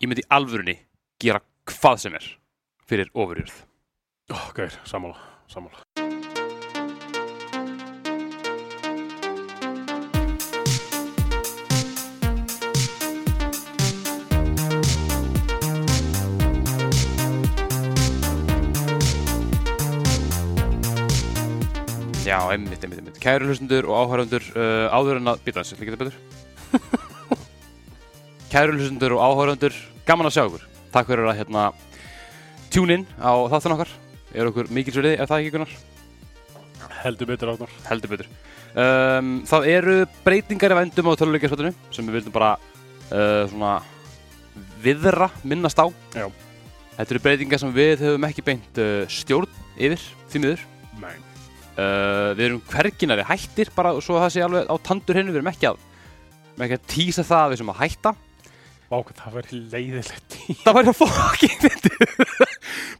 ég 0.00 0.08
myndi 0.10 0.24
alvörunni 0.28 0.76
gera 1.22 1.40
hvað 1.64 2.02
sem 2.04 2.16
er 2.18 2.26
fyrir 2.86 3.08
ofurjörð. 3.16 3.56
Ó, 4.28 4.36
gauður, 4.52 4.76
sammála, 4.84 5.16
sammála. 5.48 5.84
Já, 22.26 22.42
einmitt, 22.50 22.82
einmitt, 22.82 22.98
einmitt. 22.98 23.20
Kæru 23.22 23.46
hlustundur 23.48 23.86
og 23.88 24.02
áhörundur 24.02 24.44
uh, 24.58 24.90
áður 24.92 25.22
en 25.22 25.30
að 25.32 25.46
býta 25.46 25.62
þessu, 25.62 25.78
líka 25.80 25.94
þetta 25.94 26.10
betur 26.10 26.44
Kæru 28.52 28.76
hlustundur 28.76 29.16
og 29.16 29.24
áhörundur 29.26 29.74
gaman 30.06 30.28
að 30.28 30.36
sjá 30.36 30.44
ykkur 30.46 30.66
Takk 30.94 31.10
fyrir 31.10 31.26
að 31.26 31.38
hérna 31.40 31.68
tune 32.72 33.00
in 33.00 33.06
á 33.18 33.34
þáttun 33.50 33.74
okkar 33.74 33.92
Er 34.36 34.50
okkur 34.50 34.70
mikilsverði, 34.74 35.16
er 35.16 35.28
það 35.28 35.42
ekki 35.42 35.52
Gunnar? 35.54 35.74
Heldur 37.02 37.28
betur 37.30 37.52
átnar. 37.52 37.72
Heldur 37.88 38.12
betur 38.12 38.28
um, 38.74 39.30
Það 39.48 39.68
eru 39.72 39.94
breytingar 40.24 40.74
í 40.74 40.78
vændum 40.80 41.10
á 41.10 41.18
töluleikjarspöldinu 41.18 41.74
sem 41.94 42.08
við 42.08 42.18
vildum 42.20 42.34
bara 42.34 42.54
uh, 42.56 43.44
svona 43.50 43.76
viðra, 44.82 45.30
minnast 45.44 45.80
á 45.80 45.86
Já. 46.14 46.26
Þetta 46.96 47.16
eru 47.16 47.22
breytingar 47.26 47.62
sem 47.62 47.72
við 47.76 48.04
höfum 48.06 48.28
ekki 48.28 48.44
beint 48.46 48.80
uh, 48.82 49.02
stjórn 49.10 49.50
yfir, 49.76 50.04
því 50.32 50.44
miður 50.44 50.62
Nei. 51.02 51.16
Uh, 51.76 52.30
við 52.38 52.46
erum 52.46 52.62
hverginari 52.70 53.26
hættir 53.28 53.72
bara 53.76 53.92
svo 54.00 54.16
það 54.22 54.30
sé 54.32 54.44
alveg 54.46 54.70
á 54.70 54.74
tandur 54.86 55.18
hennu 55.18 55.34
við 55.34 55.42
erum 55.42 55.50
ekki 55.50 55.68
að, 55.68 55.82
ekki 56.56 56.78
að 56.78 56.86
tísa 56.94 57.26
það 57.26 57.42
að 57.42 57.52
við 57.52 57.60
sem 57.60 57.74
að 57.74 57.82
hætta 57.82 58.14
Vá, 58.86 59.00
hvað 59.02 59.16
það 59.18 59.36
væri 59.36 59.60
leiðilegt 59.72 60.36
í. 60.46 60.54
það 60.62 60.76
væri 60.76 60.92
að 60.92 60.98
fokkin 61.00 61.56
fyndið. 61.64 61.96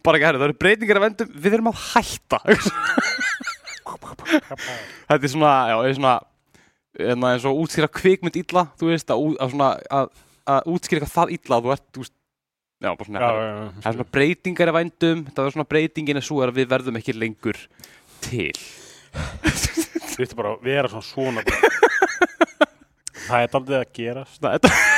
bara 0.05 0.19
ekki 0.19 0.27
herri, 0.27 0.41
það 0.41 0.49
eru 0.49 0.57
breytingar 0.63 0.99
að 1.01 1.05
vendum 1.07 1.35
við 1.45 1.57
erum 1.59 1.71
að 1.71 1.83
hætta 1.93 2.41
þetta 5.07 5.21
er 5.21 5.31
svona, 5.31 5.53
já, 5.71 5.77
er 5.87 5.97
svona 5.97 6.15
hérna, 6.99 7.33
eins 7.33 7.47
og 7.47 7.61
útskýra 7.63 7.91
kvikmynd 7.93 8.39
illa 8.41 8.67
þú 8.81 8.91
veist, 8.91 9.13
að, 9.13 9.25
að, 9.37 9.55
svona, 9.55 9.71
að, 10.01 10.11
að 10.57 10.71
útskýra 10.75 11.11
það 11.13 11.35
illa 11.37 11.59
að 11.59 11.69
þú 11.69 11.75
ert, 11.77 11.87
þú 11.95 12.05
veist 12.05 12.15
já, 12.17 12.91
bara 12.91 13.09
svona, 13.09 13.21
Já, 13.21 13.29
það, 13.29 13.39
já, 13.47 13.69
það 13.77 13.91
er 13.93 13.99
svona 13.99 14.15
breytingar 14.17 14.73
að 14.73 14.79
vendum 14.81 15.23
það 15.31 15.45
er 15.45 15.57
svona 15.57 15.71
breytingin 15.75 16.21
er 16.21 16.27
svo 16.27 16.43
er 16.43 16.53
að 16.53 16.61
við 16.61 16.73
verðum 16.75 17.01
ekki 17.03 17.17
lengur 17.17 17.63
til 18.27 18.51
Þú 19.17 20.23
veitir 20.23 20.37
bara 20.39 20.55
að 20.55 20.63
vera 20.65 20.89
svona 20.89 21.05
svona. 21.05 21.43
Það 23.27 23.43
er 23.43 23.51
daldið 23.53 23.77
að 23.77 23.89
gerast. 23.97 24.37
Svona, 24.39 24.53
þetta 24.57 24.96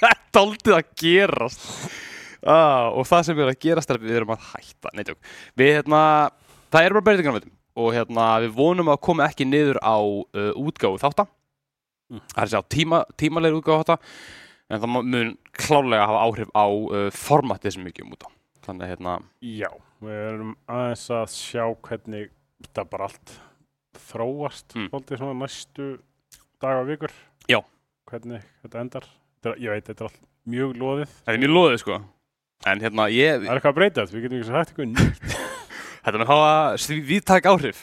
þetta 0.00 0.34
daldið 0.36 0.74
að 0.76 0.90
gerast 1.02 1.66
ah, 2.46 2.88
og 2.92 3.06
það 3.08 3.24
sem 3.28 3.40
er 3.42 3.52
að 3.52 3.60
gerast 3.66 3.90
er 3.90 3.98
að 4.00 4.06
við 4.08 4.18
erum 4.20 4.34
að 4.36 4.48
hætta 4.52 4.92
Nei, 4.94 5.04
við 5.56 5.72
hérna, 5.78 6.00
það 6.74 6.84
er 6.88 6.96
bara 6.98 7.06
breytingar 7.10 7.38
á 7.40 7.54
og 7.76 7.90
hérna 7.92 8.26
við 8.40 8.54
vonum 8.56 8.88
að 8.88 9.00
koma 9.04 9.26
ekki 9.28 9.44
niður 9.48 9.76
á 9.84 9.96
uh, 10.00 10.52
útgáfu 10.56 11.00
þátta 11.04 11.26
Mm. 12.06 12.20
það 12.30 12.36
er 12.38 12.44
að 12.44 12.50
segja 12.52 12.66
tíma, 12.70 12.98
tímalegri 13.18 13.56
útgáfu 13.58 13.82
þátta 13.82 13.94
en 14.70 14.78
það 14.84 14.92
mun 15.10 15.30
klálega 15.58 16.04
hafa 16.06 16.20
áhrif 16.22 16.52
á 16.54 16.66
uh, 16.70 17.08
formatið 17.10 17.72
sem 17.74 17.82
við 17.88 17.96
gefum 17.96 18.12
út 18.14 18.22
á 18.22 18.30
þannig 18.62 18.92
hérna, 18.92 19.14
Já, 19.42 19.70
við 20.06 20.20
erum 20.28 20.52
aðeins 20.70 21.02
að 21.10 21.26
sjá 21.34 21.64
hvernig 21.88 22.28
þetta 22.62 22.84
bara 22.92 23.08
allt 23.10 23.34
þróast 24.06 24.76
Mm. 24.78 24.86
svolítið 24.92 25.18
svona 25.24 25.34
næstu 25.40 25.88
daga 26.62 26.84
og 26.84 26.88
vikur. 26.92 27.12
Já. 27.50 27.58
Hvernig 28.06 28.46
þetta 28.62 28.80
endar. 28.84 29.08
Er- 29.46 29.58
ég 29.62 29.74
veit, 29.74 29.86
þetta 29.88 30.04
er 30.04 30.10
allt 30.10 30.20
mjög 30.46 30.76
loðið. 30.82 31.16
það 31.24 31.34
er 31.34 31.42
mjög 31.44 31.56
loðið 31.56 31.82
sko 31.82 31.98
en 32.66 32.80
hérna, 32.82 33.06
ég, 33.12 33.42
Það 33.42 33.50
er 33.50 33.58
eitthvað 33.58 33.72
að 33.72 33.78
breyta 33.80 34.02
þetta, 34.02 34.16
við 34.16 34.24
getum 34.26 34.38
ekki 34.38 34.48
svo 34.48 34.56
hægt 34.56 34.72
eitthvað 34.72 34.88
nýtt. 34.94 35.36
Þetta 36.06 36.20
mun 36.20 36.28
hafa 36.30 36.98
viðtæk 37.08 37.46
áhrif. 37.50 37.78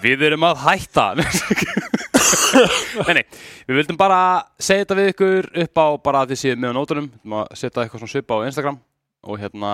Við 0.00 0.22
erum 0.30 0.44
að 0.48 0.60
hætta. 0.62 1.02
nei, 3.06 3.18
nei, 3.18 3.24
við 3.68 3.80
vildum 3.82 3.98
bara 4.00 4.20
segja 4.56 4.86
þetta 4.86 4.96
við 4.96 5.10
ykkur 5.12 5.48
upp 5.64 5.80
á 5.84 5.86
bara 6.06 6.22
að 6.24 6.32
þið 6.32 6.40
séu 6.40 6.56
með 6.56 6.72
á 6.72 6.76
nótunum. 6.78 7.10
Við 7.10 7.18
vildum 7.20 7.34
að 7.36 7.50
setja 7.60 7.82
eitthvað 7.84 8.02
svona 8.02 8.12
svipa 8.14 8.38
á 8.40 8.46
Instagram 8.48 8.78
og 9.26 9.42
hérna, 9.42 9.72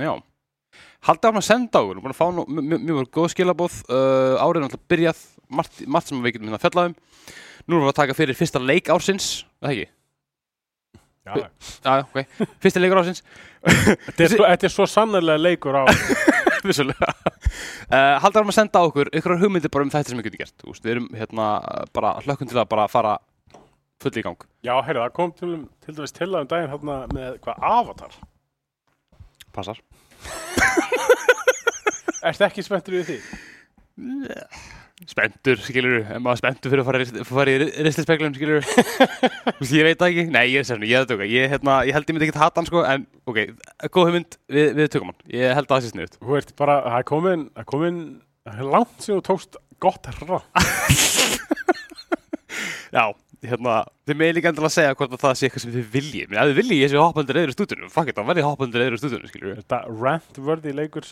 já, 0.00 0.12
haldið 1.10 1.28
áfram 1.28 1.42
að 1.42 1.46
senda. 1.50 1.84
Við 1.84 1.92
erum 1.92 2.06
búin 2.06 2.14
að 2.16 2.20
fá 2.22 2.26
nú, 2.32 2.46
mjög, 2.48 2.86
mjög, 2.88 3.10
góð 3.18 3.30
skilabóð. 3.34 3.76
Uh, 3.84 4.40
árið 4.40 4.62
er 4.62 4.64
náttúrulega 4.64 4.92
byrjað, 4.94 5.24
margt, 5.60 5.84
margt 5.84 6.08
sem 6.08 6.24
við 6.24 6.38
getum 6.38 6.48
hérna 6.48 6.62
fjallaðum. 6.64 6.96
Nú 7.64 7.76
erum 7.76 7.84
við 7.84 7.92
að 7.92 8.00
taka 8.00 8.16
fyrir 8.16 8.40
fyrsta 8.40 8.64
leik 8.64 8.88
ársins, 8.96 9.28
er 9.60 9.68
það 9.68 9.76
ekki? 9.76 9.90
Já, 11.24 11.34
Já, 11.84 11.92
ok. 12.04 12.18
Fyrsta 12.60 12.80
leikur 12.82 13.00
ársins. 13.00 13.22
þetta 13.64 14.66
er 14.68 14.72
svo, 14.72 14.86
sannarlega 14.90 15.40
leikur 15.40 15.76
á. 15.80 15.84
Vissulega 16.64 17.10
uh, 17.12 18.16
Haldið 18.22 18.38
áfram 18.40 18.50
að 18.52 18.56
senda 18.56 18.80
á 18.80 18.88
okkur 18.88 19.10
ykkur 19.12 19.36
hugmyndir 19.40 19.72
bara 19.72 19.84
um 19.84 19.92
þetta 19.92 20.12
sem 20.12 20.20
við 20.20 20.30
getum 20.30 20.40
gert 20.44 20.64
Úst, 20.70 20.84
Við 20.84 20.94
erum 20.94 21.08
hérna 21.16 21.48
bara 21.96 22.14
hlökkum 22.24 22.48
til 22.48 22.60
að 22.60 22.70
bara 22.72 22.86
fara 22.88 23.18
full 24.00 24.14
í 24.16 24.24
gang 24.24 24.46
Já, 24.64 24.72
heyrðu, 24.86 25.02
það 25.02 25.16
kom 25.18 25.34
til, 25.36 25.50
til 25.84 25.96
dæmis 25.98 26.16
til 26.16 26.30
að 26.30 26.38
um 26.40 26.48
daginn 26.52 26.72
hérna 26.72 26.96
með 27.12 27.36
hvað 27.44 27.66
avatar. 27.72 28.16
Passar 29.52 29.82
Ertu 32.24 32.48
ekki 32.48 32.64
spenntur 32.64 32.96
við 32.96 33.12
því? 33.12 33.18
Spendur, 35.10 35.58
skilur 35.58 36.04
En 36.14 36.22
maður 36.22 36.38
spenntur 36.38 36.70
fyrir 36.70 36.82
að 36.84 36.86
fara, 36.86 37.00
í- 37.02 37.24
fara 37.26 37.50
í 37.50 37.56
ristispeglum, 37.82 38.34
skilur 38.36 38.62
Ég 39.74 39.82
veit 39.88 39.98
það 39.98 40.06
ekki. 40.12 40.24
Nei, 40.30 40.44
ég 40.52 40.60
er 40.62 40.68
sérna, 40.68 40.86
ég 40.86 41.10
ég, 41.34 41.48
hérna, 41.50 41.80
ég 41.88 41.96
held 41.96 42.06
ég 42.06 42.14
myndi 42.14 42.28
ekki 42.28 42.38
hata 42.38 42.62
hann, 42.62 42.68
sko 42.70 42.84
En, 42.86 43.02
ok, 43.26 43.40
góð 43.90 44.06
hugmynd, 44.12 44.38
við, 44.54 44.70
við 44.78 44.92
tökum 44.94 45.10
hann. 45.10 45.18
Ég 45.34 45.50
held 45.58 45.66
að 45.66 45.74
það 45.74 45.82
sé 45.82 45.90
sniðut 45.90 46.14
Þú 46.22 46.38
ert 46.38 46.54
bara, 46.62 46.76
það 46.86 46.98
er 47.00 47.08
komin, 47.10 47.42
það 47.50 47.64
er 47.64 47.68
komin, 47.74 47.98
langt 48.70 48.96
sem 49.02 49.18
þú 49.18 49.22
tókst 49.32 49.58
gott 49.82 50.06
rátt. 50.22 50.48
Já, 52.94 53.04
hérna, 53.50 53.80
þið 54.06 54.18
með 54.22 54.34
líka 54.38 54.50
endilega 54.52 54.70
að 54.70 54.76
segja 54.78 54.94
hvort 54.94 55.14
að 55.18 55.22
það 55.26 55.34
sé 55.40 55.48
eitthvað 55.48 55.64
sem 55.66 55.74
þið 55.74 55.88
viljið. 55.98 56.26
Menn, 56.30 56.38
ef 56.38 56.46
þið 56.52 56.58
viljið 56.62 56.78
ég 56.84 56.92
sé 56.94 57.00
hoppandur 57.02 57.40
eður 57.42 57.54
stúdunum 57.56 57.90
Fuck 57.90 58.12
it, 58.12 58.16
þá 58.20 58.28
verði 58.30 58.44
hoppandur 58.46 58.84
eður 58.86 59.00
stúdunum, 59.02 59.26
skilur 59.32 59.58
Þetta 59.58 59.80
rant-worthy 59.90 60.76
leikur 60.78 61.08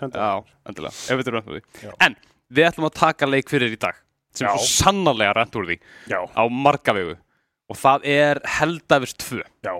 við 2.52 2.68
ætlum 2.68 2.88
að 2.88 2.96
taka 3.00 3.28
leik 3.28 3.50
fyrir 3.52 3.74
í 3.74 3.80
dag 3.80 3.98
sem 4.32 4.48
er 4.48 4.56
svo 4.56 4.68
sannarlega 4.86 5.34
rent 5.36 5.56
úr 5.60 5.66
því 5.68 5.78
Já, 6.12 6.20
á 6.24 6.42
marga 6.48 6.94
vegu 6.96 7.16
og 7.72 7.78
það 7.80 8.06
er 8.12 8.40
Heldavers 8.58 9.14
2 9.22 9.40
já, 9.64 9.74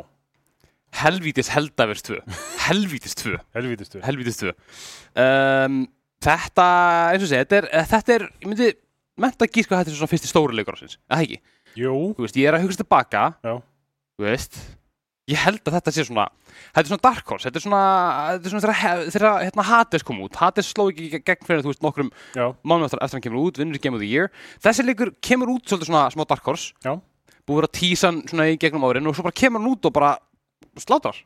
Helvítis 1.03 1.49
Heldavers 1.53 2.05
2 2.09 2.21
Helvítis 2.67 3.17
2 3.19 3.37
helvítistu. 3.57 4.01
Helvítis 4.05 4.39
2 4.45 4.53
um, 4.53 5.83
Þetta, 6.23 6.65
eins 7.11 7.25
og 7.25 7.31
segja, 7.33 7.43
þetta 7.43 7.57
er, 7.59 7.65
eh, 7.75 7.87
þetta 7.91 8.13
er 8.15 8.25
ég 8.29 8.45
myndi 8.47 8.67
menta 9.19 9.43
að 9.43 9.57
gíska 9.57 9.75
að 9.75 9.81
þetta 9.81 9.91
er 9.91 9.97
svona 9.99 10.11
fyrsti 10.13 10.29
stóri 10.31 10.55
leikur 10.55 10.77
ásins, 10.77 10.95
eða 11.11 11.25
ekki? 11.25 11.39
Jú, 11.81 11.95
Þú 12.15 12.23
veist, 12.27 12.39
ég 12.39 12.47
er 12.47 12.55
að 12.55 12.63
hugsa 12.67 12.79
tilbaka. 12.85 13.23
Já. 13.43 13.55
Þú 14.15 14.27
veist 14.29 14.61
Ég 15.31 15.39
held 15.39 15.61
að 15.63 15.77
þetta 15.77 15.93
sé 15.95 16.05
svona 16.09 16.25
Þetta 16.73 16.83
er 16.83 16.89
svona 16.91 17.05
Dark 17.07 17.29
Horse 17.31 17.47
Þetta 17.47 17.61
er 17.61 17.65
svona 17.67 17.83
Þetta 18.33 18.49
er 18.49 18.55
svona 18.55 18.63
þegar, 18.73 19.03
þegar 19.15 19.37
hérna, 19.47 19.67
Hades 19.69 20.07
kom 20.09 20.23
út. 20.25 20.39
Hades 20.41 20.71
sló 20.73 20.89
ekki 20.91 21.23
gegn 21.23 21.47
fyrir 21.47 21.63
þú 21.63 21.71
veist 21.71 21.85
nokkrum 21.87 22.11
mánuð 22.35 22.89
eftir, 22.89 23.03
eftir 23.07 23.19
hann 23.19 23.27
kemur 23.29 23.45
út 23.47 23.61
Vinnur 23.63 23.79
í 23.79 23.83
Game 23.85 23.99
of 23.99 24.03
the 24.03 24.11
Year. 24.11 24.33
Þessi 24.65 24.87
leikur 24.87 25.13
kemur 25.23 25.55
út 25.55 25.69
svolítið 25.71 25.93
svona 25.93 26.09
smá 26.11 26.27
Dark 26.27 26.49
Horse. 26.51 26.75
Já. 26.83 26.97
Búið 27.47 27.63
að 27.63 27.69
að 27.69 27.77
tísa 27.79 28.11
hann 28.11 28.23
svona 28.27 28.49
í 28.51 28.59
gegnum 28.59 28.87
árin 28.87 29.07
Og 29.11 29.15
svo 29.19 29.27
bara 29.27 29.39
kemur 29.39 29.63
hann 29.63 29.71
út 29.75 29.87
og 29.87 29.95
bara 29.95 30.17
Slátar 30.83 31.19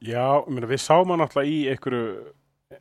já, 0.00 0.24
meina, 0.48 0.68
við 0.68 0.82
sáum 0.82 1.12
hann 1.12 1.24
alltaf 1.24 1.46
í 1.46 1.62
einhverju, 1.70 2.04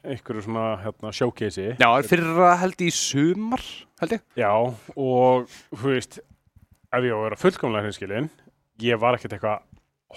einhverju 0.04 0.46
svona, 0.46 0.66
hérna, 0.84 1.12
showcase 1.16 1.76
Já, 1.80 1.88
fyrir 2.08 2.40
að 2.48 2.58
held 2.64 2.84
í 2.86 2.90
sumar 2.96 3.64
Held 4.00 4.16
ég. 4.16 4.22
Já, 4.40 4.52
og, 4.96 5.50
þú 5.76 5.92
veist, 5.92 6.22
ef 6.96 7.04
ég 7.04 7.12
á 7.12 7.18
að 7.20 7.26
vera 7.26 7.40
fullkomlega 7.42 7.90
hinskilin, 7.90 8.30
ég 8.80 9.02
var 9.02 9.18
ekkert 9.18 9.36
eitthvað 9.36 9.66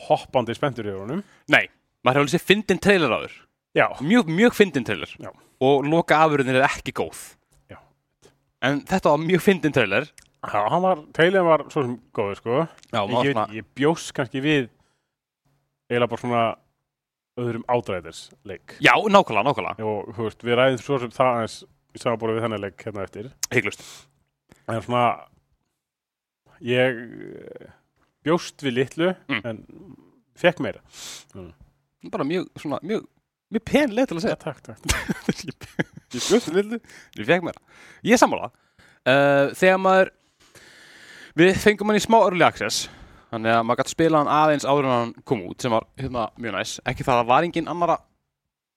hoppandi 0.09 0.55
spenntur 0.57 0.89
í 0.89 0.97
honum. 0.97 1.23
Nei 1.53 1.67
Maður 2.03 2.23
hefur 2.23 2.25
alveg 2.25 2.35
séð 2.35 2.47
fyndin 2.49 2.81
trailer 2.83 3.13
á 3.15 3.19
þur 3.23 3.35
Já, 3.77 3.87
Mjög, 4.05 4.29
mjög 4.29 4.57
fyndin 4.59 4.85
trailer 4.89 5.13
Já. 5.23 5.31
Og 5.63 5.87
loka 5.87 6.19
afurðin 6.25 6.53
er 6.55 6.67
ekki 6.67 6.95
góð 6.97 7.21
Já. 7.71 7.79
En 8.65 8.83
þetta 8.89 9.13
var 9.15 9.23
mjög 9.23 9.45
fyndin 9.45 9.75
trailer 9.75 10.09
já, 10.43 10.59
hann 10.73 10.83
var, 10.83 11.03
trailin 11.15 11.45
var 11.47 11.63
svo 11.71 11.85
sem 11.85 11.93
góður, 12.17 12.39
sko. 12.41 12.57
Já, 12.91 13.01
Ég, 13.23 13.29
ég, 13.31 13.53
ég 13.61 13.67
bjóst 13.79 14.11
kannski 14.17 14.41
við 14.43 14.65
eiginlega 15.87 16.11
bara 16.11 16.23
svona 16.25 16.41
öðrum 17.39 17.63
ádræðis 17.71 18.25
leik. 18.49 18.75
Já, 18.83 18.93
nákvæmlega, 18.99 19.45
nákvæmlega 19.47 19.87
Og, 19.87 20.11
þú 20.17 20.27
veist, 20.27 20.43
við 20.45 20.59
ræðum 20.59 20.81
svo 20.83 20.99
sem 20.99 21.13
það 21.15 21.31
aðeins 21.37 21.55
í 21.93 22.03
samanbúru 22.03 22.35
við 22.37 22.45
þennan 22.47 22.65
leik 22.65 22.83
hérna 22.89 23.07
eftir. 23.07 23.31
Hygglust 23.55 23.85
En 24.67 24.83
svona, 24.83 25.05
ég 26.65 26.99
eh, 27.07 27.71
bjóst 28.27 28.63
við 28.65 28.77
litlu, 28.79 29.11
Mm. 29.29 29.41
en 29.45 29.63
fekk 30.39 30.61
meira. 30.65 30.81
Bara 32.13 32.25
mjög, 32.27 32.49
svona, 32.59 32.79
mjög 32.83 33.05
Mjög 33.53 33.65
pen 33.69 33.91
leið 33.93 34.07
til 34.09 34.17
að 34.17 34.23
segja 34.25 34.33
Já, 34.33 34.41
takk, 34.41 34.61
takk. 34.65 34.81
Ég 36.17 36.25
bjóst 36.25 36.49
við 36.49 36.57
lillu 36.57 36.79
Ég 37.21 37.27
fekk 37.29 37.45
mér 37.45 37.59
Ég 38.09 38.15
er 38.17 38.21
sammála 38.23 38.49
uh, 38.49 39.53
Þegar 39.53 39.77
maður 39.85 40.11
Við 41.37 41.59
fengum 41.61 41.93
hann 41.93 41.99
í 42.01 42.03
smá 42.05 42.17
early 42.25 42.47
access 42.47 42.87
þannig 43.33 43.49
að 43.55 43.63
maður 43.65 43.81
gæti 43.81 43.93
spila 43.95 44.19
hann 44.21 44.29
aðeins 44.29 44.67
áður 44.69 44.85
en 44.89 44.93
hann 44.93 45.13
kom 45.29 45.45
út 45.49 45.65
sem 45.65 45.73
var 45.73 45.87
hérna 45.97 46.27
mjög 46.37 46.53
næs 46.53 46.73
ekki 46.91 47.07
það 47.07 47.15
að 47.15 47.21
það 47.23 47.31
var 47.31 47.47
engin 47.47 47.71
annar 47.73 47.93
að 47.95 48.03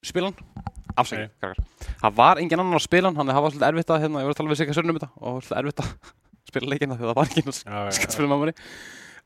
spila 0.08 0.30
hann 0.30 0.62
afsækja, 0.96 1.26
Nei. 1.26 1.34
krakkar 1.44 1.90
það 2.06 2.14
var 2.22 2.40
engin 2.40 2.64
annar 2.64 2.80
að 2.80 2.86
spila 2.86 3.10
hann, 3.10 3.18
þannig 3.20 3.34
að 3.34 3.36
það 3.36 3.44
var 3.48 3.52
svolítið 3.56 3.68
erfitt 3.74 3.92
að 3.92 4.00
hérna, 4.06 4.22
ég 4.24 4.30
voru 4.30 4.36
að 4.36 4.40
tala 4.40 4.54
við 4.54 4.60
sig 4.62 4.72
að 4.72 4.78
sörnum 4.80 5.00
þetta 5.02 5.10
og 5.20 5.42
svolítið 5.44 5.60
erfitt 5.60 5.84
að 5.84 5.92
spila 6.54 6.72
leikina 6.72 6.96
að 6.96 7.04
það 7.04 7.20
var 7.20 7.34
engin 7.34 7.52
að 7.52 7.60
Já, 7.60 7.76
já, 7.76 7.92
skætt 8.00 8.16
já. 8.16 8.56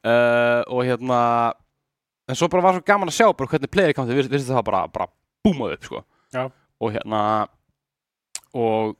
Fyrir 0.03 0.63
uh, 0.63 0.63
og 0.71 0.83
hérna 0.85 1.19
en 2.29 2.35
svo 2.37 2.47
bara 2.49 2.61
var 2.63 2.73
svo 2.77 2.83
gaman 2.85 3.09
að 3.09 3.17
sjá 3.17 3.27
bara 3.33 3.49
hvernig 3.49 3.71
player 3.73 3.93
counti 3.97 4.13
við 4.17 4.29
vissi 4.29 4.51
það 4.53 4.63
bara, 4.67 4.83
bara 4.87 5.07
búmaði 5.43 5.77
upp 5.79 5.83
sko. 5.87 6.03
Já. 6.33 6.43
og 6.79 6.91
hérna 6.93 7.47
og 8.53 8.95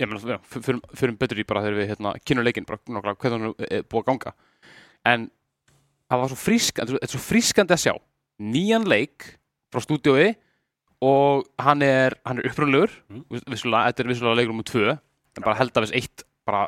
ég 0.00 0.08
meina, 0.10 0.20
já, 0.34 0.38
f- 0.42 0.62
förum, 0.64 0.80
förum 0.98 1.16
betur 1.20 1.38
í 1.38 1.44
bara 1.46 1.62
þegar 1.62 1.78
við 1.78 1.90
hérna, 1.92 2.12
kynum 2.26 2.44
leikinn, 2.44 2.66
bara 2.66 2.78
nokkla, 2.90 3.14
hvernig 3.14 3.38
hann 3.38 3.66
er 3.70 3.84
búið 3.86 4.02
að 4.02 4.08
ganga 4.10 4.32
en 5.06 5.28
það 6.10 6.20
var 6.22 6.32
svo 6.32 6.38
frískandi, 6.42 6.96
þetta 6.98 7.06
er 7.08 7.12
svo 7.14 7.22
frískandi 7.22 7.76
að 7.76 7.82
sjá 7.84 7.94
nýjan 8.42 8.86
leik 8.90 9.28
frá 9.72 9.82
stúdiói 9.84 10.32
og 11.02 11.46
hann 11.62 11.82
er, 11.86 12.16
hann 12.26 12.38
er 12.42 12.50
upprunlegur 12.50 12.90
Mm. 13.10 13.22
vissulega, 13.50 13.90
þetta 13.92 14.02
er 14.04 14.10
vissulega 14.12 14.38
leikur 14.40 14.54
um 14.56 14.62
tvö 14.66 14.90
en 14.98 15.42
bara 15.46 15.54
held 15.58 15.72
að 15.74 15.86
þess 15.86 15.96
eitt 15.98 16.24
bara, 16.46 16.66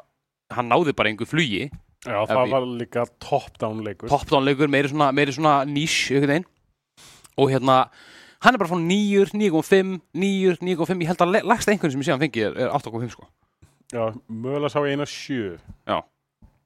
hann 0.54 0.70
náði 0.70 0.94
bara 0.94 1.10
einhver 1.10 1.26
flugi 1.30 1.66
Já, 2.04 2.18
það 2.28 2.40
ég- 2.46 2.50
var 2.52 2.66
líka 2.80 3.04
top-down 3.20 3.82
leikur. 3.84 4.08
top-down 4.08 4.44
leikur, 4.44 4.68
meiri 4.68 4.88
svona, 4.92 5.12
meiri 5.12 5.32
svona 5.32 5.64
veginn 6.28 6.44
og 7.38 7.48
hérna, 7.50 7.88
hann 8.44 8.54
er 8.54 8.58
bara 8.58 8.68
frá 8.68 8.78
nýjur, 8.78 9.32
9.5 9.32 10.00
nýjur, 10.14 10.58
9.5, 10.60 11.00
ég 11.02 11.06
held 11.08 11.18
að 11.24 11.32
le- 11.32 11.42
lægsta 11.48 11.72
einhvern 11.72 11.90
sem 11.92 12.00
ég 12.00 12.04
sé 12.06 12.12
hann 12.12 12.20
fengi 12.20 12.44
er, 12.44 12.52
er 12.66 12.68
8.5 12.76 13.10
sko 13.10 13.26
Já, 13.92 14.12
mögulega 14.28 14.70
sá 14.70 14.80
ég 14.84 14.92
eina 14.94 15.04
sjö. 15.08 15.58
það 15.86 16.02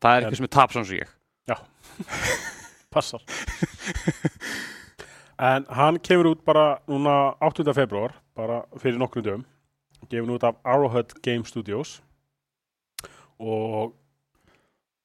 er 0.03 0.17
En- 0.17 0.25
eitthvað 0.25 0.37
sem 0.37 0.45
er 0.45 0.55
tap 0.59 0.71
svona 0.73 0.87
sem 0.87 0.99
ég 0.99 1.09
Passar. 2.91 3.21
en 5.39 5.65
hann 5.71 5.99
kemur 5.99 6.33
út 6.35 6.45
bara 6.45 6.79
núna 6.89 7.37
8. 7.41 7.73
februar, 7.75 8.15
bara 8.37 8.63
fyrir 8.79 8.99
nokkrum 8.99 9.23
dögum. 9.25 9.45
Gefin 10.11 10.31
út 10.31 10.43
af 10.47 10.57
Arrowhead 10.65 11.13
Game 11.23 11.45
Studios 11.45 12.01
og 13.39 13.93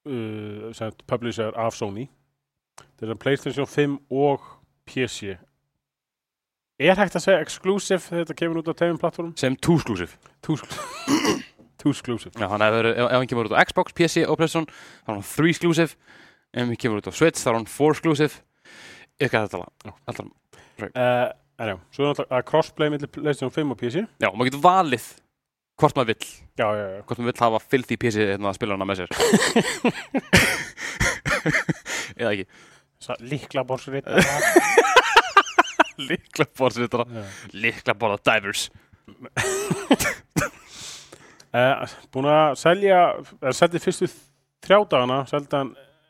uh, 0.06 0.90
publisher 1.06 1.52
af 1.56 1.72
Sony. 1.76 2.06
Þetta 2.98 3.10
er 3.14 3.20
PlayStation 3.20 3.66
5 3.66 3.98
og 4.10 4.40
PC. 4.86 5.36
Er 6.78 6.96
hægt 6.98 7.14
að 7.16 7.22
segja 7.22 7.42
exclusive 7.44 8.00
þegar 8.02 8.24
þetta 8.24 8.36
kemur 8.40 8.60
út 8.62 8.70
á 8.70 8.74
tegum 8.74 8.98
plattformum? 8.98 9.34
sem 9.38 9.54
2-exclusive 9.56 10.16
Two 11.84 11.90
exclusive. 11.92 12.32
Já, 12.40 12.48
hann 12.48 12.62
hefur, 12.64 12.86
ef, 12.88 13.10
hann 13.12 13.28
kemur 13.28 13.46
út 13.50 13.54
á 13.54 13.62
Xbox, 13.68 13.92
PC 13.92 14.24
og 14.26 14.38
PlayStation 14.40 14.66
þá 15.04 15.08
er 15.10 15.14
hann 15.18 15.26
3-exclusive 15.28 15.94
ef 16.54 16.64
hann 16.64 16.76
kemur 16.80 17.02
út 17.02 17.10
á 17.10 17.14
Switch 17.14 17.42
þá 17.44 17.50
er 17.52 17.58
hann 17.60 17.68
4-exclusive 17.70 18.40
ykkar 19.22 19.46
þetta 19.46 19.60
Já. 19.84 19.92
alltaf 20.10 20.26
en 21.54 21.68
já, 21.70 21.76
svo 21.94 22.02
er 22.02 22.08
náttúrulega 22.10 22.38
að 22.40 22.46
crossplay 22.50 22.90
millir 22.90 23.10
PlayStation 23.14 23.52
5 23.54 23.70
og 23.70 23.78
PC. 23.78 24.02
Já, 24.18 24.26
og 24.26 24.34
maður 24.40 24.50
getur 24.50 24.64
valið 24.64 25.04
hvort 25.80 25.96
maður 25.98 26.10
vill 26.12 26.26
Já, 26.60 26.66
já, 26.78 26.84
já. 26.94 27.00
hvort 27.02 27.18
maður 27.18 27.30
vill 27.32 27.42
hafa 27.44 27.58
filthy 27.64 27.96
PC 28.00 28.16
hérna 28.32 28.48
að 28.52 28.56
spila 28.60 28.74
hana 28.76 28.86
með 28.88 28.96
sér 29.02 29.10
eða 32.20 32.30
ekki 32.34 32.46
Líkla 33.20 33.62
borsrið. 33.68 34.04
líkla 36.08 36.44
borðsvitara 36.56 37.04
Já. 37.12 37.24
líkla 37.66 37.92
borða 38.00 38.18
divers 38.30 38.62
Uh, 41.54 41.84
búin 42.14 42.26
að 42.32 42.56
selja, 42.58 42.96
eða 43.38 43.52
seldi 43.54 43.78
fyrstu 43.82 44.06
þrjá 44.64 44.78
dagana, 44.90 45.18
seldi 45.30 45.54
hann 45.54 45.68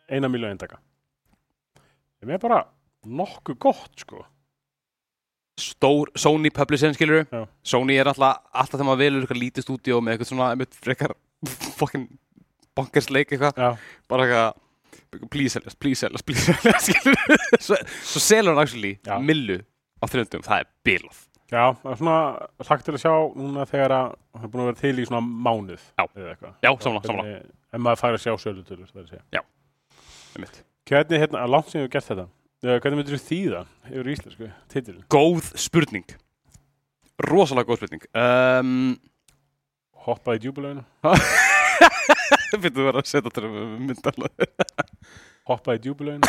eina 0.09 0.29
miljón 0.33 0.55
eindaka. 0.55 0.79
Það 2.23 2.33
er 2.37 2.41
bara 2.41 2.61
nokkuð 3.05 3.59
gott, 3.67 3.93
sko. 4.01 4.23
Stór 5.61 6.11
Sony 6.19 6.51
publishing 6.51 6.95
skilur 6.97 7.25
Já. 7.31 7.45
Sony 7.63 7.97
er 8.01 8.11
alltaf, 8.11 8.41
alltaf 8.53 8.75
þegar 8.79 8.89
maður 8.91 9.03
velur 9.05 9.25
eitthvað 9.27 9.43
lítið 9.43 9.67
stúdíó 9.69 10.01
með 10.03 10.17
eitthvað 10.17 10.31
svona 10.33 10.49
einmitt 10.55 10.75
frekar 10.83 11.15
fokkin 11.81 12.09
bankarsleik 12.75 13.31
eitthvað 13.37 13.61
Já, 13.61 13.69
bara 14.11 14.27
eitthvað 14.27 15.29
please 15.31 15.55
seljast, 15.55 15.79
please 15.79 16.01
seljast, 16.03 16.27
please 16.27 16.49
seljast 16.49 16.89
skilur 16.91 17.61
svo, 17.63 17.79
svo 18.03 18.23
selur 18.25 18.55
hann 18.57 18.65
actually 18.65 18.97
Já. 19.07 19.19
millu 19.23 19.61
á 20.03 20.05
þrjöndum, 20.11 20.43
það 20.45 20.65
er 20.65 20.71
bilað 20.89 21.21
já, 21.55 21.65
það 21.79 21.91
er 21.93 21.99
svona 22.01 22.19
hlagt 22.67 22.85
til 22.89 22.95
að 22.97 23.03
sjá 23.05 23.13
núna 23.39 23.67
þegar 23.71 23.93
að 23.95 24.07
hann 24.35 24.47
er 24.49 24.51
búin 24.51 24.63
að 24.65 24.69
vera 24.73 24.81
til 24.81 24.95
í 24.99 25.05
svona 25.07 25.21
mánuð. 25.23 25.83
Já. 25.95 26.05
Já, 26.65 26.71
samla. 26.83 27.03
Hvernig- 27.05 27.53
Ef 27.75 27.83
maður 27.85 28.01
fær 28.01 28.17
að 28.17 28.23
sjá 28.25 28.33
það 28.33 28.63
að 28.73 29.11
segja. 29.13 29.43
einmitt. 30.35 30.59
Hvernig, 30.91 31.21
hérna, 31.23 31.45
að 31.45 31.53
langt 31.55 31.71
sem 31.71 31.85
við 31.85 31.93
gert 31.95 32.09
þetta? 32.11 32.25
Uh, 32.65 32.79
hvernig 32.81 32.97
myndir 32.97 33.19
þú 33.19 33.27
þýða 33.29 33.59
yfir 33.91 34.07
íslensku 34.15 34.47
titilin? 34.73 35.03
góð 35.13 35.51
spurning 35.61 36.07
rosalega 37.21 37.69
góð 37.69 37.77
spurning 37.83 38.03
um, 38.17 38.95
Hoppa 40.07 40.33
í 40.37 40.39
djúbulöginu? 40.41 40.81
Fyrir 42.55 42.73
þú 42.79 42.83
verið 42.87 43.01
að 43.03 43.11
setja 43.11 43.29
þetta 43.29 43.41
myndalega 43.85 44.49
Hoppa 45.51 45.71
í 45.77 45.79
djúbulöginu? 45.85 46.25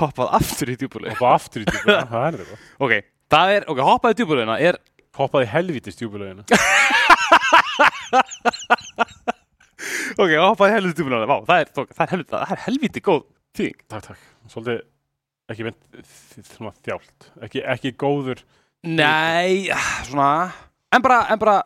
Hoppað 0.00 0.28
aftur 0.38 0.68
í 0.70 0.76
djúbulegu 0.78 1.10
Hoppa 1.16 1.28
aftur 1.40 1.60
í 1.64 1.66
djúbulöginu? 1.66 2.06
það 2.14 2.26
er 2.30 2.34
þetta. 2.44 2.56
Ok, 2.86 2.92
það 3.34 3.46
er, 3.56 3.62
ok, 3.74 3.80
hoppað 3.90 4.14
í 4.14 4.16
djúbuleguna 4.20 4.56
er 4.70 4.78
Hoppa 5.18 5.42
í 5.42 5.46
helvítist 5.50 5.98
djúbulöginu? 6.04 6.46
Ok, 10.16 10.30
hoppað 10.38 10.70
í 10.70 10.72
helviti 10.78 11.02
djúbuleguna 11.02 11.26
Vá, 11.26 11.42
það 11.50 11.58
er, 11.64 11.68
það 11.74 12.06
er, 12.06 12.22
það 12.30 12.54
er 12.54 12.60
helviti 12.70 13.02
góð 13.02 13.26
þýðing 13.56 13.80
Takk, 13.92 14.06
takk. 14.10 14.26
Svolítið, 14.52 14.82
ekki 15.52 15.66
mynd, 15.66 15.80
þjált. 16.86 17.30
Ekki, 17.46 17.62
ekki 17.74 17.92
góður. 17.98 18.42
Nei, 18.86 19.66
svona 20.06 20.30
En 20.94 21.02
bara, 21.02 21.22
en 21.32 21.40
bara 21.42 21.56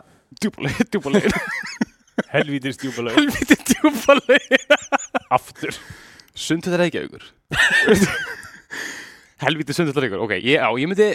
djúbulegu, 0.40 0.86
djúbulegu 0.92 1.32
Helvítist 2.30 2.82
djúbulöginu? 2.84 3.26
Helviti 3.32 3.56
djúbulegu 3.74 4.60
Aftur. 5.36 5.76
Sundu 6.34 6.70
þetta 6.72 6.86
ekki 6.86 7.02
aukur 7.04 7.26
Helviti 9.44 9.76
sundu 9.76 9.92
þetta 9.92 10.06
aukur 10.08 10.24
Ok, 10.26 10.36
ég, 10.38 10.62
á, 10.62 10.70
ég 10.80 10.88
myndi 10.90 11.10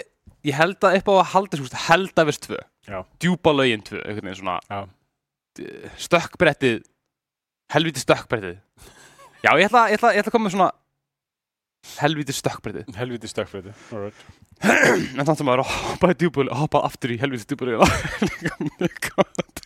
Ég 0.46 0.54
held 0.54 0.78
að 0.86 1.00
upp 1.00 1.08
á 1.10 1.14
að 1.16 1.30
halda 1.32 1.58
svo 1.58 1.80
held 1.88 2.20
að 2.22 2.28
veist 2.30 2.44
tvö 2.46 2.60
Já. 2.86 3.00
Djúpa 3.22 3.54
lögin 3.56 3.82
tvö, 3.86 4.02
veginn 4.06 4.38
svona 4.38 4.58
Já. 4.70 4.84
Stökkbrettið 6.06 6.84
Helviti 7.74 8.02
stökkbrettið 8.04 8.60
Já, 9.46 9.52
ég 9.60 9.68
ætla, 9.68 9.82
ég 9.92 9.98
ætla, 10.00 10.10
ég 10.16 10.20
ætla 10.24 10.30
að 10.32 10.36
koma 10.36 10.48
með 10.48 10.56
svona 10.56 10.70
Helviti 12.00 12.34
stökkbrettið 12.34 12.96
Helvítist 12.98 13.36
stökkfrétti. 13.36 13.70
Alright. 13.94 14.22
En 14.66 15.20
þannig 15.22 15.38
að 15.38 15.46
maður 15.46 15.62
hoppaði 15.70 16.16
djúpa 16.24 16.46
Hoppaði 16.58 16.88
aftur 16.88 17.12
í 17.14 17.18
helviti 17.22 17.46
djúpa 17.52 17.68
lögin 17.68 17.84
Mjög 18.80 18.96
gott 19.06 19.58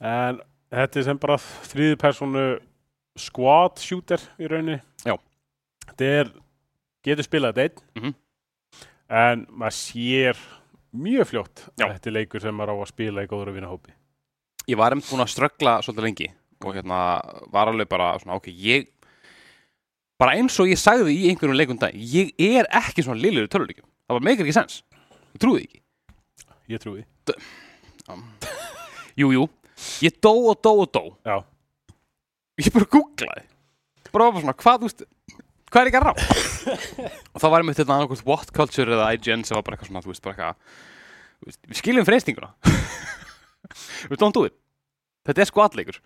En 0.00 0.40
þetta 0.72 1.00
er 1.00 1.06
sem 1.06 1.18
bara 1.20 1.36
þriði 1.70 1.96
personu 2.00 2.44
squad 3.16 3.80
shooter 3.80 4.20
í 4.40 4.48
rauninni. 4.50 4.78
Já. 5.06 5.14
Þetta 5.88 6.08
er, 6.20 6.30
getur 7.06 7.24
spilað 7.26 7.54
þetta 7.56 7.64
einn, 7.64 7.78
Mhm. 7.96 8.14
en 9.08 9.46
maður 9.48 9.76
sér 9.78 10.36
mjög 10.92 11.26
fljótt 11.30 11.62
Já. 11.78 11.86
að 11.86 11.94
þetta 11.94 12.10
er 12.10 12.16
leikur 12.18 12.40
sem 12.44 12.54
maður 12.56 12.76
á 12.76 12.76
að 12.82 12.90
spila 12.92 13.24
í 13.24 13.30
góður 13.30 13.48
að 13.52 13.56
vinna 13.56 13.70
hópi. 13.72 13.92
Ég 14.66 14.78
var 14.80 14.94
einmitt 14.94 15.08
búin 15.10 15.22
að 15.24 15.32
ströggla 15.34 15.78
svolítið 15.84 16.08
lengi 16.08 16.28
Og 16.64 16.74
hérna 16.74 17.00
var 17.52 17.70
alveg 17.70 17.88
bara 17.90 18.12
svona 18.22 18.38
Ok, 18.40 18.50
ég 18.50 18.88
Bara 20.18 20.36
eins 20.38 20.56
og 20.62 20.70
ég 20.70 20.80
sagði 20.80 21.14
í 21.14 21.30
einhverjum 21.30 21.58
leikum 21.58 21.80
dag 21.80 21.94
Ég 21.94 22.32
er 22.40 22.68
ekki 22.80 23.04
svona 23.06 23.20
liður 23.20 23.46
í 23.46 23.52
töluleikum 23.52 23.86
Það 24.06 24.18
var 24.18 24.26
meikir 24.30 24.46
ekki 24.46 24.56
sens 24.56 24.80
Ég 25.36 25.42
trúði 25.42 25.66
ekki. 25.66 25.82
Ég 26.72 26.80
trúi. 26.80 27.02
Jú, 29.20 29.28
jú, 29.34 29.42
ég 30.02 30.16
dó 30.24 30.32
og 30.50 30.56
dó 30.64 30.72
og 30.82 30.88
dó. 30.92 31.02
Já. 31.26 31.36
Ég 32.56 32.72
bara 32.72 32.88
googlaði. 32.90 33.44
Bara 34.14 34.30
var 34.32 34.42
svona, 34.42 34.56
hvað, 34.56 34.80
þú 34.80 34.88
veist 34.88 35.04
Hvað 35.66 35.82
er 35.82 35.90
ekki 35.90 35.98
að 35.98 36.06
rá? 36.06 36.12
og 37.34 37.40
það 37.42 37.52
var 37.52 37.62
einmitt 37.62 37.78
þetta 37.80 37.94
annarkvæmt 37.96 38.28
What 38.28 38.52
Culture 38.56 38.96
eða 38.96 39.08
IGN 39.16 39.42
sem 39.44 39.58
var 39.58 39.64
bara 39.66 39.76
eitthvað 39.76 39.90
svona, 39.90 40.02
þú 40.04 40.12
veist, 40.12 40.22
bara 40.24 40.34
eitthvað 40.36 40.54
þú 41.42 41.56
Við 41.66 41.80
skiljum 41.82 42.06
freystinguna 42.06 42.52
Við 42.64 42.75
don't 44.20 44.34
do 44.36 44.44
it 44.48 44.56
Þetta 45.26 45.42
er 45.44 45.50
skvatleikur 45.50 46.00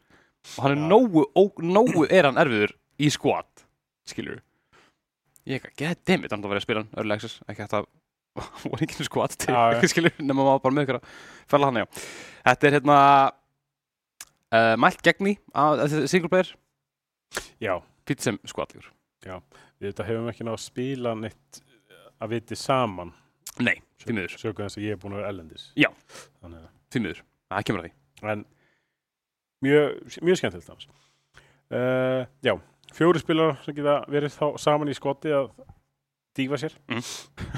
Og 0.57 0.63
hann 0.65 0.73
er 0.77 0.81
Já. 0.81 0.87
nógu, 0.89 1.25
ó, 1.37 1.43
nógu 1.61 2.07
er 2.09 2.29
hann 2.31 2.39
erfiður 2.41 2.73
í 3.01 3.11
skvat 3.13 3.67
Skilur 4.09 4.41
Ég 5.49 5.59
eitthvað, 5.59 5.75
get 5.81 6.05
damn 6.09 6.25
it, 6.25 6.33
hann 6.33 6.43
það 6.45 6.53
var 6.55 6.61
að 6.61 6.67
spila 6.67 6.83
hann 6.85 6.95
Early 7.01 7.17
Access, 7.17 7.41
ekki 7.49 7.65
hægt 7.65 7.77
að 7.81 7.89
voru 8.71 8.87
ekki 8.87 9.05
skvat 9.09 9.35
til, 9.41 9.53
Já, 9.53 9.75
já. 9.75 9.89
skilur, 9.93 10.15
nema 10.23 10.45
maður 10.47 10.63
bara 10.65 10.77
með 10.77 10.87
ykkur 10.87 10.99
að 11.01 11.15
fæla 11.51 11.71
hann, 11.71 11.81
já 11.83 11.87
Þetta 12.47 12.69
er 12.71 12.77
hérna 12.79 12.99
uh, 14.55 14.75
mælt 14.81 15.03
gegn 15.07 15.31
í 15.33 15.35
að 15.57 15.85
að 15.87 15.97
single 16.13 16.31
player 16.33 16.53
Já, 17.63 17.77
fyrir 18.09 18.25
sem 18.25 18.39
skvatlegur. 18.49 18.89
við 19.23 19.91
þetta 19.91 20.07
hefum 20.09 20.31
ekki 20.33 20.47
náð 20.47 20.57
að 20.57 20.63
spila 20.65 21.13
neitt 21.15 21.61
að 22.21 22.33
viti 22.35 22.57
saman. 22.59 23.13
Nei, 23.63 23.77
því 24.03 24.17
miður, 24.17 24.35
Sökum 24.41 24.67
þess 24.67 24.79
að 24.81 24.87
ég 24.87 24.97
er 24.97 25.01
búin 25.01 25.15
að 25.15 25.21
vera 25.23 25.31
ellendis. 25.33 25.67
Já. 25.79 25.89
Að, 26.43 26.57
því 26.93 27.03
miður. 27.05 27.21
Það 27.51 27.67
kemur 27.67 27.83
að 27.83 27.89
því. 27.89 27.95
en 28.33 28.43
mjög, 29.65 30.19
mjög 30.23 30.39
skemmtilegt 30.39 30.91
uh, 31.71 32.27
já, 32.45 32.55
fjóri 32.95 33.23
spilar 33.23 33.59
sem 33.65 33.77
geta 33.77 34.01
verið 34.11 34.35
þá 34.37 34.47
saman 34.63 34.91
í 34.91 34.97
skoti 34.97 35.33
að 35.35 35.51
dífa 36.37 36.61
sér. 36.61 36.77
Mm. 36.91 37.03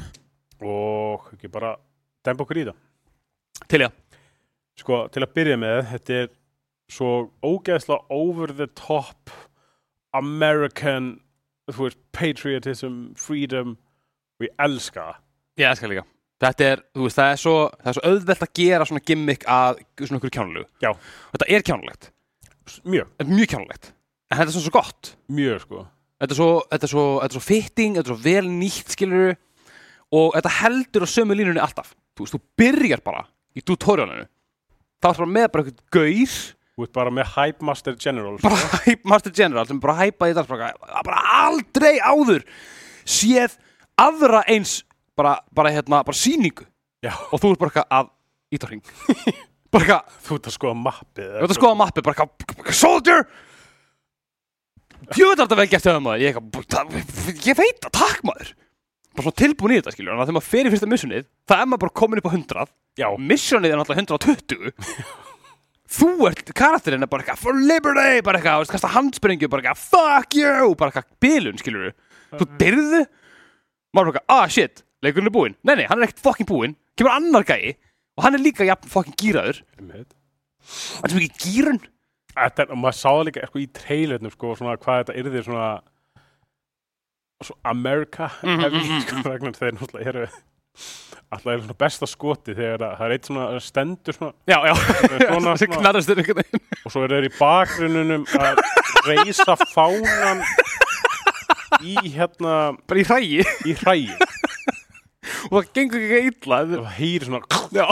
og 0.73 1.33
ekki 1.35 1.51
bara 1.53 1.75
dempa 2.25 2.47
okkur 2.47 2.63
í 2.63 2.69
það. 2.71 2.79
Til 3.69 3.83
sko, 4.81 5.03
til 5.13 5.25
að 5.25 5.35
byrja 5.37 5.59
með 5.61 5.83
þetta 5.93 6.21
er 6.23 6.31
svo 6.93 7.11
ógeðslega 7.45 8.01
over 8.13 8.53
the 8.53 8.69
top 8.79 9.33
American 10.17 11.15
veist, 11.69 12.01
patriotism, 12.13 13.13
freedom. 13.17 13.77
Ég 14.43 14.51
elska 14.61 15.13
það. 15.13 15.23
Ég 15.61 15.71
elska 15.71 15.93
líka 15.93 16.12
Þetta 16.43 16.67
er, 16.67 16.81
þú 16.97 17.07
veist, 17.07 17.19
það 17.21 17.33
er 17.33 17.41
svo, 17.41 17.57
það 17.79 17.91
er 17.93 17.97
svo 17.99 18.05
auðvelt 18.11 18.45
að 18.47 18.53
gera 18.59 18.87
svona 18.89 19.05
gimmick 19.07 19.45
að 19.47 19.83
svona 20.03 20.19
ykkur 20.19 20.33
kjánulegu 20.35 20.65
Já. 20.83 20.91
Þetta 21.37 21.49
er 21.55 21.65
kjánulegt, 21.69 22.09
mjög, 22.83 23.13
þetta 23.15 23.27
er 23.29 23.35
mjög 23.37 23.53
kjánulegt 23.53 23.93
En 24.33 24.39
þetta 24.41 24.49
er 24.49 24.55
svo, 24.57 24.63
svo 24.65 24.73
gott. 24.73 25.11
Mjög 25.29 25.59
sko. 25.67 25.83
Þetta 26.23 26.33
er 26.33 26.39
svo, 26.39 26.51
þetta 26.73 26.87
er 26.87 26.91
svo, 26.93 27.05
þetta 27.21 27.29
er 27.29 27.37
svo 27.37 27.43
fitting, 27.45 27.97
þetta 27.99 28.09
er 28.09 28.15
svo 28.15 28.23
vel 28.25 28.49
nýtt 28.49 28.95
skilur 28.95 29.35
Og 30.13 30.35
þetta 30.37 30.53
heldur 30.61 31.05
á 31.05 31.09
sömu 31.09 31.37
línunni 31.37 31.61
alltaf. 31.61 31.93
Þú 32.17 32.25
veist, 32.25 32.37
þú 32.37 32.41
byrjar 32.61 33.03
bara 33.05 33.23
í 33.57 33.63
tutorialinu. 33.65 34.27
Það 35.03 35.11
er 35.11 35.21
bara 35.21 35.33
með 35.37 35.47
bara 35.53 35.65
eitthvað 35.65 35.97
gaur. 35.97 36.37
Þú 36.73 36.87
ert 36.87 36.95
bara 36.97 37.13
með 37.13 37.33
Hype 37.35 37.69
Master 37.69 37.97
General 38.01 38.39
sko. 38.39 38.49
bara 38.49 38.81
hype 38.87 39.09
Master 39.13 39.35
General 39.37 39.69
sem 39.69 39.81
bara 39.81 39.99
hæpa 40.01 40.31
í 40.31 40.37
þetta 40.37 40.73
bara 41.05 41.23
aldrei 41.43 41.99
áður 42.01 42.47
séð 43.05 43.59
aðra 44.01 44.41
eins 44.49 44.79
bara, 45.19 45.37
bara 45.55 45.73
hérna, 45.75 46.03
bara 46.07 46.17
sýningu. 46.19 46.67
Já. 47.03 47.13
og 47.33 47.41
þú 47.43 47.51
ert 47.55 47.63
bara 47.63 47.71
eitthvað 47.73 47.97
að 47.99 48.11
íta 48.55 48.69
hring. 48.71 48.85
Bara 49.73 49.87
eitthvað, 49.87 50.17
þú 50.27 50.37
ert 50.37 50.47
að 50.51 50.53
skoða 50.59 50.77
mappið 50.77 51.29
þú 51.33 51.43
ert 51.47 51.53
að 51.55 51.57
skoða 51.57 51.77
mappi 51.81 52.03
bara 52.05 52.13
eitthvað, 52.27 52.73
soldier! 52.77 53.23
Fjöður 55.17 55.39
þetta 55.41 55.57
vel 55.59 55.65
gert 55.73 55.87
þeim 55.87 56.05
maður. 56.05 56.21
Ég, 56.23 56.37
eitthvað, 56.37 56.67
það- 56.75 57.41
ég 57.49 57.57
veit 57.59 57.79
það, 57.81 57.95
takk 57.97 58.21
maður. 58.29 58.51
Bara 59.13 59.25
svona 59.27 59.39
tilbúin 59.41 59.73
í 59.75 59.79
þetta 59.81 59.93
skilur 59.97 60.13
þannig 60.13 60.23
að 60.23 60.29
þegar 60.29 60.37
maður 60.39 60.51
fer 60.53 60.69
í 60.69 60.73
fyrsta 60.73 60.89
missionið 60.93 61.25
það 61.51 61.63
er 61.63 61.67
maður 61.73 61.83
bara 61.83 61.97
komin 62.01 62.21
upp 62.23 62.29
á 62.29 62.33
100 62.33 62.71
já, 63.03 63.09
missionið 63.33 63.73
er 63.75 63.81
náttúrulega 63.81 64.05
120 64.07 64.71
þú 65.93 66.09
ert, 66.31 66.53
karakterinn 66.57 67.05
er 67.05 67.11
bara 67.13 67.25
eitthvað 67.27 67.43
for 67.43 67.59
liberty, 67.59 68.23
bara 68.25 68.41
eitthvað, 68.41 68.55
þú 68.57 68.65
veist, 68.65 68.73
kasta 68.77 68.93
handspringju 68.95 69.51
bara 69.53 69.67
eitthvað, 69.67 69.83
fuck 69.93 70.39
you, 70.39 70.71
bara 70.81 70.95
eitthvað 70.95 71.11
bilun, 71.21 71.61
skilur 71.61 71.93
þú 72.41 72.49
dyrðu 72.63 73.03
maður 73.93 73.99
bara 73.99 74.15
eitthvað, 74.15 74.27
ah 74.39 74.49
shit, 74.49 74.81
leikurinn 75.03 75.31
er 75.31 75.35
búinn. 75.35 75.57
Nei, 75.67 75.77
nei, 75.81 75.87
hann 75.91 76.01
er 76.01 76.09
ekkert 76.09 76.23
fucking 76.25 76.49
búinn, 76.49 76.77
kemur 76.99 77.15
annar 77.15 77.47
gæi 77.49 77.75
og 78.17 78.27
hann 78.27 78.37
er 78.37 78.45
líka 78.45 78.67
jafn 78.67 78.91
fucking 78.93 79.17
gýraður 79.21 79.63
hann 79.79 79.95
er 79.97 80.05
sem 81.11 81.23
ekki 81.23 81.47
gýrun 81.47 81.83
Þetta, 82.33 82.65
og 82.73 82.79
maður 82.81 82.97
sá 82.97 83.09
það 83.11 83.27
líka 83.29 83.49
sko, 83.49 83.61
í 83.61 83.67
trailernum 83.77 84.33
sko, 84.33 84.55
svona, 84.57 84.79
hvað 84.81 85.03
þetta 85.03 85.17
yrði 85.21 85.43
svona 85.45 85.67
svo 87.43 87.57
America 87.69 88.31
heavy, 88.39 88.79
mhm, 88.79 89.03
sko, 89.05 89.25
vegna 89.27 89.53
þeir 89.57 89.77
náttúrulega 89.77 90.13
eru 90.15 90.23
alltaf 91.33 91.51
er 91.53 91.61
svona 91.61 91.77
besta 91.83 92.09
skoti 92.09 92.55
þegar 92.57 92.87
að, 92.87 92.95
það 92.97 93.05
er 93.05 93.15
eitt 93.17 93.29
svona 93.29 93.61
stendur 93.67 94.17
svona, 94.17 94.33
já, 94.49 94.57
já, 94.65 94.73
svona, 94.79 95.53
þessi 95.53 95.69
svona 95.69 95.83
knarrastur 95.83 96.23
einhvern 96.23 96.41
veginn. 96.41 96.65
Og 96.83 96.95
svo 96.95 97.05
er 97.05 97.15
þeir 97.17 97.29
í 97.29 97.33
bakgrunnunum 97.37 98.25
að 98.39 98.63
reysa 99.11 99.59
fánan 99.75 100.45
í 101.83 101.99
hérna 102.15 102.57
bara 102.87 103.03
í 103.03 103.07
hrægi 103.09 103.45
í 103.69 103.77
hrægi 103.83 104.32
og 105.51 105.55
það 105.59 105.71
gengur 105.79 106.05
ekki 106.07 106.33
illa 106.33 106.59
og 106.63 106.73
það 106.75 106.91
heyri 106.99 107.29
svona 107.29 107.63
já, 107.73 107.87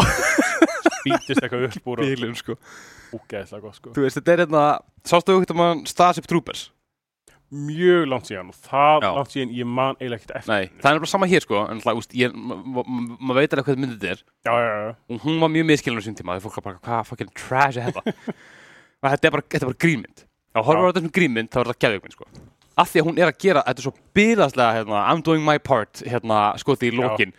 spýtist 1.01 1.41
eitthvað 1.43 1.69
upp 1.71 1.89
úr 1.95 2.03
bilun, 2.05 2.37
sko. 2.39 2.57
úgeðslega 3.17 3.63
gott 3.65 3.79
sko. 3.81 3.95
Þú 3.97 4.05
veist, 4.05 4.19
þetta 4.21 4.35
er 4.37 4.43
hérna, 4.45 4.65
sástu 5.09 5.35
auðvitað 5.35 5.59
mann 5.63 5.83
Starship 5.91 6.29
Troopers? 6.31 6.69
Mjög 7.51 8.05
langt 8.07 8.29
síðan 8.31 8.53
og 8.53 8.59
það 8.63 9.03
Já. 9.03 9.09
langt 9.17 9.33
síðan 9.35 9.55
ég 9.59 9.67
man 9.67 9.97
eiginlega 9.99 10.21
ekkert 10.21 10.37
eftir 10.39 10.53
Nei, 10.53 10.69
það 10.85 10.93
er 10.93 11.01
bara 11.03 11.11
sama 11.11 11.27
hér 11.33 11.43
sko 11.43 11.63
en 11.65 11.81
alltaf, 11.81 12.13
ég, 12.15 12.37
ma- 12.39 12.61
ma- 12.63 12.85
maður 13.19 13.41
veit 13.41 13.57
alveg 13.57 13.67
hvað 13.67 13.81
myndið 13.83 13.97
þetta 14.05 14.13
er. 14.13 14.21
Já, 14.47 14.53
já, 14.55 14.69
já, 14.85 14.93
og 15.17 15.25
hún 15.25 15.41
var 15.43 15.51
mjög 15.57 15.67
miskilin 15.73 15.99
á 15.99 16.03
sín 16.07 16.15
tíma 16.21 16.37
því 16.39 16.45
fólk 16.45 16.61
var 16.61 16.67
bara, 16.69 16.79
hvað 16.87 17.09
fucking 17.11 17.33
trash 17.35 17.81
er 17.83 17.91
þetta? 17.91 18.15
Þetta 19.01 19.27
er 19.27 19.33
bara, 19.33 19.43
þetta 19.49 19.65
er 19.65 19.71
bara 19.73 19.81
grínmynd. 19.81 20.23
Og 20.61 20.67
horfum 20.69 20.83
Já. 20.85 20.87
á 20.87 20.91
þetta 20.93 21.01
sem 21.07 21.13
grínmynd 21.17 21.49
þá 21.51 21.59
er 21.65 21.69
þetta 21.73 21.83
geðugmynd 21.89 22.15
sko 22.15 22.27
af 22.79 22.93
því 22.93 23.03
að 23.03 23.09
hún 23.09 23.19
er 23.21 23.31
að 23.31 23.41
gera, 23.43 23.65
þetta 23.67 23.83
er 23.83 23.87
svo 23.89 23.95
byrðaslega 24.17 24.77
hérna, 24.79 25.01
I'm 25.11 25.25
doing 25.27 25.45
my 25.47 25.59
part, 25.59 26.03
hérna 26.07 26.43
skoti 26.61 26.91
í 26.91 26.95
lokin, 26.97 27.35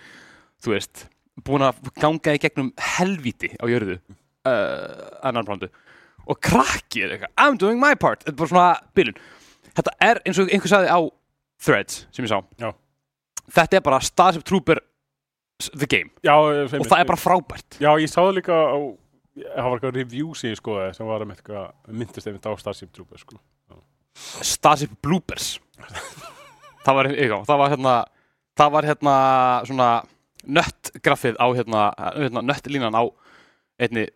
þú 0.63 0.75
veist 0.75 1.05
búin 1.45 1.63
að 1.65 1.79
ganga 2.01 2.35
í 2.35 2.41
gegnum 2.43 2.73
helvíti 2.97 3.53
á 3.57 3.65
jörðu 3.71 3.97
uh, 3.97 4.51
annan 5.25 5.47
plándu 5.47 5.71
og 6.29 6.37
krakki 6.43 7.05
er 7.05 7.15
eitthvað, 7.15 7.33
I'm 7.39 7.57
doing 7.57 7.79
my 7.81 7.95
part 7.97 8.25
þetta 8.25 8.35
er 8.35 8.41
bara 8.43 8.51
svona 8.51 8.95
byrjun 8.97 9.21
þetta 9.71 9.95
er 10.05 10.21
eins 10.27 10.41
og 10.41 10.51
einhver 10.51 10.73
sagði 10.73 10.91
á 10.91 10.99
Threads 11.61 12.05
sem 12.09 12.25
ég 12.25 12.31
sá. 12.31 12.39
Já. 12.57 12.71
þetta 13.53 13.77
er 13.77 13.85
bara 13.85 14.01
Starship 14.01 14.45
Trooper 14.47 14.81
the 15.77 15.85
game. 15.85 16.09
Já 16.25 16.33
og 16.33 16.71
það 16.73 16.97
er 16.97 17.09
bara 17.09 17.21
frábært. 17.21 17.77
Já, 17.77 17.91
ég 18.01 18.09
sá 18.09 18.21
það 18.21 18.37
líka 18.39 18.55
á, 18.57 18.77
það 19.37 19.67
var 19.67 19.75
eitthvað 19.77 19.99
review 19.99 20.33
sem 20.37 20.53
ég 20.53 20.59
skoði 20.59 20.87
sem 20.97 21.09
var 21.09 21.25
um 21.25 21.33
eitthvað, 21.35 21.67
myndist 21.93 22.29
einmitt 22.29 22.49
á 22.49 22.53
Starship 22.57 22.89
Troopers 22.95 23.25
sko. 23.25 23.37
Starship 24.15 24.91
Bloopers. 25.03 25.59
Það 26.85 26.95
var, 26.97 27.09
eitthvað, 27.13 27.45
það 27.49 27.59
var 27.61 27.69
hérna 27.75 27.93
það 28.57 28.71
var 28.73 28.87
hérna 28.89 29.13
svona 29.69 29.89
nöttgraffið 30.57 31.37
á 31.37 31.45
hérna, 31.53 31.81
hérna 32.17 32.41
nöttlínan 32.45 32.97
á 32.97 33.03
einni 33.81 34.07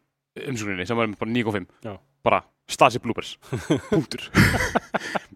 umsögninni 0.50 0.86
sem 0.90 0.98
var 0.98 1.08
bara 1.20 1.32
9.5 1.32 1.66
Já. 1.86 1.94
bara 2.26 2.42
Starship 2.68 3.04
Bloopers. 3.06 3.36
Punktur. 3.92 4.24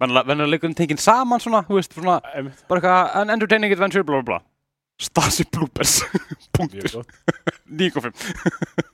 Vennilega 0.01 0.47
leikurinn 0.49 0.73
tekinn 0.77 0.97
saman 0.97 1.39
svona, 1.43 1.61
veist, 1.69 1.93
svona 1.93 2.17
bara 2.25 2.79
eitthvað 2.81 3.17
an 3.21 3.29
entertaining 3.35 3.71
adventure, 3.75 4.03
bla 4.03 4.23
bla 4.23 4.25
bla. 4.25 4.39
Starship 4.99 5.51
Bloopers. 5.55 5.99
Punktur, 6.57 6.81
mjög 6.81 6.97
gott. 6.97 7.09
9.5 7.69 8.89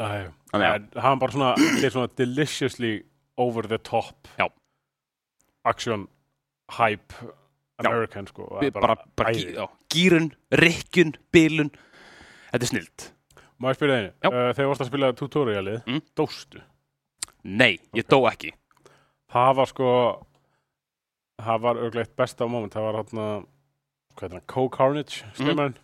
Æ, 0.00 0.30
Þannig 0.50 0.66
að- 0.66 0.74
en 0.78 1.02
hann 1.02 1.18
bara 1.20 1.32
svona, 1.34 1.50
er 1.84 1.90
svona 1.92 2.08
deliciously 2.16 2.92
over 3.40 3.66
the 3.68 3.78
top. 3.78 4.28
Já. 4.38 4.48
action 5.64 6.06
hype 6.78 7.12
American 7.80 8.26
sko 8.30 8.46
það 8.60 8.66
er 8.68 8.70
bara, 8.76 8.94
bara 9.16 9.32
gí, 9.36 9.42
já, 9.56 9.66
gýrun, 9.92 10.30
rykkjun, 10.52 11.14
bilun. 11.32 11.70
Þetta 12.52 12.64
er 12.66 12.70
snilt. 12.70 13.04
Má 13.60 13.68
ég 13.72 13.76
spyrja 13.76 13.96
einu, 13.98 14.10
Já. 14.24 14.28
uh, 14.30 14.52
þegar 14.56 14.70
varst 14.70 14.82
að 14.84 14.88
spila 14.90 15.10
tutorialið, 15.12 15.82
Mm. 15.86 16.00
dóstu? 16.16 16.62
Nei, 17.44 17.78
ég 17.96 18.06
dó 18.08 18.22
ekki. 18.30 18.52
Það 19.32 19.54
var 19.56 19.66
sko 19.70 19.90
það 21.40 21.60
var 21.60 21.74
örglega 21.76 22.04
eitt 22.06 22.16
besta 22.16 22.48
moment. 22.48 22.72
Það 22.72 22.82
var 22.88 22.96
hann 23.00 23.46
hvað 24.16 24.24
er 24.26 24.34
það, 24.38 24.46
Co 24.46 24.68
Carnage 24.68 25.22
Mhm. 25.24 25.34
stemmarinn. 25.34 25.76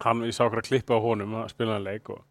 Hann, 0.00 0.20
ég 0.24 0.32
sá 0.34 0.44
okkur 0.48 0.60
að 0.62 0.68
klippa 0.68 0.96
á 0.96 1.00
honum 1.00 1.32
að 1.44 1.50
spila 1.50 1.72
hann 1.76 1.84
leik 1.84 2.10
og 2.10 2.24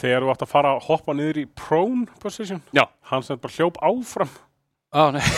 þegar 0.00 0.24
þú 0.26 0.32
átt 0.34 0.44
að 0.46 0.50
fara 0.54 0.72
að 0.76 0.84
hoppa 0.88 1.14
niður 1.16 1.40
í 1.42 1.46
prone 1.58 2.06
position 2.22 2.60
Já. 2.76 2.84
hann 3.10 3.22
sem 3.26 3.38
bara 3.40 3.56
hljóp 3.58 3.78
áfram. 3.84 4.32
Ó, 4.94 5.10
nei. 5.14 5.24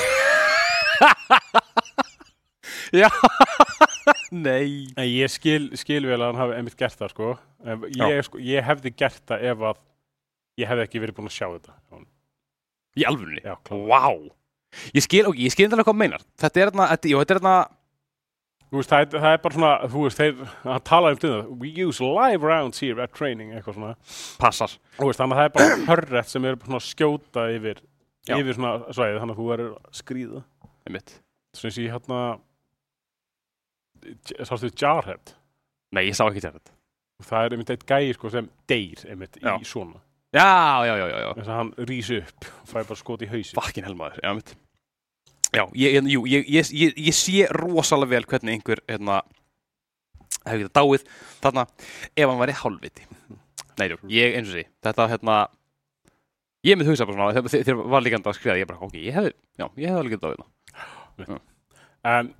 Já. 2.96 3.08
Nei. 4.30 4.86
En 4.96 5.06
ég 5.08 5.30
skil, 5.32 5.70
skil 5.78 6.04
vel 6.06 6.18
að 6.20 6.28
hann 6.32 6.40
hafi 6.44 6.56
einmitt 6.58 6.76
gert 6.78 6.98
það 6.98 7.12
sko. 7.14 7.30
Ef- 7.66 7.86
ég, 7.96 8.20
sko, 8.26 8.40
ég 8.42 8.64
hefði 8.66 8.92
gert 8.98 9.22
það 9.28 9.46
ef 9.52 9.64
að 9.72 9.80
ég 10.62 10.70
hefði 10.70 10.86
ekki 10.86 11.02
verið 11.02 11.16
búin 11.18 11.30
að 11.30 11.36
sjá 11.36 11.46
þetta. 11.56 11.76
Í 12.96 13.04
alvörunni? 13.08 13.42
Já, 13.44 13.56
klár. 13.66 13.82
Vá. 13.90 14.04
Ég 14.96 15.04
skil, 15.04 15.24
ok, 15.30 15.38
ég 15.40 15.52
skil 15.54 15.66
þetta 15.68 15.82
hvað 15.82 15.92
þú 15.92 16.00
meinar. 16.02 16.22
Þetta 16.40 16.60
er 16.62 16.70
þarna, 16.70 16.86
þetta, 16.94 17.10
jú, 17.12 17.20
þetta 17.22 17.34
er 17.34 17.40
þarna 17.42 17.56
veist, 18.74 18.90
það, 18.90 19.00
er, 19.04 19.20
það 19.22 19.32
er 19.32 19.42
bara 19.44 19.56
svona, 19.56 19.72
þú 19.92 20.04
veist, 20.04 20.20
þeir, 20.20 20.40
hann 20.64 20.84
talaði 20.90 21.16
um 21.16 21.20
þetta, 21.22 21.58
we 21.62 21.72
use 21.86 22.02
live 22.02 22.42
rounds 22.46 22.82
here 22.82 23.02
at 23.04 23.14
training, 23.14 23.52
eitthvað 23.54 23.78
svona. 23.78 23.92
Passar 24.42 24.74
Þú 24.98 25.10
veist, 25.10 25.20
þannig 25.22 25.36
að 25.36 25.42
það 25.42 25.48
er 25.48 25.54
bara 25.56 25.78
hörrætt 25.90 26.32
sem 26.32 26.48
er 26.48 26.58
bara 26.60 26.72
svona 26.72 26.86
skjóta 26.88 27.48
yfir, 27.54 27.82
yfir 28.26 28.58
svona 28.58 28.72
svæðið, 28.90 29.20
þannig 29.22 29.36
að 29.36 29.42
þú 29.42 29.50
verður 29.52 29.74
að 29.76 30.00
skrýða. 30.02 30.44
Einmitt 30.86 31.18
Svo 31.56 31.70
eins 31.70 31.78
og 31.78 31.86
ég 31.86 31.94
hérna, 31.94 32.22
sástu 34.44 34.72
Jarhead, 34.74 35.36
Nei, 35.94 36.08
ég 36.08 36.18
sá 36.18 36.26
ekki 36.26 36.42
þetta 36.44 36.76
það 37.24 37.46
er 37.46 37.54
einmitt 37.56 37.72
eitt 37.72 37.86
gæi 37.88 38.12
sko 38.16 38.30
sem 38.32 38.48
deyr 38.68 39.04
einmitt 39.08 39.38
Já. 39.40 39.54
í 39.56 39.68
svona. 39.68 40.02
Já, 40.34 40.84
já, 40.84 40.94
já, 40.98 41.06
já, 41.08 41.18
já 41.22 41.28
Þess 41.38 41.48
að 41.48 41.58
hann 41.60 41.72
rís 41.88 42.08
upp 42.18 42.48
og 42.50 42.68
fæ 42.68 42.78
bara 42.82 42.98
skot 43.00 43.22
í 43.24 43.28
hausi. 43.30 43.54
Fucking 43.56 43.86
helmaður, 43.86 44.20
já, 44.20 44.28
einmitt 44.32 44.56
Já, 45.56 45.64
ég, 45.72 45.96
jú, 46.12 46.22
ég, 46.28 46.48
ég, 46.52 46.70
ég, 46.76 46.96
ég 47.08 47.14
sé 47.16 47.46
rosalega 47.56 48.10
vel 48.12 48.26
hvernig 48.28 48.58
einhver, 48.58 48.82
hérna 48.90 49.22
hefur 50.46 50.66
getað 50.66 50.74
dáið 50.76 51.06
þarna 51.42 51.64
ef 52.12 52.26
hann 52.28 52.40
væri 52.42 52.56
hálfviti. 52.60 53.06
Nei, 53.80 53.88
jú, 53.92 53.96
ég 54.12 54.36
eins 54.38 54.50
og 54.52 54.56
sé 54.58 54.66
Þetta, 54.84 55.06
hérna 55.12 55.36
Ég 56.66 56.74
myndi 56.78 56.88
hugsa 56.90 57.04
bara 57.06 57.16
svona, 57.16 57.34
þegar- 57.36 57.64
þegar 57.66 57.88
var 57.92 58.02
líkandi 58.02 58.26
að 58.30 58.36
skrifa 58.38 58.56
ég 58.58 58.66
bara, 58.66 58.80
ok, 58.82 58.94
ég 58.98 59.14
hefði, 59.14 59.32
já, 59.60 59.66
ég 59.76 59.90
hefði 59.90 60.00
alveg 60.00 60.14
getað 60.16 60.36
dáið 60.36 61.40
En 62.06 62.30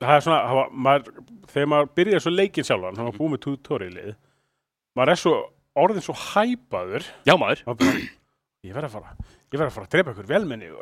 það 0.00 0.14
er 0.14 0.22
svona, 0.24 0.38
það 0.48 0.58
var, 0.58 0.70
maður, 0.86 1.10
þegar 1.52 1.68
maður 1.72 1.90
byrjar 1.98 2.22
svo 2.24 2.32
leikinn 2.32 2.66
sjálfan, 2.68 2.96
hann 2.98 3.08
var 3.10 3.16
búið 3.18 3.32
með 3.34 3.42
tutorialið, 3.44 4.14
maður 4.96 5.12
er 5.14 5.20
svo 5.22 5.34
orðin 5.78 6.04
svo 6.06 6.14
hæpaður. 6.18 7.06
Já, 7.28 7.34
maður. 7.38 7.62
Og 7.70 7.78
bara, 7.78 7.92
ég 8.66 8.74
verð 8.74 8.88
að 8.88 8.94
fara. 8.98 9.12
Ég 9.52 9.58
verð 9.60 9.68
að 9.70 9.74
fara 9.76 9.86
að 9.86 9.92
drepa 9.94 10.12
ykkur 10.14 10.28
velmenni 10.28 10.68
og 10.74 10.80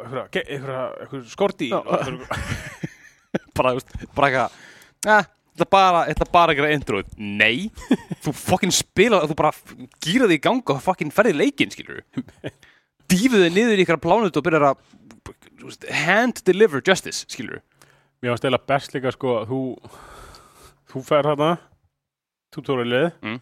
ykkur, 1.04 1.24
skorti 1.30 1.68
bara, 3.56 3.72
þú 3.72 3.80
veist, 3.80 3.90
bara 4.16 4.28
eitthvað 4.30 4.56
eh, 5.12 5.28
þetta 5.56 5.68
bara, 5.72 6.00
þetta 6.10 6.28
bara 6.32 6.54
að 6.54 6.60
gera 6.60 6.72
introið 6.76 7.12
Nei, 7.20 7.68
þú 8.24 8.32
fucking 8.36 8.74
spila 8.74 9.22
þú 9.28 9.36
bara 9.38 9.52
gýra 10.04 10.28
þig 10.30 10.38
í 10.40 10.44
gang 10.48 10.72
og 10.74 10.82
fucking 10.84 11.12
ferði 11.14 11.36
leikinn, 11.36 11.72
skilur 11.74 12.02
Dýfðu 13.06 13.44
þig 13.44 13.54
niður 13.54 13.78
í 13.78 13.84
ykkur 13.86 14.00
plánut 14.02 14.36
og 14.40 14.46
byrjar 14.46 14.70
að 14.72 14.76
hand 16.06 16.40
deliver 16.46 16.82
justice, 16.86 17.24
skilur 17.30 17.60
mér 18.22 18.32
var 18.32 18.40
stela 18.40 18.58
best 18.72 18.94
líka 18.96 19.12
sko 19.14 19.36
að 19.42 19.50
þú 19.52 19.60
þú 20.92 21.02
fer 21.06 21.26
þarna 21.28 21.50
tutorialið 22.54 23.10
Mm. 23.20 23.40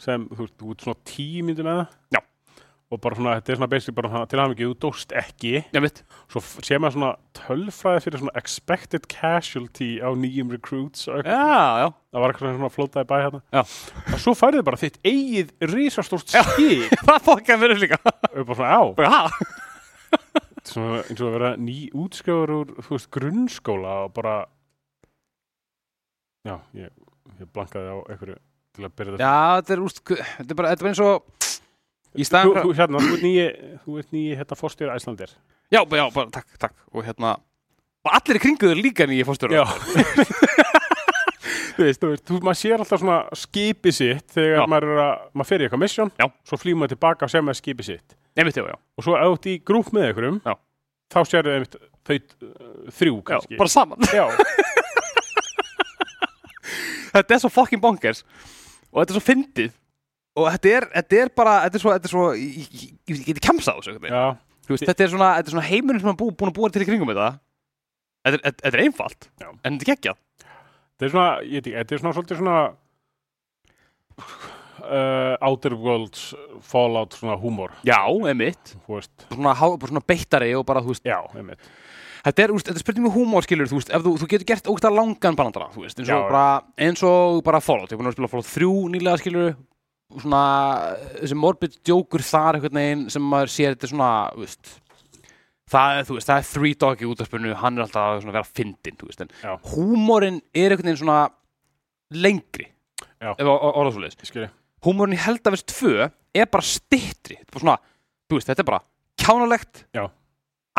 sem 0.00 0.26
þú, 0.28 0.40
veist, 0.44 0.56
þú 0.60 0.72
ert 0.74 0.84
svona 0.84 1.00
tíu 1.08 1.44
myndir 1.46 1.66
með 1.66 1.78
það. 1.80 1.94
Já. 2.16 2.20
Og 2.90 2.98
bara 2.98 3.14
svona, 3.14 3.32
þetta 3.38 3.52
er 3.52 3.58
svona 3.60 3.68
basically 3.70 3.94
bara 4.00 4.08
svona, 4.10 4.26
til 4.26 4.38
að 4.38 4.42
hafa 4.42 4.54
ekki, 4.56 4.66
þú 4.66 4.76
dóst 4.82 5.12
ekki. 5.20 5.50
Já, 5.70 5.80
mitt 5.84 6.00
svo 6.32 6.40
f- 6.42 6.62
sé 6.66 6.78
maður 6.82 6.96
svona 6.96 7.10
tölfræði 7.38 8.02
fyrir 8.06 8.22
svona 8.24 8.32
expected 8.40 9.04
casualty 9.12 9.90
á 10.02 10.08
nýjum 10.18 10.50
recruits 10.56 11.04
og 11.06 11.20
eitthvað. 11.20 11.38
Já, 11.38 11.84
já, 11.84 11.88
það 12.10 12.24
var 12.24 12.34
eitthvað 12.34 12.56
svona 12.58 12.72
flótaði 12.74 13.08
bæ 13.12 13.14
hérna. 13.22 13.40
Já. 13.54 13.62
og 14.16 14.22
svo 14.24 14.34
færið 14.40 14.64
bara 14.66 14.80
þitt 14.82 14.98
eigið 15.06 15.52
risastórt 15.70 16.34
skip. 16.34 16.98
Það 17.06 17.22
fokkan 17.28 17.62
verður 17.62 17.82
líka. 17.84 18.00
Og 18.34 18.42
bara 18.50 18.58
svona 18.58 18.74
á. 18.74 18.82
Bara, 18.98 19.10
ha? 19.14 19.22
svona, 20.70 21.00
eins 21.06 21.20
og 21.22 21.28
að 21.30 21.36
vera 21.38 21.52
ný 21.62 21.78
útskjáður 21.94 22.56
úr 22.58 22.72
þú 22.82 22.96
veist, 22.96 23.10
grunnskóla 23.14 23.94
og 24.08 24.14
bara 24.18 24.34
já, 26.46 26.56
ég, 26.78 26.90
ég 27.38 27.50
blankaði 27.54 27.90
á 27.94 27.96
einhverju 28.10 28.36
til 28.76 28.86
að 28.86 28.94
byrja 28.98 29.14
þetta. 29.14 29.30
Já, 29.30 29.60
þetta 29.60 29.74
er, 29.76 29.82
úst, 29.86 30.02
þetta 30.10 30.50
er 30.54 30.58
bara, 30.60 30.72
þetta 30.74 30.80
er 30.80 30.86
bara 30.88 30.92
eins 30.94 31.02
og 31.06 31.48
þú, 32.16 32.50
þú, 32.64 32.70
hérna, 32.78 32.96
þú 33.04 33.10
ert 33.14 33.22
nýji 33.26 33.44
þú 33.84 33.90
ert 34.02 34.10
nýji 34.16 34.32
hérna 34.40 34.56
fórstjóri 34.58 34.94
Æslandir 34.96 35.30
Já, 35.70 35.80
já, 35.86 36.04
bara, 36.10 36.26
takk, 36.34 36.48
takk. 36.58 36.74
Og 36.90 37.04
hérna, 37.06 37.36
og 38.02 38.10
allir 38.16 38.40
í 38.40 38.42
kringu 38.42 38.66
þér 38.72 38.80
líka 38.82 39.06
nýja 39.06 39.22
fórstjóra 39.28 39.60
já. 39.60 39.64
Þú 41.80 41.84
veist, 41.86 42.00
þú 42.02 42.08
veist, 42.10 42.24
þú, 42.28 42.34
maður 42.44 42.58
sér 42.60 42.82
alltaf 42.82 43.00
svona 43.00 43.18
skipi 43.40 43.88
sitt 43.94 44.26
þegar 44.34 44.58
Já. 44.58 44.64
maður 44.68 44.84
er 44.90 44.98
að, 45.00 45.12
maður 45.38 45.48
fer 45.48 45.62
í 45.62 45.64
eitthvað 45.64 45.80
mission 45.80 46.10
Já. 46.20 46.26
svo 46.50 46.56
flýr 46.60 46.76
maður 46.76 46.92
tilbaka 46.92 47.24
og 47.24 47.30
sér 47.32 47.44
maður 47.46 47.58
skipi 47.62 47.86
sitt. 47.86 48.08
Einmitt, 48.36 48.58
já, 48.58 48.64
já, 48.68 48.76
og 48.76 49.00
svo 49.06 49.14
ert 49.16 49.48
í 49.48 49.54
grúp 49.64 49.88
með 49.96 50.04
einhverjum 50.10 50.38
Já. 50.44 50.54
þá 51.14 51.18
sér 51.30 51.48
þau 51.48 51.64
þau 52.10 52.16
uh, 52.18 52.20
þrjú 52.98 53.14
já 53.14 53.22
kannski. 53.30 53.54
bara 53.62 53.72
saman. 53.72 53.98
Já, 54.12 54.26
Þetta 57.14 57.34
er 57.34 57.42
svo 57.42 57.50
fucking 57.50 57.82
bonkers. 57.82 58.22
Og 58.90 59.00
þetta 59.00 59.14
er 59.14 59.18
svo 59.18 59.24
fyndið 59.24 59.72
Og 60.38 60.46
þetta 60.54 60.72
er, 60.76 60.86
þetta 60.94 61.18
er 61.24 61.32
bara, 61.36 61.56
þetta 61.66 61.78
er 61.78 61.82
svo, 61.82 61.94
þetta 61.96 62.08
er 62.08 62.12
svo 62.14 62.26
Ég, 62.38 62.66
ég, 62.70 62.92
ég 63.10 63.22
geti 63.30 63.42
kemsa 63.44 63.74
á 63.74 63.78
þessu 63.80 63.96
veist, 64.70 64.86
þetta 64.86 65.02
er 65.04 65.10
svona, 65.10 65.30
svona 65.50 65.66
heimurinn 65.66 66.02
sem 66.02 66.12
er 66.12 66.18
bú, 66.18 66.30
búin 66.30 66.52
að 66.52 66.58
búa 66.60 66.70
til 66.70 66.84
í 66.84 66.86
kringum 66.86 67.10
þetta. 67.10 67.30
Þetta 68.20 68.36
er, 68.36 68.44
þetta, 68.46 68.70
er 68.70 68.84
einfalt 68.84 69.26
Já. 69.40 69.48
En 69.50 69.74
þetta 69.74 69.86
er 69.86 69.90
geggjað. 69.90 70.20
Þetta 70.94 71.08
er 71.08 71.12
svona 71.14 71.30
ég 71.42 71.56
veit 71.56 71.64
ekki, 71.64 71.76
þetta 71.80 71.96
er 71.96 72.02
svona 72.02 72.14
svolítið 72.16 72.40
svona 72.40 72.58
uh, 74.84 75.48
Outer 75.48 75.76
Worlds 75.80 76.24
Fallout 76.70 77.16
svona 77.18 77.38
húmor. 77.40 77.74
Já, 77.88 78.00
veist, 78.14 78.76
Svona, 79.32 79.54
svona 79.56 80.04
beittari 80.06 80.52
og 80.58 80.66
bara, 80.68 80.84
þú 80.84 80.94
veist. 80.94 81.08
Já, 81.08 81.18
einmitt. 81.34 81.70
Þetta 82.20 82.44
er, 82.44 82.52
er 82.52 82.80
spurning 82.82 83.06
með 83.06 83.14
húmór, 83.16 83.44
skilur, 83.46 83.68
þú 83.70 83.78
veist, 83.78 83.90
ef 83.96 84.02
þú, 84.04 84.10
þú 84.20 84.26
getur 84.28 84.48
gert 84.50 84.66
ógst 84.68 84.86
langan 84.92 85.38
barandara, 85.38 85.70
þú 85.72 85.86
veist, 85.86 85.96
eins 85.96 86.10
og 86.12 86.18
Já. 86.18 86.26
bara, 86.28 86.42
eins 86.84 87.04
og 87.08 87.40
bara 87.46 87.62
Fallout, 87.64 87.88
ég 87.88 87.96
er 87.96 88.00
búin 88.02 88.10
að 88.10 88.16
spila 88.18 88.28
Fallout 88.28 88.50
3 88.52 88.68
nýlega, 88.92 89.20
skilur, 89.22 89.54
svona, 90.18 90.42
þessi 91.20 91.38
morbid 91.38 91.74
djókur 91.86 92.24
þar 92.26 92.58
einhvern 92.58 92.78
veginn 92.80 93.02
sem 93.12 93.26
maður 93.32 93.52
sér, 93.54 93.74
þetta 93.74 93.90
svona, 93.92 94.10
veist, 94.38 94.72
það, 95.70 95.98
er, 96.00 96.08
veist, 96.10 96.30
það 96.30 96.40
er 96.40 96.48
Three 96.50 96.78
Dog 96.84 97.04
í 97.04 97.08
útvarpinu, 97.10 97.52
hann 97.60 97.78
er 97.78 97.84
alltaf 97.86 98.16
að 98.18 98.30
vera 98.30 98.46
fyndin, 98.46 98.98
húmórin 99.72 100.40
er 100.50 100.74
einhvern 100.74 100.90
veginn 100.90 101.02
svona 101.02 101.20
lengri, 102.10 102.66
Húmórin 104.84 105.14
í 105.14 105.20
Heldavers 105.20 105.62
2 105.68 106.08
er 106.40 106.48
bara 106.50 106.66
stittri, 106.66 107.36
þetta 107.36 107.58
þetta 108.48 108.64
er 108.64 108.70
bara 108.72 108.82
kjánalegt, 109.20 109.84
Já. 109.94 110.06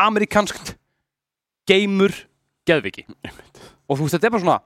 amerikanskt, 0.02 0.74
geimur, 1.68 2.14
geðviki 2.68 3.06
og 3.88 3.96
þú 3.96 4.04
veist, 4.04 4.18
þetta 4.18 4.28
er 4.28 4.36
bara 4.36 4.44
svona 4.44 4.60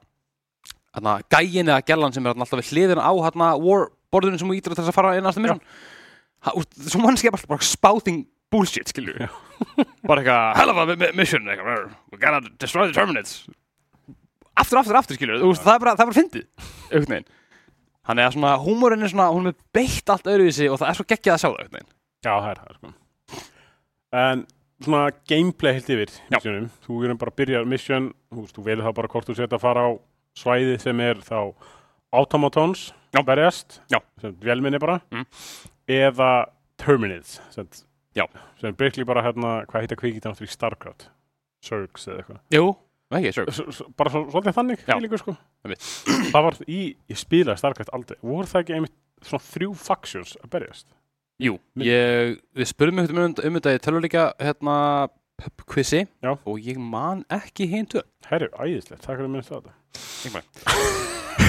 gægin 1.28 1.68
eða 1.68 1.84
gellan 1.84 2.14
sem 2.14 2.24
er 2.24 2.32
alltaf 2.32 2.62
við 2.62 2.72
hliðina 2.72 3.04
á 3.04 3.12
hérna 3.20 3.50
warborðinu 4.06 4.38
sem 4.40 4.48
þú 4.50 4.56
ítir 4.58 4.76
þess 4.78 4.92
að 4.92 4.96
fara 4.96 5.14
inn 5.18 5.60
Ha, 6.46 6.52
úst, 6.54 6.74
svo 6.92 7.00
mannski 7.00 7.26
er 7.30 7.34
bara, 7.48 7.64
spouting 7.64 8.18
bullshit, 8.52 8.90
skilju 8.92 9.14
bara 10.08 10.20
eitthvað, 10.20 10.58
hell 10.60 10.70
of 10.70 10.76
a 10.78 10.84
mi- 10.90 10.96
mi- 11.00 11.08
mission 11.16 11.48
eitthvað, 11.48 11.86
we 12.12 12.18
gotta 12.22 12.42
destroy 12.60 12.86
the 12.86 12.94
terminates 12.94 13.46
aftur, 14.54 14.78
aftur, 14.82 14.98
aftur, 15.00 15.16
skilju 15.18 15.38
það 15.56 15.72
er 15.72 15.80
bara, 15.82 15.94
það 15.96 16.04
er 16.04 16.10
bara 16.10 16.18
fyndið 16.18 16.44
einhvern 16.92 17.14
veginn. 17.16 17.26
Þannig 18.06 18.26
að 18.28 18.34
svona, 18.36 18.50
húmórin 18.62 19.02
er 19.02 19.10
svona, 19.10 19.26
hún 19.34 19.50
er 19.50 19.56
beitt 19.74 20.12
allt 20.12 20.28
öðruvísi 20.30 20.68
og 20.70 20.78
það 20.78 20.92
er 20.92 20.98
svo 21.00 21.06
geggjað 21.10 21.34
að 21.34 21.40
sjá 21.42 21.48
það 21.48 21.56
einhvern 21.64 21.78
veginn. 21.80 21.90
Já, 22.28 22.32
það 22.36 22.50
er 22.52 22.60
það 22.60 22.76
sko. 22.76 22.92
en 24.20 24.44
svona 24.86 25.02
gameplay 25.32 25.74
heilt 25.80 25.90
yfir 25.96 26.12
missionum, 26.36 26.68
þú 26.86 27.00
erum 27.08 27.18
bara 27.24 27.32
að 27.34 27.40
byrja 27.40 27.64
mission, 27.72 28.06
þú 28.30 28.44
þú 28.54 28.66
velur 28.68 28.86
það 28.86 28.96
bara 29.00 29.10
hvort 29.16 29.26
þú 29.32 29.36
setja 29.40 29.58
að 29.58 29.64
fara 29.66 29.88
á 29.88 29.90
svæði 30.36 30.78
sem 30.84 31.02
er 31.08 31.24
þá 31.26 31.40
automatons, 32.20 32.90
Já. 33.20 33.24
berjast 33.26 33.80
Já. 33.92 34.00
sem 34.20 34.36
velminni 34.40 34.78
bara 34.82 35.00
Mm. 35.10 35.26
eða 35.88 36.30
terminates 36.78 37.40
sem, 37.50 37.68
Já. 38.16 38.26
sem 38.60 38.74
basically 38.74 39.04
bara 39.04 39.22
hérna, 39.22 39.64
hvað 39.66 39.80
heita 39.86 39.96
kvikið 39.96 40.20
náttúrulega 40.26 40.50
í 40.50 40.56
Starcraft 40.56 41.08
Zergs 41.64 42.06
eða 42.08 42.22
eitthvað 42.22 42.40
Jú, 42.52 42.76
ekki, 43.12 43.32
sure 43.32 43.50
S- 43.52 43.82
bara 43.96 44.10
svo, 44.10 44.24
svolítið 44.30 44.54
þannig 44.58 44.78
Já. 44.84 44.94
feelingur, 44.94 45.18
sko. 45.18 45.36
Það 45.66 46.42
var 46.42 46.54
í, 46.68 46.96
ég 47.08 47.16
spilaði 47.18 47.58
Starcraft 47.58 47.90
aldrei 47.92 48.18
voru 48.22 48.46
það 48.46 48.62
ekki 48.64 48.74
einmitt 48.76 48.96
svona 49.22 49.42
þrjú 49.42 49.74
factions 49.76 50.36
að 50.42 50.50
berjast 50.50 50.86
Jú, 51.38 51.58
ég, 51.76 52.38
við 52.56 52.66
spurðum 52.70 52.98
um, 53.02 53.18
um, 53.18 53.34
um 53.44 53.56
þetta 53.60 53.74
í 53.76 53.80
tölvuleika 53.84 54.22
hérna 54.40 55.08
pub 55.36 55.66
quizi 55.68 56.06
Já. 56.24 56.32
og 56.32 56.58
ég 56.64 56.78
man 56.80 57.24
ekki 57.28 57.68
tvö 57.92 58.02
herru, 58.30 58.48
æðislegt, 58.56 59.02
takk 59.04 59.18
fyrir 59.18 59.28
að 59.28 59.34
minnst 59.36 59.52
á 59.52 59.60
þetta 59.60 59.74
Engveg. 60.26 61.42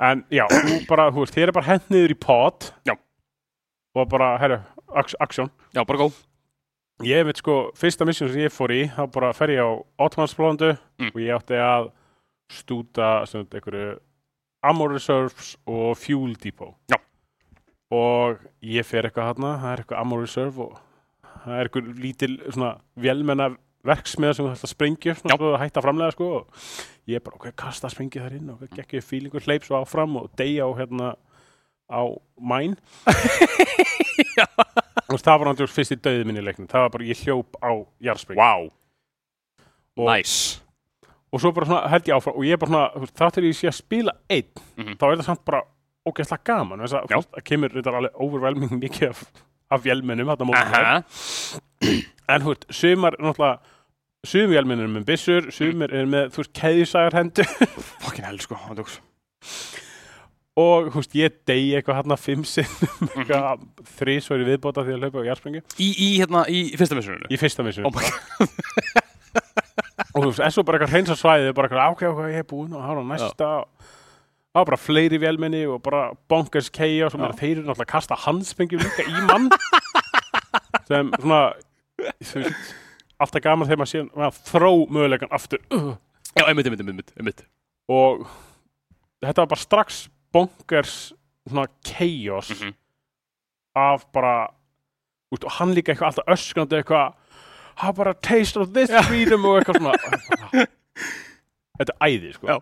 En 0.00 0.24
já, 0.30 0.44
þú 0.52 0.78
bara, 0.90 1.08
þú 1.10 1.22
veist, 1.24 1.34
þér 1.36 1.48
er 1.48 1.52
bara 1.56 1.66
hent 1.70 1.86
niður 1.92 2.12
í 2.12 2.18
pod 2.20 2.70
Já. 2.86 2.94
Og 3.96 4.08
bara, 4.12 4.34
herru, 4.42 4.58
aksjón 4.96 5.50
Já, 5.74 5.84
bara 5.84 5.98
góð 6.04 6.18
Ég 7.04 7.26
veit 7.28 7.36
sko, 7.42 7.54
fyrsta 7.76 8.06
mission 8.08 8.28
sem 8.32 8.40
ég 8.46 8.52
fór 8.54 8.72
í 8.72 8.82
þá 8.92 9.02
bara 9.12 9.32
fer 9.36 9.50
ég 9.52 9.60
á 9.60 9.68
Ottomansplóðandu 10.06 10.74
Mm. 10.96 11.10
og 11.12 11.18
ég 11.20 11.34
átti 11.36 11.58
að 11.60 11.90
stúta 12.48 13.08
þetta 13.28 13.58
einhverju 13.58 13.98
Ammo 14.64 14.86
Reserves 14.88 15.56
og 15.68 15.90
Fuel 16.00 16.32
Depot 16.40 16.72
Já. 16.88 16.96
Og 17.92 18.38
ég 18.64 18.84
fer 18.88 19.04
eitthvað 19.04 19.34
þarna, 19.34 19.50
það 19.60 19.72
er 19.74 19.82
eitthvað 19.82 20.00
Ammo 20.00 20.16
Reserve 20.22 20.58
og 20.64 20.78
það 21.44 21.58
er 21.60 21.68
eitthvað 21.68 21.90
lítil 22.00 22.30
svona 22.48 22.70
vélmenna 22.96 23.50
verksmiða 23.90 24.34
sem 24.36 24.46
þú 24.46 24.52
ætla 24.54 24.68
að 24.68 24.72
sprengja 24.74 25.14
svo 25.20 25.50
að 25.52 25.60
hætta 25.62 25.80
að 25.80 25.86
framlega 25.86 26.14
sko 26.16 26.28
og 26.40 26.66
ég 27.10 27.22
bara, 27.24 27.36
ok, 27.38 27.46
kasta 27.56 27.90
sprengja 27.92 28.24
þar 28.26 28.36
inn 28.38 28.50
og 28.54 28.62
ok, 28.66 28.74
gekk 28.80 28.96
ég 28.98 29.04
fílingur 29.06 29.44
hleyp 29.46 29.64
svo 29.66 29.80
áfram 29.80 30.16
og 30.20 30.30
deyja 30.38 30.66
á 30.66 30.70
hérna 30.78 31.14
á 31.86 32.02
mæn 32.42 32.74
veist, 35.06 35.24
það 35.26 35.38
var 35.38 35.46
náttúrulega 35.50 35.72
fyrst 35.76 35.94
í 35.94 35.98
döðið 36.02 36.26
minni 36.28 36.42
leiknum. 36.44 36.66
Það 36.70 36.82
var 36.86 36.92
bara, 36.96 37.06
ég 37.06 37.20
hljóp 37.22 37.58
á 37.62 37.70
jarðsprengju. 38.08 38.42
Wow, 38.42 38.66
og, 39.96 40.08
nice. 40.10 40.58
og 41.32 41.42
svo 41.42 41.52
bara 41.56 41.68
svona 41.70 41.92
held 41.92 42.10
ég 42.10 42.16
áfram 42.18 42.36
og 42.40 42.46
ég 42.48 42.60
bara 42.60 42.72
svona, 43.06 43.30
til 43.36 43.46
ég 43.48 43.56
sé 43.58 43.70
að 43.70 43.78
spila 43.78 44.16
einn, 44.32 44.50
Mhm. 44.76 44.96
þá 44.98 45.04
er 45.12 45.16
það 45.20 45.28
samt 45.30 45.44
bara 45.46 45.62
ógeðslega 46.06 46.44
gaman, 46.44 46.80
þess 46.84 46.94
að 46.98 47.08
það 47.10 47.44
kemur 47.44 47.70
þetta 47.76 47.94
alveg 48.00 48.20
overwhelming 48.26 48.74
mikið 48.82 49.08
af, 49.10 49.22
af 49.70 49.82
vélmennum, 49.86 50.28
þetta 50.34 50.48
mótum 50.50 52.02
en 52.28 52.42
þú 52.42 52.52
veist, 52.52 52.66
sumar 52.74 53.16
náttúrulega 53.18 53.58
sumir 54.28 54.52
vélmennir 54.58 54.86
eru 54.86 54.92
með 54.98 55.06
byssur, 55.08 55.50
sumir 55.54 55.92
eru 55.94 56.08
með, 56.12 56.30
þú 56.34 56.42
veist, 56.42 56.52
keðjusagar 56.60 57.16
hendur. 57.20 57.48
Fucking 58.04 58.26
hell, 58.26 58.38
sko 58.42 58.58
andjóks. 58.68 58.98
og, 60.56 60.86
þú 60.92 61.00
veist, 61.02 61.16
ég 61.18 61.34
degi 61.48 61.74
eitthvað 61.76 61.98
hérna 62.00 62.16
fimm 62.20 62.44
sinnum, 62.48 63.10
Mhm. 63.16 63.66
þrísværi 63.98 64.46
viðbóta 64.48 64.84
því 64.86 64.94
að 64.96 65.02
hlaupa 65.04 65.20
á 65.20 65.28
jarðsprengju. 65.30 65.62
Í, 65.78 65.88
í, 65.92 66.08
hérna, 66.20 66.44
í 66.48 66.62
fyrsta 66.80 66.96
missuninu? 66.98 67.28
Í 67.30 67.38
fyrsta 67.40 67.64
missunum 67.66 67.92
Oh 67.92 68.00
og 70.16 70.22
þú 70.24 70.28
veist, 70.30 70.40
en 70.46 70.52
svo 70.54 70.62
bara 70.64 70.78
eitthvað 70.78 70.94
hreinsa 70.94 71.16
svæðið 71.18 71.52
bara 71.56 71.68
eitthvað 71.68 71.90
ákveð 71.90 72.10
okkur 72.14 72.30
ég 72.32 72.40
er 72.40 72.46
búinn 72.48 72.72
og 72.76 72.86
var 72.88 73.02
næsta. 73.04 73.48
Það 74.56 74.62
var 74.62 74.68
bara 74.70 74.78
fleiri 74.80 75.18
vélmenni 75.20 75.60
og 75.68 75.82
bara 75.84 76.02
bonkers 76.32 76.70
chaos 76.72 77.12
og 77.12 77.20
Já. 77.20 77.22
meira, 77.26 77.36
þeir 77.36 77.50
eru 77.58 77.66
náttúrulega 77.66 77.84
að 77.84 77.92
kasta 77.92 78.16
handspengjum 78.24 78.80
líka 78.80 79.04
í 79.04 79.24
mann. 79.28 79.50
Sem 80.88 81.10
svona 81.20 81.42
þú 82.24 82.40
veist, 82.46 82.72
alltaf 83.20 83.42
gaman 83.44 83.68
þegar 83.68 83.80
maður 83.82 83.92
sé 83.92 84.02
maður 84.16 84.40
þró 84.50 84.72
möguleikan 84.92 85.32
aftur. 85.32 85.62
Já, 86.36 86.44
einmitt, 86.50 86.66
einmitt, 86.68 86.82
einmitt, 86.86 87.12
einmitt. 87.16 87.44
Og 87.88 88.26
þetta 89.24 89.44
var 89.44 89.50
bara 89.54 89.62
strax 89.62 90.02
bonkers 90.34 90.96
svona 91.48 91.66
chaos 91.86 92.50
Mhm. 92.50 92.74
af 93.76 94.04
bara 94.12 94.48
út, 95.32 95.44
og 95.44 95.50
hann 95.58 95.74
líka 95.74 95.92
eitthvað 95.94 96.10
alltaf 96.12 96.26
öskrandi 96.34 96.80
eitthvað 96.82 97.14
hafa 97.76 97.92
bara 97.96 98.14
taste 98.14 98.56
of 98.60 98.72
this 98.72 98.90
freedom 99.06 99.44
og 99.44 99.60
eitthvað 99.62 99.80
svona. 99.80 100.66
Þetta 101.78 101.92
er 101.92 102.08
æði 102.08 102.32
sko. 102.34 102.46
Já. 102.48 102.58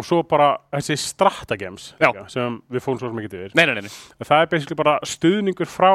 og 0.00 0.04
svo 0.06 0.22
bara 0.24 0.56
þessi 0.72 0.94
stratagems 0.96 1.90
sem 2.32 2.54
við 2.72 2.80
fórum 2.80 2.98
svo 3.02 3.10
ekki 3.20 3.28
yfir. 3.36 3.52
Nei, 3.54 3.66
nei, 3.68 3.82
nei, 3.84 3.90
það 4.24 4.42
er 4.42 4.46
basically 4.48 4.76
bara 4.78 4.94
stuðningur 5.04 5.68
frá 5.68 5.90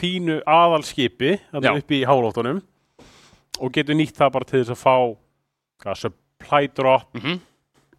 þínu 0.00 0.40
aðalskipi 0.50 1.36
upp 1.54 1.92
í 1.94 2.00
hálóttunum 2.08 2.58
og 3.60 3.72
getur 3.72 3.98
nýtt 3.98 4.16
það 4.16 4.32
bara 4.32 4.48
til 4.48 4.62
þess 4.62 4.74
að 4.74 4.82
fá 4.82 4.96
hvað, 5.82 6.00
supply 6.04 6.66
drop 6.74 7.14
Mm 7.20 7.40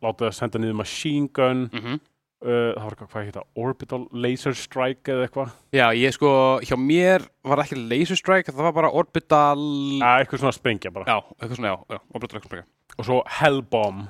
láta 0.04 0.28
það 0.28 0.38
senda 0.38 0.62
niður 0.62 0.78
machine 0.82 1.30
gun 1.34 1.64
-hmm. 1.72 1.98
uh, 1.98 2.74
það 2.76 2.84
var 2.84 2.94
eitthvað, 2.94 3.10
hvað 3.14 3.26
heita, 3.30 3.44
orbital 3.56 4.02
laser 4.12 4.54
strike 4.54 5.12
eða 5.14 5.28
eitthvað 5.28 5.50
Já, 5.74 5.88
ég 5.96 6.14
sko, 6.14 6.30
hjá 6.62 6.78
mér 6.78 7.28
var 7.44 7.64
ekki 7.64 7.80
laser 7.82 8.20
strike, 8.20 8.52
það 8.52 8.70
var 8.70 8.74
bara 8.74 8.92
orbital... 8.92 9.60
ja, 10.02 10.20
eitthvað 10.20 10.40
svona 10.46 10.56
sprengja 10.56 10.92
bara 10.92 11.06
Já, 11.06 11.18
eitthvað 11.42 11.56
svona, 11.56 11.74
já, 11.74 11.78
já 11.96 12.00
orbital 12.14 12.42
strike. 12.42 12.68
og 12.98 13.06
svo 13.06 13.24
hellbomb 13.40 14.08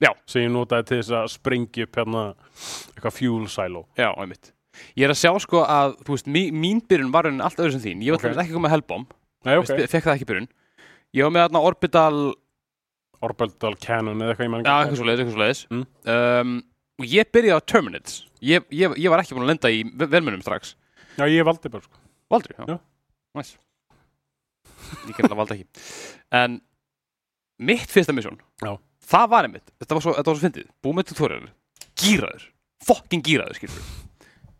Já. 0.00 0.12
sem 0.26 0.42
ég 0.42 0.52
notaði 0.52 0.84
til 0.84 0.98
þess 0.98 1.10
að 1.10 1.30
sprengja 1.32 1.84
upp 1.84 1.96
hérna 1.96 2.34
eitthvað 2.96 3.16
fuel 3.16 3.48
silo 3.48 3.86
Já, 3.96 4.12
einmitt. 4.16 4.52
Ég 4.92 5.06
er 5.06 5.10
að 5.10 5.16
sjá 5.16 5.32
sko 5.40 5.62
að, 5.64 5.96
þú 6.04 6.12
veist, 6.12 6.26
mín, 6.28 6.52
mín 6.52 6.80
byrjun 6.84 7.12
var 7.12 7.24
raunin 7.24 7.40
allt 7.40 7.56
öðru 7.56 7.72
sem 7.72 7.80
þín. 7.80 8.02
Ég 8.04 8.12
var 8.12 8.20
Ok. 8.20 8.28
okay. 8.28 8.44
ekki 8.44 8.52
komið 8.52 8.70
helbom, 8.74 9.06
Nei, 9.44 9.56
okay. 9.56 9.86
fekk 9.88 10.04
það 10.04 10.14
ekki 10.18 10.28
byrjun. 10.28 10.48
Ég 11.16 11.24
var 11.24 11.32
með 11.32 11.46
þarna 11.46 11.62
orbital, 11.64 12.16
orbital 13.24 13.74
cannon 13.80 14.20
eða 14.20 14.34
eitthvað 14.34 14.46
ég 14.48 14.52
man 14.52 14.64
já, 14.66 14.72
eitthvað 14.82 14.98
svo 15.00 15.06
leiðis, 15.08 15.22
eitthvað 15.22 15.36
svo 15.36 15.42
leiðis. 15.44 15.62
Mm. 15.72 15.84
Um, 16.12 16.56
og 17.00 17.06
ég 17.12 17.30
byrjaði 17.32 17.56
á 17.56 17.68
Terminates. 17.72 18.16
Ég, 18.44 18.66
ég, 18.76 18.96
ég 19.00 19.12
var 19.12 19.22
ekki 19.22 19.36
búin 19.36 19.46
að 19.46 19.52
lenda 19.54 19.70
í 19.72 19.78
ve- 19.96 20.10
velmunum 20.12 20.42
strax. 20.44 20.74
já, 21.16 21.24
ég 21.32 21.46
valdi 21.48 21.72
bara 21.72 21.86
sko 21.86 22.02
Valdur, 22.28 22.52
já. 22.58 22.64
Já. 22.74 22.78
Næs. 23.38 23.52
Ég 25.06 25.14
gerði 25.16 25.30
að 25.32 25.38
valda 25.40 25.54
ekki. 25.56 25.66
En 26.34 26.58
mitt 27.58 27.90
fyrsta 27.90 28.12
misjón, 28.12 28.36
Já. 28.60 28.74
það 29.06 29.28
var 29.32 29.46
einmitt, 29.48 29.70
þetta 29.80 29.96
var 29.96 30.02
svo, 30.04 30.14
þetta 30.18 30.32
var 30.32 30.36
svo 30.40 30.44
fyndið, 30.48 30.68
búið 30.84 30.96
með 30.98 31.06
tutorial, 31.12 31.48
gýraður, 32.02 32.44
fucking 32.84 33.24
gýraður, 33.24 33.60
skilur 33.60 33.86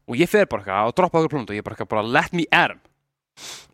Og 0.06 0.14
ég 0.20 0.30
fer 0.30 0.46
bara 0.46 0.62
eitthvað 0.62 0.88
og 0.92 0.94
droppa 0.94 1.18
okkur 1.18 1.32
plánutu 1.34 1.50
og 1.52 1.58
ég 1.58 1.64
bara 1.66 1.74
eitthvað, 1.74 1.90
bara 1.90 2.06
let 2.06 2.32
me 2.32 2.44
at 2.54 2.70
him. 2.70 2.80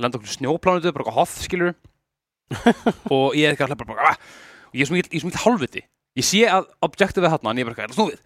Lenda 0.00 0.16
okkur 0.16 0.32
snjóplánutu, 0.32 0.88
bara 0.96 1.04
eitthvað 1.04 1.18
hoth, 1.20 1.34
skilur 1.44 1.74
Og 3.14 3.36
ég 3.38 3.48
er 3.48 3.54
eitthvað 3.54 3.76
bara, 3.82 3.90
bara, 3.94 4.12
ah, 4.12 4.16
og 4.70 4.78
ég 4.78 4.84
er 4.84 4.90
svo 4.90 4.96
mikið, 4.96 5.10
ég 5.12 5.18
er 5.18 5.24
svo 5.24 5.30
mikið 5.30 5.44
hálfviti. 5.46 5.84
Ég 6.18 6.26
sé 6.28 6.42
að 6.48 6.68
objectivið 6.84 7.28
er 7.28 7.34
þarna, 7.36 7.52
en 7.52 7.60
ég 7.60 7.64
er 7.64 7.70
bara 7.70 7.86
eitthvað, 7.86 7.96
snúið. 7.98 8.20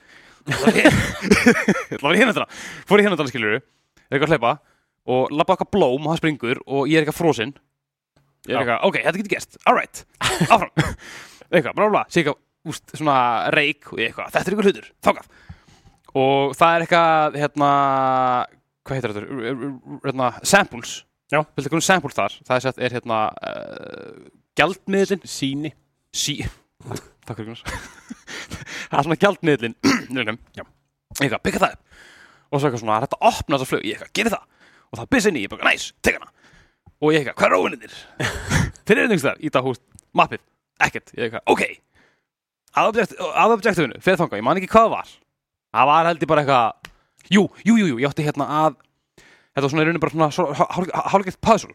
Það 0.46 2.02
var 2.04 2.18
hérna 2.18 2.46
fór 2.86 3.00
í 3.00 3.06
hérna 3.06 3.16
þetta, 3.18 3.30
skilur 3.32 3.56
er 4.06 4.16
eitthvað 4.16 4.28
að 4.28 4.34
hleypa 4.36 4.52
og 5.06 5.32
labba 5.34 5.56
okkar 5.56 5.70
blóm 5.74 6.06
og 6.06 6.12
það 6.12 6.20
springur 6.20 6.60
og 6.66 6.90
ég 6.90 6.98
er 6.98 7.04
eitthvað 7.04 7.18
frosinn. 7.18 7.54
Ég 8.46 8.54
er 8.54 8.60
eitthvað, 8.62 8.84
ok, 8.86 8.98
þetta 9.06 9.20
getur 9.20 9.34
gerst, 9.34 9.58
alright 9.66 10.02
áfram, 10.46 10.70
eitthvað, 11.50 11.72
bla 11.78 11.88
bla 11.90 12.04
sé 12.10 12.22
eitthvað, 12.22 12.38
úst, 12.70 12.94
svona 12.94 13.16
reik 13.54 13.90
og 13.92 14.02
ég 14.02 14.12
eitthvað, 14.12 14.30
þetta 14.34 14.42
er 14.42 14.54
eitthvað 14.54 14.70
hlutur, 14.70 14.88
þákað 15.06 15.34
og 16.16 16.54
það 16.56 16.76
er 16.76 16.84
eitthvað, 16.86 17.40
hérna 17.42 17.70
hvað 18.86 18.98
heitir 18.98 19.16
þetta, 19.16 19.72
hérna 20.06 20.30
samples, 20.46 20.94
Já. 21.32 21.40
viltu 21.42 21.66
eitthvað 21.66 21.84
samples 21.86 22.16
þar? 22.16 22.36
Það 22.46 22.56
er, 22.56 22.64
sett, 22.64 22.78
er 22.78 22.94
hérna 22.96 23.20
uh, 23.34 24.26
gjaldmiðlin, 24.58 25.24
síni. 25.26 25.72
Sí. 26.14 26.38
Takk 27.26 27.40
fyrir 27.40 27.50
Gunnar. 27.50 27.62
Það 28.90 28.98
er 29.00 29.06
svona 29.08 29.18
gjaldmiðlin 29.24 29.74
Já. 30.58 30.62
eitthvað, 31.18 31.40
byggja 31.42 31.62
það 31.64 31.74
upp. 31.74 32.02
Og 32.46 32.60
svo 32.60 32.68
eitthvað 32.68 32.82
svona, 32.84 33.00
þetta 33.02 33.18
opna 33.26 33.58
þessa 33.58 33.70
flug, 33.72 33.82
ég 33.86 33.96
eitthvað, 33.96 34.12
geri 34.14 34.32
það. 34.36 34.44
Og 34.86 35.00
það 35.00 35.08
byrst 35.16 35.30
inn 35.30 35.38
í, 35.40 35.42
ég 35.42 35.52
bara, 35.52 35.72
næs, 35.72 35.88
tek 36.06 36.20
hana. 36.20 36.30
Og 37.02 37.10
ég 37.10 37.24
eitthvað, 37.24 37.38
hvað 37.40 37.48
er 37.48 37.56
óvinninir? 37.58 37.96
þeir 38.86 39.00
eru 39.00 39.08
einhvers 39.08 39.26
þar, 39.26 39.42
í 39.42 39.50
það 39.56 39.66
húst, 39.66 39.82
mappið 40.16 40.44
ekkert, 40.86 41.12
ég 41.16 41.26
eitthvað, 41.26 41.44
ok. 41.50 41.64
Að, 42.76 42.90
objekt, 42.92 43.16
að 43.18 43.56
objektifinu, 43.56 43.98
fyrir 44.04 44.20
þanga, 44.20 44.38
ég 44.38 44.46
man 44.46 44.60
ekki 44.60 44.70
hvað 44.70 44.92
var. 44.92 45.12
Það 45.74 45.90
var 45.90 46.08
held 46.10 46.22
ég 46.22 46.30
bara 46.30 46.44
eitthvað 46.44 46.92
jú, 47.32 47.42
jú, 47.66 47.74
jú, 47.74 47.86
jú, 47.90 47.98
ég 48.00 48.10
átti 48.10 48.26
hérna 48.26 48.46
að 48.62 48.76
þetta 49.56 49.64
var 49.64 49.72
svona 49.72 49.82
í 49.82 49.86
rauninni 49.88 50.02
bara 50.04 50.12
svona 50.14 50.28
svo- 50.36 50.52
hál- 50.52 50.70
hál- 50.76 51.10
hálfgert 51.14 51.40
puzzle. 51.40 51.74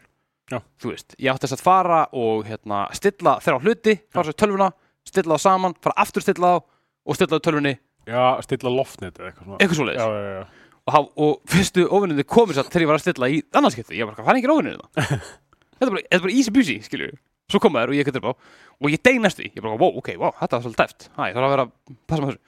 Já. 0.52 0.58
þú 0.82 0.90
veist, 0.92 1.14
ég 1.18 1.30
átti 1.32 1.46
þess 1.48 1.56
að 1.56 1.62
fara 1.64 1.98
og 2.12 2.44
hérna, 2.44 2.80
stilla 2.92 3.36
þeirra 3.40 3.56
á 3.58 3.64
hluti 3.64 3.94
fara 4.12 4.26
sér 4.28 4.36
tölvuna, 4.42 4.66
stilla 5.06 5.36
þá 5.38 5.40
saman 5.46 5.74
fara 5.80 5.94
aftur 6.02 6.20
stilla 6.24 6.50
þá 6.58 6.62
og 7.06 7.16
stilla 7.16 7.38
þá 7.38 7.44
tölvunni. 7.46 7.72
Já, 8.06 8.24
stilla 8.44 8.72
loftnet 8.74 9.16
eða 9.16 9.30
eitthvað 9.30 9.46
svona. 9.46 9.58
Eitthvað 9.62 9.78
svoleiðis. 9.78 10.02
Já, 10.02 10.08
já, 10.12 10.32
já. 10.34 10.44
og, 10.82 10.92
haf- 10.96 11.12
og 11.16 11.40
fyrstu 11.48 11.86
óvinnindi 11.88 12.24
komið 12.26 12.58
satt 12.58 12.68
þegar 12.74 12.82
ég 12.84 12.90
var 12.90 12.98
að 12.98 13.04
stilla 13.06 13.30
í 13.32 13.38
annarskipti 13.54 13.96
ég 13.96 14.04
var 14.04 14.14
bara, 14.14 14.26
hvað 14.26 14.34
er 14.34 14.40
engin 14.42 14.54
óvinnindi 14.56 14.82
það? 14.82 15.22
þetta 15.78 15.86
er 15.86 15.94
bara, 15.94 16.02
þetta 16.02 16.18
er 16.18 16.24
bara 16.26 16.34
easy 16.36 16.50
busy, 16.58 16.76
skilju 16.84 17.12
svo 17.52 17.60
koma 17.62 17.82
þær 17.82 17.90
og 17.92 17.96
ég 17.98 18.06
getur 18.10 18.22
upp 18.22 18.32
á. 18.32 18.34
Og 18.82 18.90
ég 18.92 19.00
deg 19.04 19.18
næstu 19.22 19.42
því, 19.44 19.50
ég 19.56 19.62
bara, 19.64 19.76
wow, 19.78 19.96
ok, 20.00 20.12
wow, 20.20 20.32
þetta 20.40 20.56
var 20.58 20.62
svolítið 20.66 20.82
dæft. 20.82 21.08
Hæ, 21.16 21.22
ég 21.30 21.34
þarf 21.36 21.46
að 21.48 21.52
vera, 21.54 21.66
passa 22.08 22.22
með 22.22 22.30
þessu. 22.32 22.40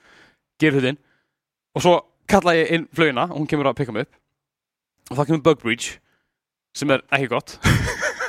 Gerir 0.63 0.77
hlutin. 0.79 0.99
Og 1.77 1.83
svo 1.85 1.95
kalla 2.31 2.55
ég 2.57 2.71
inn 2.73 2.87
flögina 2.95 3.27
og 3.31 3.37
hún 3.39 3.49
kemur 3.51 3.69
að 3.71 3.77
pikka 3.81 3.93
mig 3.97 4.07
upp 4.07 4.17
og 5.11 5.19
þá 5.19 5.23
kemur 5.29 5.45
bug 5.49 5.63
breach 5.63 5.99
sem 6.75 6.91
er 6.91 7.05
ekki 7.15 7.31
gott. 7.31 7.57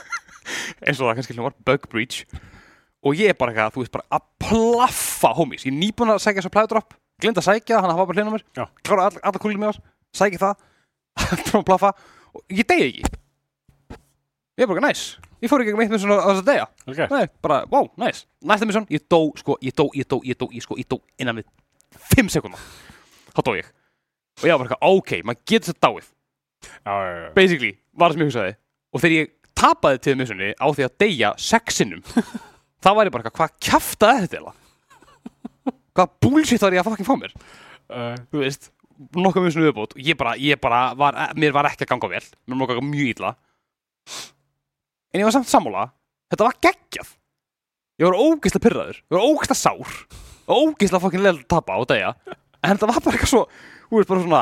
Eins 0.86 1.00
og 1.00 1.08
það 1.08 1.18
kannski 1.20 1.38
hljómar, 1.38 1.56
bug 1.66 1.90
breach. 1.92 2.24
Og 3.06 3.18
ég 3.18 3.34
er 3.34 3.38
bara 3.38 3.54
eitthvað, 3.54 3.76
þú 3.76 3.84
veist, 3.84 3.94
bara 3.96 4.18
að 4.18 4.26
plaffa 4.46 5.34
homies, 5.38 5.66
ég 5.66 5.74
er 5.74 5.80
nýbúin 5.80 6.14
að 6.14 6.24
sækja 6.26 6.46
supply 6.46 6.66
drop 6.70 6.96
glind 7.22 7.38
að 7.40 7.48
sækja, 7.48 7.80
hann 7.80 7.92
að 7.92 8.00
hafa 8.00 8.10
bara 8.10 8.22
hljóna 8.22 8.34
mér. 8.36 8.48
Klára 8.86 9.10
all, 9.10 9.20
alla 9.22 9.42
kúlið 9.42 9.62
með 9.62 9.74
oss, 9.74 9.84
sækja 10.18 10.42
það. 10.42 10.66
Frá 11.48 11.60
að 11.62 11.68
plaffa. 11.70 11.94
Og 12.36 12.58
ég 12.58 12.68
degi 12.68 12.90
ekki. 12.90 13.16
Ég 14.56 14.66
er 14.66 14.72
bara 14.72 14.84
næs 14.88 15.14
ég 15.44 15.52
fór 15.52 15.64
ekki 15.64 15.76
með 15.76 15.86
eitt 15.86 15.94
með 15.94 16.04
svona 16.06 16.18
á 16.24 16.28
þess 16.30 16.42
að 16.42 16.50
degja 16.50 16.66
Okay. 16.86 17.08
Nei, 17.12 17.26
bara, 17.44 17.64
wow, 17.72 17.88
næs 18.00 18.24
Næsta 18.46 18.68
misjón, 18.70 18.86
ég 18.94 19.04
dó, 19.10 19.20
sko, 19.40 19.58
ég 19.64 19.76
dó, 19.76 19.88
ég 19.98 20.08
dó, 20.08 20.20
ég 20.24 20.38
dó, 20.38 20.48
ég 20.54 20.64
sko, 20.64 20.78
ég 20.80 20.88
dó 20.90 21.00
innan 21.22 21.42
við 21.42 21.48
5 22.16 22.30
sekundar 22.36 22.62
Þá 23.36 23.42
dó 23.44 23.56
ég. 23.58 23.72
Og 24.40 24.46
ég 24.48 24.54
var 24.54 24.62
bara 24.62 24.70
eitthvað, 24.70 24.94
ok, 24.96 25.12
maður 25.28 25.42
getur 25.52 25.74
þetta 25.74 25.90
dáið. 25.90 26.06
Basically, 27.36 27.72
var 27.96 28.12
það 28.12 28.18
sem 28.18 28.24
ég 28.24 28.30
hugsaði. 28.30 28.54
Og 28.96 29.04
þegar 29.04 29.16
ég 29.16 29.32
tapaði 29.56 30.02
til 30.04 30.16
misjonni 30.20 30.52
á 30.56 30.68
því 30.68 30.86
að 30.86 30.96
deyja 31.04 31.32
sexinum 31.40 32.04
þá 32.84 32.90
var 32.92 33.08
ég 33.08 33.16
bara 33.16 33.26
eitthvað, 33.26 33.36
hvað 33.40 33.58
kjaftaði 33.68 34.30
þetta? 34.30 34.56
Hvað 35.96 36.16
bullshit 36.26 36.64
var 36.66 36.76
ég 36.76 36.84
að 36.84 36.90
fucking 36.90 37.08
fá 37.08 37.16
mér? 37.20 37.36
Uh, 37.88 38.16
Þú 38.32 38.42
veist, 38.42 38.72
nokkuð 39.16 39.46
misjonni 39.48 39.70
viðbót. 39.70 39.96
Og 39.96 40.08
ég 40.10 40.18
bara, 40.20 40.34
ég 40.42 40.60
bara, 40.62 40.82
var, 41.00 41.20
mér 41.40 41.56
var 41.56 41.70
ekki 41.70 41.86
að 41.88 41.94
ganga 41.94 42.12
vel. 42.12 42.24
Mér 42.50 42.64
var 42.64 42.74
ganga 42.74 42.88
mjög 42.90 43.14
illa. 43.14 43.36
En 45.16 45.22
ég 45.22 45.28
var 45.28 45.36
samt 45.38 45.48
sammála. 45.52 45.88
Þetta 46.34 46.50
var 46.50 46.60
geggjað. 46.68 47.14
Ég 47.96 48.10
var 48.10 48.18
ógeðslega 48.20 48.64
pyrraður, 48.66 48.98
ég 49.00 49.16
var 49.16 49.24
ógeðslega 49.24 49.62
sár. 49.62 50.00
Og 50.46 50.74
ógeðslega 50.74 51.04
fucking 51.06 51.24
leil 51.24 51.38
tapa 51.48 51.78
á 51.80 51.82
degja 51.88 52.10
en 52.66 52.74
þetta 52.74 52.90
var 52.90 53.04
bara 53.06 53.18
eitthvað 53.18 53.32
svo 53.32 53.44
þú 53.90 54.00
veist 54.00 54.10
bara 54.12 54.24
svona 54.26 54.42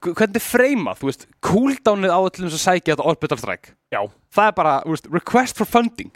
hvernig 0.00 0.42
freymað, 0.44 1.00
þú 1.00 1.10
veist 1.10 1.26
cooldownið 1.44 2.14
á 2.14 2.18
öllum 2.20 2.50
sem 2.52 2.62
sækja 2.62 2.94
þetta 2.94 3.06
orbital 3.10 3.38
strike? 3.40 3.74
Já. 3.92 4.00
það 4.32 4.48
er 4.48 4.56
bara, 4.56 4.74
þú 4.86 4.94
veist, 4.94 5.08
request 5.12 5.60
for 5.60 5.68
funding. 5.68 6.12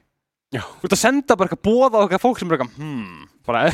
Já. 0.54 0.62
þú 0.62 0.86
veist 0.86 0.96
að 0.96 1.02
senda 1.02 1.36
bara 1.36 1.50
eitthvað 1.50 1.64
bóða 1.66 2.00
á 2.00 2.02
eitthvað 2.04 2.24
fólk 2.24 2.40
sem 2.40 2.50
er 2.50 2.56
eitthvað, 2.56 2.80
hmm, 2.80 3.28
bara 3.48 3.64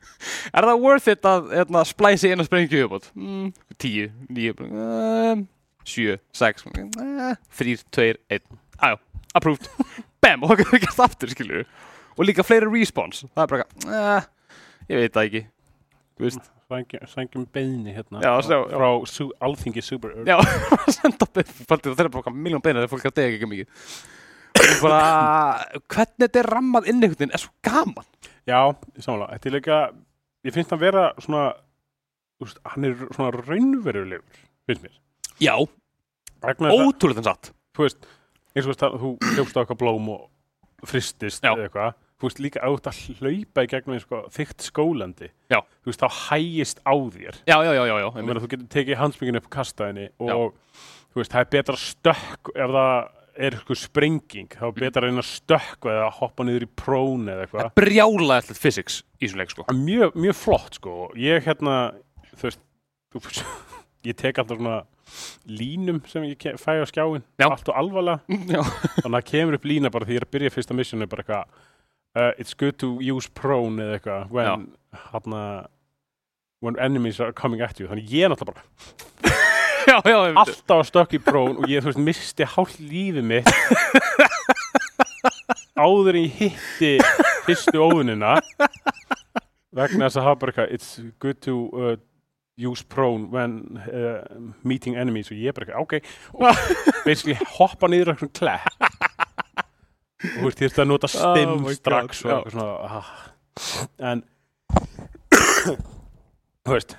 er 0.56 0.68
það 0.70 0.82
worth 0.86 1.12
it 1.12 1.28
að 1.28 1.52
hérna, 1.58 1.84
splæsi 1.88 2.32
inn 2.32 2.42
og 2.42 2.48
sprengja 2.48 2.86
upp 2.86 3.10
hmm, 3.12 3.52
tíu, 3.80 4.08
níu 4.30 4.56
um, 4.70 5.46
sjö, 5.84 6.18
sex 6.36 6.66
uh, 6.66 7.32
þrýr, 7.58 7.86
tveir, 7.92 8.20
einn. 8.30 8.60
Aðjá, 8.80 9.00
approved, 9.36 9.70
bam 10.22 10.44
og 10.46 10.54
það 10.54 10.76
gert 10.86 11.06
aftur, 11.06 11.32
skilur 11.34 11.64
og 12.16 12.26
líka 12.26 12.44
fleiri 12.44 12.68
response, 12.68 13.28
það 13.34 13.44
er 13.44 13.50
bara 13.52 13.66
eitthvað 13.66 13.96
uh, 13.96 14.30
ég 14.90 14.98
veit 14.98 15.14
það 15.14 15.28
ekki. 15.28 15.42
Þú 16.16 16.26
veist, 16.26 16.50
Sængjum, 16.70 17.44
beðni 17.54 17.94
hérna 17.96 18.22
Já, 18.22 18.32
já. 18.46 18.58
frá 18.70 18.88
su 19.10 19.26
alþingi 19.42 19.82
Super 19.84 20.12
Earth. 20.14 20.30
Já, 20.30 20.38
senda 21.00 21.26
beðfaldið 21.34 21.96
það 21.96 22.04
er 22.04 22.10
bara 22.14 22.22
okkar 22.22 22.36
miljón 22.36 22.62
beina 22.64 22.80
þegar 22.82 22.92
fólk 22.94 23.06
er 23.08 23.12
að 23.12 23.18
dega 23.20 23.38
ekki 23.38 23.50
mikið. 23.50 23.88
Bara, 24.82 25.00
hvernig 25.90 26.24
þetta 26.26 26.40
er 26.42 26.48
rammað 26.54 26.88
inn 26.90 27.00
einhvern 27.00 27.18
veginn? 27.18 27.34
Er 27.34 27.42
svo 27.42 27.52
gaman? 27.66 28.06
Já, 28.48 28.60
sammála, 29.02 29.30
þetta 29.34 29.50
er 29.50 29.56
líka 29.56 29.80
ég 30.46 30.54
finnst 30.56 30.72
hann 30.74 30.82
vera 30.82 31.04
svona 31.20 31.44
úst, 32.40 32.60
hann 32.72 32.86
er 32.88 32.96
svona 33.12 33.30
raunverulegur 33.36 34.42
finnst 34.68 34.84
mér. 34.84 34.94
Já, 35.40 35.54
að, 36.44 36.66
ótrúlega 36.70 37.22
þess 37.22 37.32
að 37.32 37.50
þú 37.76 37.86
veist, 37.86 38.08
eins 38.54 38.64
og 38.66 38.70
veist 38.72 38.86
að 38.86 38.96
þú 39.02 39.10
hljópst 39.34 39.58
á 39.58 39.60
eitthvað 39.62 39.80
blóm 39.82 40.08
og 40.14 40.86
fristist 40.88 41.44
eða 41.44 41.66
eitthvað 41.66 41.98
þú 42.20 42.28
veist 42.28 42.42
líka 42.44 42.62
átt 42.68 42.88
að 42.90 42.98
hlaupa 43.20 43.64
í 43.64 43.70
gegnum 43.72 43.96
eins 43.96 44.06
og 44.12 44.26
þykkt 44.34 44.66
skólandi 44.68 45.30
Já. 45.52 45.60
þú 45.80 45.90
veist, 45.92 46.02
þá 46.02 46.18
hægist 46.28 46.82
á 46.84 46.94
þér. 47.16 47.38
Já, 47.48 47.56
já, 47.64 47.72
já, 47.78 47.84
já, 47.88 48.08
meina 48.20 48.42
þú 48.42 48.50
getur 48.52 48.68
tekið 48.76 49.00
handsmingin 49.00 49.40
upp 49.40 49.48
og 49.48 49.54
kastað 49.56 49.90
henni 49.92 50.10
og 50.20 50.52
þú 51.14 51.22
veist, 51.22 51.32
það 51.32 51.40
er 51.40 51.50
betra 51.56 51.80
stökk 51.80 52.52
ef 52.54 52.74
það 52.76 52.92
er 53.40 53.56
eitthvað 53.56 53.80
sprenging 53.80 54.52
þá 54.52 54.64
er 54.68 54.76
betra 54.76 55.00
að 55.00 55.06
reyna 55.08 55.22
að 55.24 55.30
stökka 55.30 55.92
eða 55.94 56.10
hoppa 56.18 56.44
niður 56.44 56.66
í 56.66 56.70
prón 56.82 57.28
eða 57.30 57.46
eitthvað. 57.46 57.72
Brjála 57.78 58.38
eftir 58.42 58.58
physics 58.58 59.00
í 59.16 59.24
þessum 59.24 59.40
leik 59.40 59.54
sko. 59.54 59.64
Það 59.68 59.76
er 59.76 59.84
mjög, 59.86 60.16
mjög 60.26 60.38
flott 60.42 60.76
sko 60.80 60.96
ég 61.16 61.46
hérna 61.46 61.76
þú 62.34 62.48
veist 62.48 62.64
þú, 63.14 63.22
ég 64.10 64.18
tek 64.18 64.42
alltaf 64.42 64.60
svona 64.60 64.80
línum 65.50 65.98
sem 66.06 66.24
ég 66.28 66.44
fæ 66.60 66.72
á 66.78 66.86
skjáin 66.86 67.24
Já. 67.40 67.48
allt 67.48 67.68
og 67.72 67.76
alvarlega. 67.80 68.20
Já, 68.54 68.60
þannig 69.00 69.18
að 69.18 69.28
kemur 69.32 69.58
upp 69.58 69.66
lína 69.66 69.90
bara 69.92 70.06
því 70.06 70.16
ég 70.16 70.22
er 70.22 70.28
að 70.28 70.34
byrja 70.36 70.54
fyrsta 70.54 70.76
missionu 70.76 71.08
bara 71.10 71.24
eitthvað 71.24 71.66
uh, 72.16 72.32
it's 72.38 72.54
good 72.54 72.78
to 72.78 72.98
use 73.00 73.28
prone 73.28 73.82
eða 73.82 73.98
eitthvað 73.98 74.34
when, 74.34 74.66
hana, 75.12 75.44
when 76.60 76.78
enemies 76.78 77.20
are 77.20 77.32
coming 77.32 77.60
at 77.60 77.80
you. 77.80 77.88
Þannig 77.90 78.10
ég 78.10 78.26
er 78.26 78.32
náttúrulega 78.32 78.54
bara 78.54 78.66
já, 79.90 79.96
já 80.04 80.18
alltaf 80.42 80.76
að 80.76 80.86
stökk 80.90 81.16
í 81.16 81.22
prone 81.24 81.56
og 81.60 81.70
ég 81.70 81.84
veist 81.86 82.00
misti 82.00 82.46
hálf 82.46 82.76
lífið 82.80 83.26
mitt 83.26 83.50
áður 85.80 86.18
en 86.18 86.26
ég 86.26 86.36
hitti 86.36 86.92
fyrstu 87.46 87.80
óðunina 87.80 88.36
vegna 89.72 90.08
þess 90.08 90.20
að 90.20 90.26
hafa 90.28 90.40
bara 90.42 90.52
eitthvað 90.52 90.74
it's 90.76 90.92
good 91.22 91.40
to 91.46 91.56
uh, 91.72 91.96
use 92.60 92.82
prone 92.82 93.30
when 93.30 93.80
uh, 93.88 94.20
meeting 94.62 94.96
enemies. 94.96 95.30
Og 95.32 95.38
ég 95.40 95.54
bara 95.56 95.66
eitthvað, 95.66 95.80
ok. 95.80 95.94
Og 96.36 97.04
basically 97.06 97.38
hoppa 97.56 97.88
niður 97.88 98.12
eitthvað 98.14 98.34
klepp 98.36 99.09
og 100.20 100.42
þú 100.44 100.52
þér 100.60 100.82
að 100.84 100.90
nota 100.90 101.10
stim 101.10 101.54
Oh 101.54 101.74
strax 101.76 102.24
og 102.24 102.32
eitthvað 102.34 102.56
svona 102.56 102.98
ah. 103.00 103.12
en 104.12 104.24
þú 106.66 106.74
veist 106.74 106.96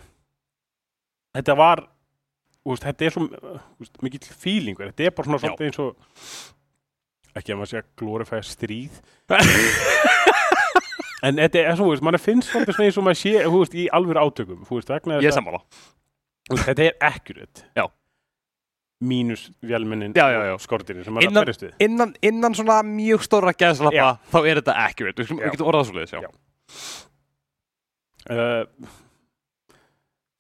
þetta 1.37 1.57
var 1.59 1.85
veist, 2.67 2.87
þetta 2.87 3.07
er 3.07 3.15
svo 3.15 3.27
mikill 4.05 4.25
feeling 4.33 4.81
þetta 4.81 5.07
er 5.07 5.15
bara 5.15 5.29
svona 5.29 5.41
svolítið 5.43 5.69
eins 5.69 5.83
og 5.85 5.93
ekki 7.37 7.53
að 7.53 7.61
maður 7.61 7.71
sé 7.71 7.79
að 7.81 7.89
glorifæja 8.01 8.47
stríð. 8.49 9.01
En 11.21 11.37
þetta 11.37 11.59
er 11.61 11.75
svo, 11.77 11.85
þú 11.85 11.91
veist, 11.91 12.01
mann 12.07 12.17
finnst 12.17 12.47
svolítið 12.49 12.73
svona 12.73 12.87
eins 12.87 12.95
og 12.97 13.03
maður 13.05 13.17
sé, 13.19 13.31
þú 13.45 13.59
veist, 13.59 13.73
í 13.77 13.83
alvöru 13.93 14.21
átökum. 14.23 14.63
Veist, 14.65 14.89
Ég 15.11 15.27
er 15.29 15.35
sammála. 15.35 15.59
Þetta 16.49 16.87
er 16.87 16.95
accurate. 17.05 17.65
Já. 17.77 17.83
Mínus 19.01 19.47
Já, 19.65 20.27
já, 20.29 20.41
já. 20.45 20.53
og 20.53 20.61
skortinni 20.61 21.03
sem 21.05 21.17
er 21.17 21.27
að 21.29 21.39
berist 21.41 21.63
við 21.65 21.85
innan, 21.87 22.11
innan 22.25 22.53
svona 22.57 22.79
mjög 22.85 23.23
stóra 23.25 23.53
gæðslappa 23.57 23.97
Já. 23.97 24.09
þá 24.33 24.37
er 24.45 24.59
þetta 24.61 24.75
accurate, 24.85 25.17
við, 25.21 25.29
skulum- 25.29 25.41
Já. 25.41 25.45
við 25.47 25.55
getum 25.57 25.71
orðað 25.71 25.87
svo 25.89 25.97
leiðis, 25.97 26.13
já. 26.13 26.21
Já. 26.21 26.29
uh, 28.31 28.91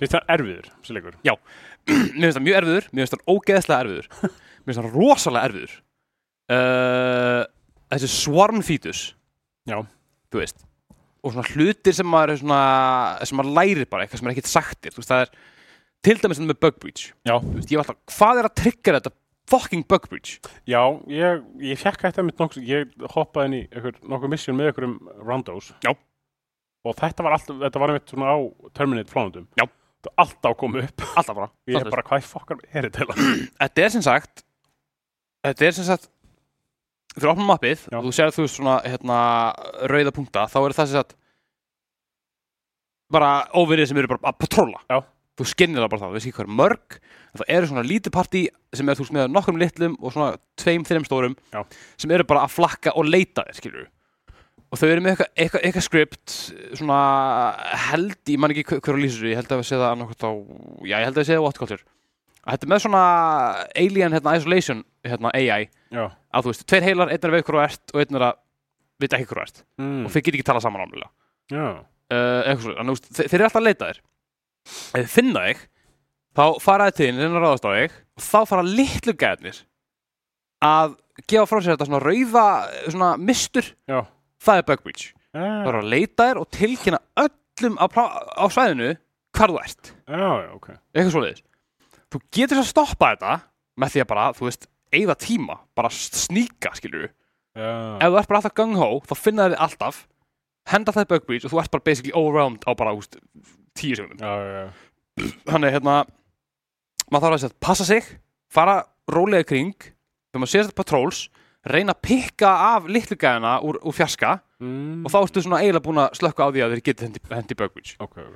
finnst 0.01 0.15
það 0.17 0.33
erfiður, 0.35 0.69
þessi 0.81 0.97
leikur 0.97 1.17
mér 1.91 2.27
finnst 2.27 2.37
það 2.37 2.45
mjög 2.45 2.59
erfiður, 2.61 2.89
mér 2.91 3.01
finnst 3.05 3.15
það 3.17 3.31
ógeðslega 3.35 3.85
erfiður 3.85 4.09
mér 4.61 4.67
finnst 4.69 4.81
það 4.81 4.91
rosalega 4.97 5.49
erfiður 5.49 5.77
uh, 6.55 7.43
þessi 7.95 8.11
swarm 8.13 8.61
fetus 8.65 9.01
Já. 9.69 9.79
þú 10.31 10.41
veist 10.43 10.67
og 11.21 11.33
svona 11.35 11.49
hlutir 11.53 11.93
sem 11.93 12.07
maður 12.09 12.39
svona 12.41 12.61
sem 13.29 13.37
maður 13.37 13.55
lærir 13.59 13.89
bara, 13.89 14.05
eitthvað 14.07 14.21
sem 14.23 14.29
er 14.29 14.33
ekkert 14.35 14.49
sagtir 14.49 14.93
þú 14.95 15.01
veist, 15.03 15.11
það 15.11 15.25
er 15.25 15.33
til 16.05 16.17
dæmis 16.21 16.41
með 16.41 16.59
bug 16.65 16.77
breach. 16.81 17.11
Veist, 17.25 17.71
ég 17.71 17.79
var 17.79 17.85
alltaf, 17.85 17.99
hvað 18.17 18.41
er 18.41 18.49
að 18.49 18.55
tryggja 18.61 18.95
þetta 18.97 19.13
fucking 19.51 19.87
bug 19.89 20.07
breach? 20.11 20.37
Já, 20.69 20.81
ég, 21.11 21.43
ég 21.65 21.81
fekk 21.81 22.07
þetta 22.07 22.25
mitt 22.25 22.39
nokkuð, 22.41 22.69
ég 22.69 23.09
hoppaði 23.15 23.49
inn 23.49 23.57
í 23.59 23.65
einhver, 23.69 23.99
nokkuð 24.13 24.33
mission 24.33 24.57
með 24.57 24.71
einhverjum 24.71 24.97
randos. 25.27 25.73
Já. 25.85 25.93
og 26.81 26.97
þetta 26.97 27.25
var 27.25 27.37
alltaf, 27.37 27.59
þetta 27.61 27.81
var 27.81 27.93
einmitt 27.93 28.09
svona 28.09 28.33
á 28.33 28.37
Terminate 28.73 29.13
flánundum 29.13 29.45
alltaf 30.17 30.57
koma 30.57 30.81
upp. 30.81 31.03
Alltaf 31.17 31.35
bara, 31.37 31.49
ég 31.69 31.77
er 31.77 31.89
bara, 31.91 32.03
hvað 32.05 32.25
fokkar 32.25 32.61
er 32.71 32.87
þetta 32.89 33.15
þetta 33.61 33.83
er 33.85 33.93
sem 33.93 34.05
sagt 34.05 34.43
þetta 35.45 35.67
er 35.67 35.77
sem 35.77 35.87
sagt 35.87 36.09
fyrir 37.15 37.33
opnum 37.33 37.49
mappið 37.51 37.87
og 37.91 38.07
þú 38.07 38.13
sér 38.15 38.33
þú 38.35 38.47
svona 38.49 38.77
hérna, 38.85 39.17
rauða 39.91 40.13
punkta 40.15 40.47
þá 40.51 40.59
er 40.63 40.77
það 40.77 40.91
sem 40.91 40.99
sagt 41.01 41.17
bara 43.11 43.31
óverið 43.57 43.91
sem 43.91 43.99
eru 43.99 44.13
bara 44.13 44.31
að 44.31 44.39
patróla 44.41 44.81
Já. 44.87 45.01
Þú 45.41 45.47
skinnir 45.51 45.81
það 45.83 45.89
bara 45.93 46.01
það, 46.01 46.11
þú 46.11 46.17
veist 46.19 46.27
ekki 46.29 46.37
hvað 46.39 46.47
er 46.47 46.57
mörg 46.61 46.99
en 47.31 47.39
það 47.41 47.49
eru 47.55 47.69
svona 47.71 47.83
lítið 47.87 48.13
partí 48.17 48.41
sem 48.77 48.89
er 48.91 48.99
þú 48.99 49.05
veist 49.05 49.15
með 49.17 49.31
nokkrum 49.35 49.59
litlum 49.61 49.95
og 50.01 50.13
svona 50.15 50.29
tveim, 50.61 50.85
þreim 50.87 51.05
stórum 51.07 51.35
Já. 51.53 51.61
sem 51.97 52.11
eru 52.15 52.27
bara 52.29 52.45
að 52.45 52.55
flakka 52.55 52.93
og 52.95 53.07
leita 53.09 53.45
þér 53.49 53.59
skilur 53.61 53.87
og 54.71 54.79
þau 54.79 54.87
eru 54.87 55.01
með 55.03 55.11
eitthvað, 55.15 55.31
eitthvað, 55.43 55.63
eitthvað 55.67 55.83
script 55.87 56.35
svona 56.79 56.99
held, 57.89 58.13
ég 58.31 58.39
man 58.39 58.53
ekki 58.53 58.63
hver- 58.69 58.79
hver 58.85 58.95
að 58.95 59.01
lýsa 59.03 59.17
þessu, 59.17 59.31
ég 59.31 59.39
held 59.41 59.51
að 59.51 59.59
við 59.63 59.67
séð 59.71 59.81
það 59.81 59.89
annarkvæmt 59.95 60.23
á, 60.23 60.31
já 60.87 60.95
ég 60.95 61.05
held 61.09 61.17
að 61.17 61.21
við 61.21 61.27
séð 61.31 61.41
það 61.41 61.43
á 61.43 61.49
að 62.41 62.55
þetta 62.55 62.65
er 62.65 62.71
með 62.71 62.79
svona 62.81 63.01
alien 63.83 64.15
hérna, 64.15 64.31
isolation 64.39 64.79
hérna, 65.05 65.29
AI 65.37 65.67
Já. 65.91 66.05
að 66.33 66.45
þú 66.47 66.53
veist, 66.53 66.63
tveir 66.71 66.85
heilar, 66.87 67.11
einn 67.11 67.19
er 67.21 67.29
að 67.29 67.35
veit 67.35 67.45
þú 67.51 67.59
ert 67.61 67.91
og 67.93 68.01
einn 68.01 68.17
er 68.17 68.25
að 68.31 68.39
veit 69.01 69.13
ekki 69.17 69.27
þú 69.29 69.41
ert 69.43 69.59
Mm. 69.77 70.05
og 70.05 70.11
þeir 70.15 70.23
get 70.25 70.35
ekki 70.39 70.47
talað 70.47 70.63
saman 70.65 70.81
ámlega 70.87 71.09
Já. 71.51 71.65
uh, 72.11 72.41
eitthvað 72.47 72.63
svo, 72.65 72.73
þannig, 72.79 72.89
þú 72.89 72.95
veist, 72.95 73.11
þeir, 73.19 73.27
þeir 73.29 73.37
eru 73.41 73.45
alltaf 73.49 73.61
að 73.61 73.67
leita 73.67 73.91
þér 73.91 73.99
ef 74.67 74.95
þeir 74.95 75.11
finna 75.15 75.43
þig 75.49 75.61
þá 76.37 76.43
fara 76.63 76.87
þið 76.89 76.97
til 76.97 77.07
þín, 77.09 77.19
reyna 77.21 77.37
að 77.39 77.45
ráðast 77.45 77.67
á 77.67 77.71
þig 77.75 77.95
og 78.17 78.25
þá 78.27 78.39
fara 78.51 78.65
litlu 78.67 79.13
gæðnir 79.23 79.61
að 80.65 80.95
gefa 81.27 81.47
frá 81.49 81.59
sér 81.61 81.73
þetta 81.75 81.87
svona 81.89 82.01
rauða 82.05 82.45
svona 82.87 83.11
mistur, 83.19 83.67
Já. 83.89 83.99
það 84.41 84.61
er 84.61 84.67
bug 84.69 84.83
breach 84.85 85.07
það 85.35 85.69
er 85.71 85.79
að 85.81 85.89
leita 85.93 86.27
þér 86.29 86.39
og 86.41 86.49
tilkynna 86.55 86.99
öllum 87.23 87.77
á, 87.79 87.85
plá- 87.91 88.13
á 88.35 88.45
svæðinu 88.51 88.91
hvar 89.37 89.53
þú 89.53 89.59
ert 89.63 89.91
já, 90.11 90.27
já, 90.43 90.49
ok. 90.57 90.67
eitthvað 90.91 91.13
svoleiðis 91.15 91.43
þú 92.11 92.21
getur 92.35 92.59
svo 92.59 92.63
að 92.65 92.71
stoppa 92.73 93.11
þetta 93.15 93.35
með 93.81 93.93
því 93.95 94.01
að 94.03 94.09
bara, 94.11 94.25
þú 94.35 94.47
veist, 94.49 94.65
eigða 94.91 95.15
tíma 95.23 95.55
bara 95.79 95.91
sníka, 95.95 96.73
skilur 96.75 97.07
Já. 97.55 97.71
ef 97.99 98.07
þú 98.11 98.17
ert 98.19 98.29
bara 98.31 98.39
alltaf 98.41 98.55
gung-ho, 98.59 98.89
þá 99.07 99.13
finna 99.19 99.45
þið 99.51 99.61
alltaf 99.65 100.01
henda 100.71 100.93
það 100.95 101.07
bug 101.11 101.25
breach 101.27 101.47
og 101.47 101.51
þú 101.55 101.61
ert 101.63 101.71
bara 101.73 101.87
basically 101.87 102.13
overwhelmed 102.15 102.63
á 102.67 102.71
bara, 102.75 102.93
úst, 102.95 103.15
tíu 103.77 103.95
já. 104.19 104.71
þannig, 105.47 105.73
hérna 105.75 105.95
maður 107.11 107.25
þarf 107.27 107.35
að 107.35 107.41
segja, 107.43 107.57
passa 107.63 107.85
sig 107.87 108.07
fara 108.51 108.79
rólega 109.11 109.47
kring 109.51 109.73
þegar 109.79 110.41
maður 110.43 110.53
sér 110.53 110.65
þetta 110.67 110.79
patrols 110.81 111.21
reyna 111.71 111.93
að 111.93 112.01
pikka 112.07 112.49
af 112.75 112.87
litlu 112.89 113.17
gæðina 113.21 113.57
úr, 113.67 113.81
úr 113.85 113.93
fjarska 113.97 114.39
Mm. 114.61 115.01
og 115.01 115.09
þá 115.09 115.15
ertu 115.25 115.41
svona 115.41 115.57
eiginlega 115.63 115.81
búin 115.87 115.97
að 115.97 116.11
slökka 116.19 116.45
á 116.45 116.53
því 116.53 116.61
að 116.61 116.73
þeir 116.75 116.81
geti 116.85 117.05
hendi, 117.07 117.19
hendi 117.33 117.55
bug 117.57 117.71
breach 117.73 117.95
Ok, 117.97 118.19
ok. 118.21 118.35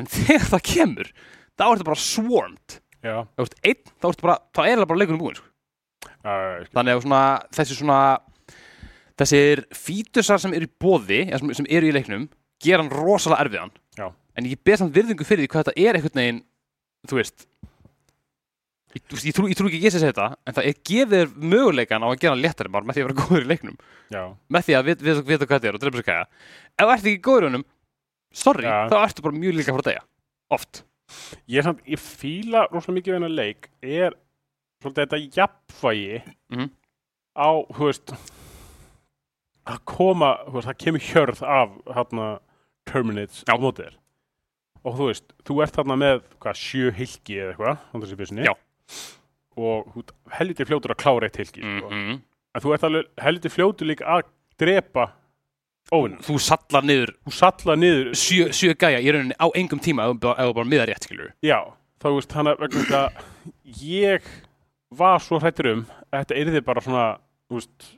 en 0.00 0.06
þegar 0.14 0.46
það 0.48 0.62
kemur, 0.70 1.10
þá 1.52 1.64
ertu 1.68 1.84
bara 1.84 2.00
swarmed 2.00 2.76
Já, 3.04 3.16
ef 3.20 3.36
þú 3.36 3.44
ert 3.44 3.58
einn, 3.68 3.82
þá 4.00 4.06
ertu 4.08 4.24
bara, 4.24 4.36
þá 4.56 4.60
er 4.62 4.68
eiginlega 4.70 4.88
bara 4.88 5.00
leikunum 5.02 5.20
búin 5.20 5.36
sko. 5.36 5.50
skil. 6.00 6.70
þannig 6.72 6.94
að 6.96 7.02
svona, 7.04 7.20
þessi 7.58 7.76
svona 7.76 7.98
þessir 9.20 9.62
fítusar 9.76 10.40
sem 10.40 10.56
eru 10.56 10.64
í 10.64 10.72
bóði 10.80 11.20
sem, 11.36 11.52
sem 11.60 11.68
eru 11.68 11.90
í 11.90 11.94
leiknum 11.98 12.24
gera 12.64 12.80
hann 12.80 12.90
rosalega 12.96 13.44
erfiðan. 13.44 13.74
En 14.36 14.48
ég 14.50 14.60
ber 14.64 14.76
samt 14.80 14.94
virðingu 14.96 15.24
fyrir 15.26 15.44
því 15.46 15.50
hvað 15.52 15.64
þetta 15.70 15.80
er 15.88 15.98
einhvern 15.98 16.20
veginn 16.20 16.42
þú 17.08 17.18
veist 17.20 17.46
ég, 18.96 19.02
þú 19.04 19.16
veist, 19.16 19.26
ég, 19.28 19.34
trú, 19.36 19.46
ég 19.50 19.58
trú 19.58 19.68
ekki 19.68 19.80
að 19.80 19.86
ég 19.86 19.94
sé 19.94 20.00
þetta 20.02 20.26
en 20.46 20.56
það 20.56 20.68
er 20.70 20.76
gefið 20.90 21.14
þér 21.16 21.32
möguleikan 21.54 22.04
á 22.04 22.08
að 22.08 22.20
gera 22.24 22.38
léttari 22.40 22.72
bara 22.72 22.86
með 22.88 22.96
því 22.98 23.02
að 23.02 23.08
vera 23.10 23.18
góður 23.22 23.44
í 23.44 23.48
leiknum. 23.50 23.78
Já, 24.14 24.22
með 24.56 24.66
því 24.68 24.76
að 24.78 24.86
við, 24.90 25.02
við 25.06 25.42
hvað 25.42 25.52
þetta 25.56 25.68
er 25.70 25.76
og 25.76 25.82
drepa 25.82 26.00
sér 26.00 26.06
kæja. 26.06 26.26
Ef 26.76 26.86
þú 26.86 26.92
ert 26.94 27.08
ekki 27.10 27.24
góður 27.26 27.46
í 27.46 27.48
honum 27.50 27.64
sorry, 28.36 28.64
Já. 28.68 28.76
þá 28.92 28.96
ertu 29.02 29.24
bara 29.26 29.40
mjög 29.40 29.56
líka 29.58 29.74
frá 29.76 29.84
degja 29.90 30.04
oft. 30.56 30.82
Ég 31.50 31.66
samt, 31.66 31.82
ég 31.86 32.00
fíla 32.02 32.64
rosalega 32.70 32.96
mikið 33.00 33.12
við 33.12 33.18
hennar 33.20 33.34
leik 33.36 33.68
er 33.82 34.16
svolítið 34.82 35.04
þetta 35.04 35.20
jafnvægi 35.36 36.22
Mhm. 36.56 36.70
á, 37.36 37.48
þú 37.76 37.84
veist 37.90 38.14
að 39.66 39.78
koma, 39.84 40.32
veist, 40.54 40.68
það 40.70 40.80
kemur 40.84 41.04
hjörð 41.10 41.42
af 41.42 41.76
hérna 41.96 42.26
Terminates 42.86 43.42
á 43.50 43.54
mótið 43.58 43.94
og 44.86 44.96
þú 44.96 45.10
veist, 45.10 45.28
þú 45.46 45.58
ert 45.64 45.76
þarna 45.76 45.98
með 46.00 46.22
hvað, 46.38 46.62
sjö 46.62 46.94
hilki 46.94 47.38
eða 47.42 47.52
eitthvað 47.52 47.76
og 49.56 50.10
helviti 50.36 50.66
fljótur 50.68 50.92
að 50.92 51.00
klára 51.00 51.28
eitt 51.28 51.38
hilki 51.40 51.62
mm 51.64 51.78
sko. 51.80 51.90
-hmm. 51.90 52.18
en 52.54 52.62
þú 52.62 52.74
ert 52.74 52.84
alveg 52.84 53.06
helviti 53.24 53.48
fljótur 53.48 53.88
líka 53.88 54.04
að 54.04 54.28
drepa 54.60 55.12
óvinnum 55.92 56.20
þú 56.20 56.38
sallar 56.42 56.84
niður 56.84 57.14
þú 57.24 57.32
salla 57.32 57.76
niður 57.76 58.12
sjö, 58.14 58.50
sjö 58.52 58.74
gæja 58.74 59.00
í 59.00 59.12
rauninni 59.12 59.36
á 59.38 59.46
engum 59.54 59.80
tíma 59.80 60.06
ef 60.06 60.18
þú 60.20 60.52
bara, 60.54 60.64
miðar 60.64 60.88
rétt 60.88 61.04
skilur 61.04 61.32
Já, 61.42 61.72
þá 62.02 62.08
veist 62.14 62.32
hann 62.32 62.46
að 62.46 63.10
ég 63.82 64.22
var 64.90 65.18
svo 65.20 65.38
hrættur 65.38 65.72
um 65.72 65.86
að 66.12 66.18
þetta 66.24 66.40
yrði 66.42 66.60
bara 66.60 66.80
svona 66.80 67.06
veist, 67.50 67.96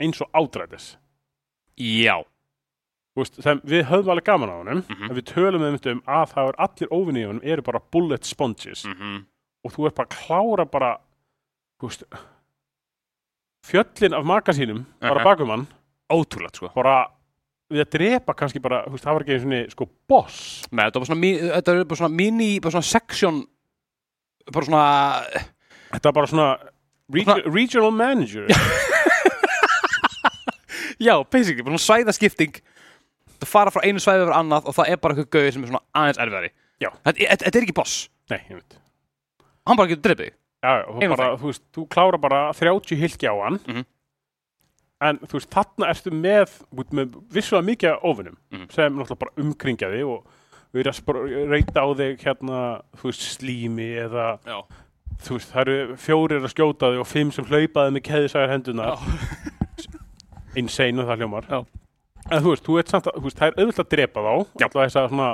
eins 0.00 0.20
og 0.20 0.30
ádrætis 0.32 0.96
já, 1.76 2.22
veist, 3.16 3.38
við 3.64 3.84
höfum 3.88 4.10
alveg 4.12 4.24
gaman 4.24 4.50
á 4.52 4.56
honum 4.60 4.82
Mhm. 4.88 5.10
en 5.10 5.16
við 5.16 5.24
tölum 5.32 5.62
um 5.64 6.02
að 6.06 6.32
það 6.34 6.48
er 6.48 6.56
allir 6.66 6.88
óvinni 6.92 7.20
í 7.22 7.26
honum 7.26 7.42
eru 7.44 7.62
bara 7.62 7.80
bullet 7.92 8.24
sponges. 8.24 8.84
Mm 8.84 9.24
og 9.66 9.72
þú 9.72 9.86
ert 9.88 9.94
bara 9.96 10.06
að 10.06 10.14
klára 10.14 10.64
bara 10.70 10.90
veist 11.82 12.04
fjöllin 13.66 14.14
af 14.14 14.24
maka 14.24 14.52
sínum 14.52 14.84
bara 15.00 15.20
Aha. 15.20 15.24
bakum 15.24 15.48
hann. 15.50 15.66
Ótrúlegt 16.12 16.54
sko. 16.56 16.68
Bara 16.74 17.08
við 17.72 17.80
að 17.82 17.90
drepa 17.90 18.34
kannski 18.34 18.60
bara 18.62 18.84
veist, 18.86 19.02
það 19.04 19.12
var 19.16 19.22
ekki 19.24 19.34
einu 19.34 19.42
svona 19.42 19.70
sko 19.70 19.88
boss. 20.08 20.68
Nei, 20.70 20.84
þetta 20.84 21.00
var 21.00 21.06
svona, 21.06 21.50
þetta 21.56 21.74
var 21.74 21.84
bara 21.84 21.96
svona 21.98 22.14
mini, 22.14 22.60
bara 22.60 22.70
svona 22.76 22.84
section 22.84 23.46
bara 24.52 24.66
svona 24.66 24.84
þetta 25.90 26.04
var 26.04 26.12
bara 26.12 26.26
svona 26.26 26.58
regi 27.10 27.42
regional 27.50 27.90
manager. 27.90 28.46
Já, 30.98 31.18
basically, 31.30 31.62
bara 31.62 31.76
svona 31.76 32.04
svæðaskipting 32.04 32.60
það 33.42 33.50
fara 33.52 33.70
frá 33.74 33.82
einu 33.86 33.98
svæði 34.02 34.22
yfir 34.26 34.36
annað 34.38 34.66
og 34.70 34.74
það 34.76 34.90
er 34.92 34.96
bara 35.02 35.14
eitthvað 35.14 35.30
gauði 35.36 35.52
sem 35.52 35.64
er 35.64 35.68
svona 35.72 35.84
aðeins 35.94 36.18
erfiðari 36.24 36.50
Já. 36.80 36.90
þetta, 37.04 37.18
þetta, 37.18 37.44
þetta 37.44 37.58
er 37.58 37.66
ekki 37.68 37.76
boss 37.80 37.96
Nei, 38.30 38.40
ég 38.50 38.54
veit 38.60 38.78
hann 39.66 39.76
bara 39.76 39.88
getur 39.90 40.14
þig. 40.16 40.32
Já, 40.62 40.70
já, 40.80 40.84
þú, 40.86 41.02
Einu 41.02 41.16
bara, 41.16 41.28
þú 41.36 41.46
veist, 41.50 41.62
þú 41.74 41.82
klára 41.90 42.18
bara 42.20 42.40
30 42.54 42.96
hilki 43.00 43.26
á 43.30 43.34
hann 43.44 43.60
Mhm. 43.66 43.84
en 45.06 45.18
þú 45.28 45.32
veist, 45.36 45.50
þarna 45.52 45.88
ertu 45.92 46.10
með, 46.10 46.46
þú 46.72 46.76
veist, 46.80 46.92
með 46.96 47.16
vissulega 47.34 47.66
mikið 47.70 47.90
af 47.92 48.02
ofunum 48.02 48.36
Mhm. 48.52 48.70
sem 48.72 48.94
náttúrulega 48.96 49.18
bara 49.18 49.36
umkringja 49.44 49.90
þig 49.92 50.06
og 50.06 50.24
við 50.74 50.80
erum 50.80 50.92
að 50.92 51.00
spra- 51.00 51.50
reyta 51.50 51.80
á 51.84 51.88
þig 51.96 52.18
hérna, 52.24 52.82
þú 52.96 53.02
veist, 53.10 53.26
slími 53.38 53.88
eða 54.06 54.38
Já. 54.46 54.62
þú 55.22 55.30
veist, 55.36 55.52
það 55.52 55.60
eru 55.66 55.96
fjórir 55.96 56.40
að 56.44 56.54
skjóta 56.54 56.90
þig 56.92 57.00
og 57.00 57.06
fimm 57.06 57.32
sem 57.32 57.44
hlaupaði 57.44 57.92
með 57.96 58.02
keðisægar 58.08 58.50
henduna 58.54 58.96
insane 60.56 60.98
og 61.02 61.08
það 61.10 61.18
hljómar 61.20 61.46
Já. 61.50 61.60
En 62.30 62.42
þú 62.42 62.52
veist, 62.52 62.64
þú 62.66 62.76
að, 62.82 63.08
þú 63.16 63.24
veist, 63.26 63.38
það 63.38 63.46
er 63.48 63.60
auðvitað 63.62 63.84
að 63.84 63.90
drepa 63.94 64.24
þá 64.26 64.30
alltaf 64.34 64.76
þess 64.82 64.98
að 65.00 65.08
svona 65.12 65.28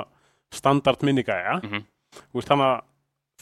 standard 0.53 1.03
minnigæja. 1.07 1.55
Mhm. 1.63 1.83
þú 2.13 2.37
veist, 2.37 2.47
þannig 2.51 2.69
að 2.69 2.81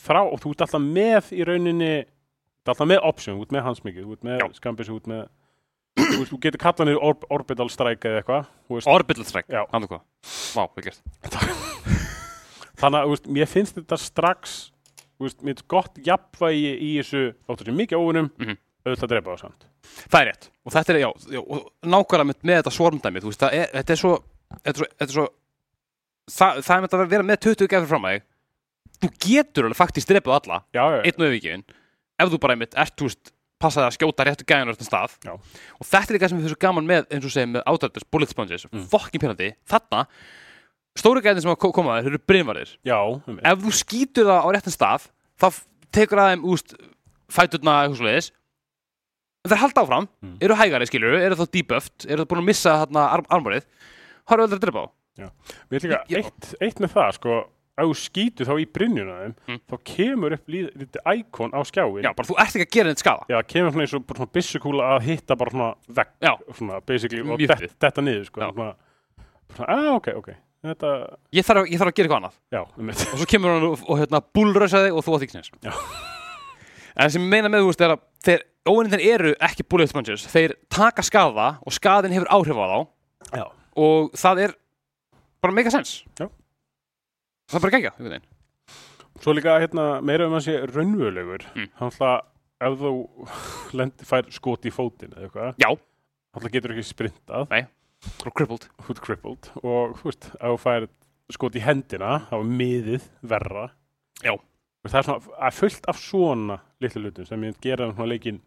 frá, 0.02 0.22
og 0.24 0.40
þú 0.42 0.52
ert 0.54 0.62
alltaf 0.66 0.82
með 0.82 1.32
í 1.36 1.44
rauninni 1.48 1.92
þú 2.02 2.64
ert 2.64 2.72
alltaf 2.74 2.88
með 2.88 3.02
option, 3.10 3.38
þú 3.38 3.42
ert 3.48 3.52
með 3.58 3.66
hansmikið 3.68 4.06
þú 4.08 4.16
ert 4.16 4.24
með 4.30 4.46
skambis, 4.56 4.88
þú 4.92 4.96
ert 5.02 5.08
með 5.12 5.24
þú, 6.00 6.18
veist, 6.22 6.32
þú 6.32 6.40
getur 6.46 6.62
kallað 6.64 6.88
niður 6.88 7.04
orb, 7.10 7.26
orbital 7.30 7.70
strike 7.70 8.08
eða 8.08 8.22
eitthvað 8.22 8.46
þú 8.70 8.78
veist, 8.78 8.88
Orbital 8.88 9.26
strike, 9.28 9.52
Já. 9.52 9.66
hann 9.74 9.88
hvað 9.88 10.02
Vá, 10.56 10.64
vel 10.76 10.84
gert. 10.86 11.02
Þannig 12.82 12.98
að 13.02 13.06
þú 13.06 13.12
veist, 13.16 13.28
mér 13.38 13.50
finnst 13.52 13.76
þetta 13.78 13.98
strax 14.00 14.56
þú 15.20 15.28
veist, 15.28 15.42
mér 15.44 15.54
finnst 15.54 15.68
gott 15.70 16.00
jafnvægi 16.06 16.72
í 16.82 16.92
þessu 17.02 17.24
þáttur 17.46 17.66
sem 17.70 17.78
mikið 17.78 18.00
óvunum 18.00 18.32
Mhm. 18.40 18.58
auðvitað 18.86 19.04
að 19.06 19.12
drepa 19.12 19.36
það 19.36 19.42
samt 19.44 19.66
Það 20.12 20.22
er 20.22 20.28
rétt. 20.32 20.50
Og 20.66 20.72
þetta 20.76 20.94
er, 20.94 21.00
já, 21.02 21.10
já 21.34 21.42
nákvæmlega 21.90 22.28
með, 22.30 22.40
með 22.46 22.60
þetta 22.62 22.74
svormdæmi 22.78 23.22
þú 23.24 23.32
veist, 23.32 23.42
það 23.42 23.56
er, 23.58 23.70
þetta 23.80 23.94
er 23.96 24.02
svo 24.02 24.14
þetta 24.52 24.72
er 24.72 24.78
svo, 24.82 24.88
þetta 25.00 25.10
er 25.12 25.16
svo 25.18 25.28
það, 26.32 26.62
það 26.68 26.76
er 26.76 26.82
með 26.86 26.96
að 27.00 27.12
vera 27.16 27.28
með 27.32 27.40
20 27.48 27.72
gefur 27.72 27.90
fram 27.92 28.08
að 28.10 28.16
þig. 28.18 28.26
Þú 29.02 29.10
getur 29.26 29.66
alveg 29.68 29.80
faktist 29.80 30.12
drepið 30.12 30.36
alla 30.38 30.58
já, 30.76 30.84
já, 30.94 31.00
einn 31.10 31.22
og 31.26 31.30
yfirgefin 31.32 31.64
ef 32.22 32.30
þú 32.30 32.40
bara 32.44 32.54
einmitt 32.58 32.76
ert, 32.78 32.94
þú 33.00 33.08
veist 33.10 33.32
passaði 33.62 33.88
að 33.90 33.96
skjóta 33.98 34.26
réttu 34.26 34.46
gæðan 34.50 34.70
á 34.70 34.74
þetta 34.74 34.86
stað. 34.90 35.16
Já. 35.26 35.34
og 35.78 35.86
þetta 35.86 36.10
er 36.12 36.16
líka 36.18 36.30
sem 36.30 36.40
við 36.42 36.50
svo 36.54 36.60
gaman 36.62 36.88
með 36.90 37.10
eins 37.14 37.26
og 37.26 37.34
segja 37.34 37.50
með 37.50 37.66
ádældis, 37.70 38.06
bullet 38.14 38.30
sponges, 38.34 38.66
Mm. 38.72 38.86
fokkin 38.90 39.22
pyrrandi 39.22 39.50
þarna, 39.70 40.06
stóru 40.98 41.22
gæðin 41.22 41.42
sem 41.46 41.52
að 41.54 41.60
ko- 41.62 41.72
koma 41.74 41.94
að 41.98 42.04
þeir 42.06 42.12
eru 42.16 42.22
brinvarir, 42.30 42.72
já, 42.86 42.98
ef 43.52 43.60
þú 43.62 43.74
skýtur 43.82 44.26
það 44.30 44.42
á 44.42 44.48
réttan 44.54 44.74
stað, 44.78 45.06
þá 45.42 45.48
tekur 45.94 46.18
það 46.22 46.32
þeim 46.34 46.46
úst 46.54 46.74
fæturna 47.30 47.76
eitthvað 47.86 47.98
svo 48.02 48.10
leiðis 49.42 49.52
þeir 49.56 49.62
halda 49.64 49.82
áfram, 49.86 50.08
Mm. 50.22 50.38
eru 50.42 50.56
hægari 50.56 50.86
skilur 50.90 51.16
eru 51.22 51.36
þá 51.36 51.46
debuffed, 51.52 52.06
eru 52.10 52.24
það 52.26 52.28
búin 52.30 52.42
að 52.44 52.46
missa 52.52 52.76
þarna 52.86 53.06
arm, 53.14 53.26
armorið, 53.30 53.66
þá 54.28 54.34
eru 54.38 54.44
öll 54.48 54.56
að 54.56 54.60
drepa 54.62 54.84
á 54.86 54.88
Mér 55.70 55.76
er 55.76 55.80
líka 55.90 56.04
Já. 56.10 56.18
eitt, 56.22 56.54
eitt 56.62 56.80
með 56.80 56.94
það, 56.96 57.10
sko, 57.18 57.34
ef 57.78 57.86
þú 57.86 57.96
skýtur 58.00 58.46
þá 58.48 58.54
í 58.62 58.66
brynjuna 58.66 59.16
þeim, 59.22 59.34
Mm. 59.48 59.60
þá 59.70 59.76
kemur 59.84 60.34
upp 60.34 60.48
lítið 60.48 61.02
íkon 61.06 61.52
á 61.54 61.60
skjáin. 61.66 62.02
já, 62.04 62.14
bara 62.16 62.28
þú 62.28 62.36
ert 62.40 62.56
ekki 62.56 62.66
að 62.66 62.72
gera 62.72 62.88
neitt 62.90 63.00
skada 63.04 63.26
Já, 63.30 63.42
kemur 63.44 63.72
svona 63.72 63.84
eins 63.86 63.94
og 63.94 64.06
bara 64.08 64.18
svona 64.18 64.32
byssukúla 64.32 64.84
að 64.98 65.02
hitta 65.02 65.36
bara 65.38 65.52
svona 65.52 65.76
vegg, 65.90 66.08
Já. 66.22 66.38
svona 66.54 66.82
basically, 66.86 67.22
og 67.22 67.38
det, 67.40 67.72
þetta 67.80 68.02
niður, 68.02 68.26
sko. 68.26 68.42
Já. 68.42 68.52
Svona, 68.54 68.76
svona, 69.56 69.70
ah, 69.70 69.96
ok, 69.96 70.08
ok, 70.16 70.30
þetta, 70.64 71.18
ég 71.34 71.46
þarf, 71.46 71.66
ég 71.70 71.78
þarf 71.82 71.92
að 71.92 71.96
gera 71.96 72.08
eitthvað 72.08 72.22
annað 72.22 72.38
já, 72.52 72.62
um 72.78 72.90
og 72.90 72.96
svo 72.96 73.26
kemur 73.26 73.50
hann 73.52 73.64
og, 73.64 73.80
og 73.90 73.98
hérna 74.00 74.22
búlrösa 74.34 74.86
þig 74.86 74.94
og 74.96 75.04
þú 75.06 75.20
ekki 75.22 75.32
sens 75.32 75.52
Já. 75.62 75.74
en 76.98 77.10
sem 77.10 77.22
ég 77.22 77.30
meina 77.30 77.50
með 77.50 77.62
þú 77.66 77.68
veist 77.72 77.82
er 77.86 77.96
að 77.96 78.00
þeir 78.24 78.42
óvinnir 78.70 79.02
eru 79.14 79.32
ekki 79.42 79.64
bullet 79.70 79.90
sponges 79.90 80.26
þeir 80.30 80.54
taka 80.70 81.02
skada 81.06 81.48
og 81.66 81.74
skadin 81.74 82.14
hefur 82.14 82.30
áhrif 82.30 82.60
á 82.62 82.66
þá 82.70 83.40
Já. 83.40 83.46
og 83.76 84.12
það 84.18 84.44
er 84.46 84.54
bara 85.42 85.56
mega 85.58 85.72
sens 85.74 86.04
Já. 86.20 86.28
það 87.50 87.58
er 87.58 87.64
bara 87.66 87.74
gegja 87.78 87.92
einhvern 87.96 88.12
veginn. 88.16 88.28
Svo 89.22 89.34
líka, 89.38 89.58
hérna, 89.62 89.86
meira 90.02 90.26
um 90.26 90.34
að 90.34 90.46
sé 90.48 90.54
raunvöðlegur, 90.66 91.44
Mm. 91.56 91.68
hann 91.78 91.92
ætla, 91.92 92.12
ef 92.62 92.78
þú 92.80 92.92
lendi, 93.78 94.06
fær 94.08 94.30
skot 94.34 94.66
í 94.66 94.72
fótinn 94.74 95.12
eða 95.14 95.28
eitthvað, 95.28 95.52
já, 95.62 95.70
hann 96.34 96.52
getur 96.56 96.74
ekki 96.74 96.86
sprintað, 96.88 97.46
bara 97.52 98.34
crippled 98.34 98.66
þú 98.82 98.96
ert 98.96 99.02
crippled, 99.06 99.50
og, 99.62 99.94
þú 100.00 100.08
veist, 100.10 100.30
ef 100.40 100.48
þú 100.56 100.58
fær 100.64 100.88
skot 101.38 101.56
í 101.60 101.62
hendina, 101.66 102.16
þá 102.32 102.34
er 102.40 102.50
miðið 102.50 103.06
verra. 103.30 103.68
Já. 104.26 104.34
Og 104.34 104.90
það 104.90 104.98
er 104.98 105.06
svona, 105.06 105.36
er 105.48 105.54
fullt 105.60 105.86
af 105.92 106.00
svona 106.02 106.58
litlu 106.82 107.04
hlutum 107.06 107.28
sem 107.30 107.44
ég 107.46 107.60
gera 107.62 107.92
svona 107.94 108.10
leikinn 108.10 108.40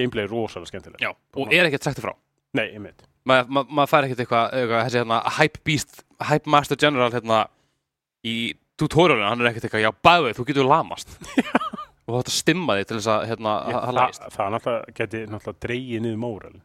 gameplay 0.00 0.26
er 0.26 0.32
rosalega 0.32 0.72
skemmtileg 0.72 1.04
Já, 1.04 1.12
og 1.36 1.54
er 1.54 1.68
ekkert 1.68 1.86
sagt 1.86 2.02
frá. 2.02 2.14
Nei, 2.58 2.66
ég 2.72 2.82
meint 2.82 3.06
Maður 3.28 3.52
ma 3.52 3.64
ma 3.78 3.84
fær 3.86 4.06
ekkert 4.06 4.24
eitthvað, 4.24 4.54
eitthvað 4.56 4.86
þessi 4.86 5.02
hérna 5.02 5.20
Hype 5.36 5.60
Beast, 5.68 6.02
Hype 6.24 6.50
Master 6.50 6.78
General 6.80 7.12
hérna 7.12 7.44
í 8.26 8.36
tutorialinu, 8.80 9.28
hann 9.28 9.44
er 9.44 9.50
ekkert 9.52 9.68
eitthvað 9.68 9.84
Já, 9.84 9.90
bæðið, 10.08 10.38
þú 10.38 10.46
getur 10.48 10.68
lamast. 10.70 11.12
Og 12.10 12.16
þú 12.16 12.20
ætti 12.24 12.32
að 12.32 12.38
stimma 12.38 12.76
þig 12.78 12.88
til 12.88 12.98
þess 12.98 13.12
að 13.12 13.28
hérna 13.30 13.54
að 13.68 13.94
læst 13.96 14.24
Það, 14.24 14.34
það 14.34 14.52
náttúrulega 14.54 14.94
geti 14.98 15.20
náttúrulega 15.30 15.64
dreyið 15.66 16.04
niður 16.04 16.20
móral 16.24 16.56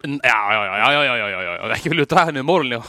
Já, 0.00 0.38
já, 0.56 0.60
já, 0.64 0.74
já, 0.80 1.00
já, 1.04 1.14
já, 1.20 1.26
já, 1.28 1.50
já, 1.50 1.64
ekki 1.76 1.92
vilju 1.92 2.06
draga 2.08 2.32
niður 2.32 2.46
móral 2.48 2.72
Já, 2.72 2.80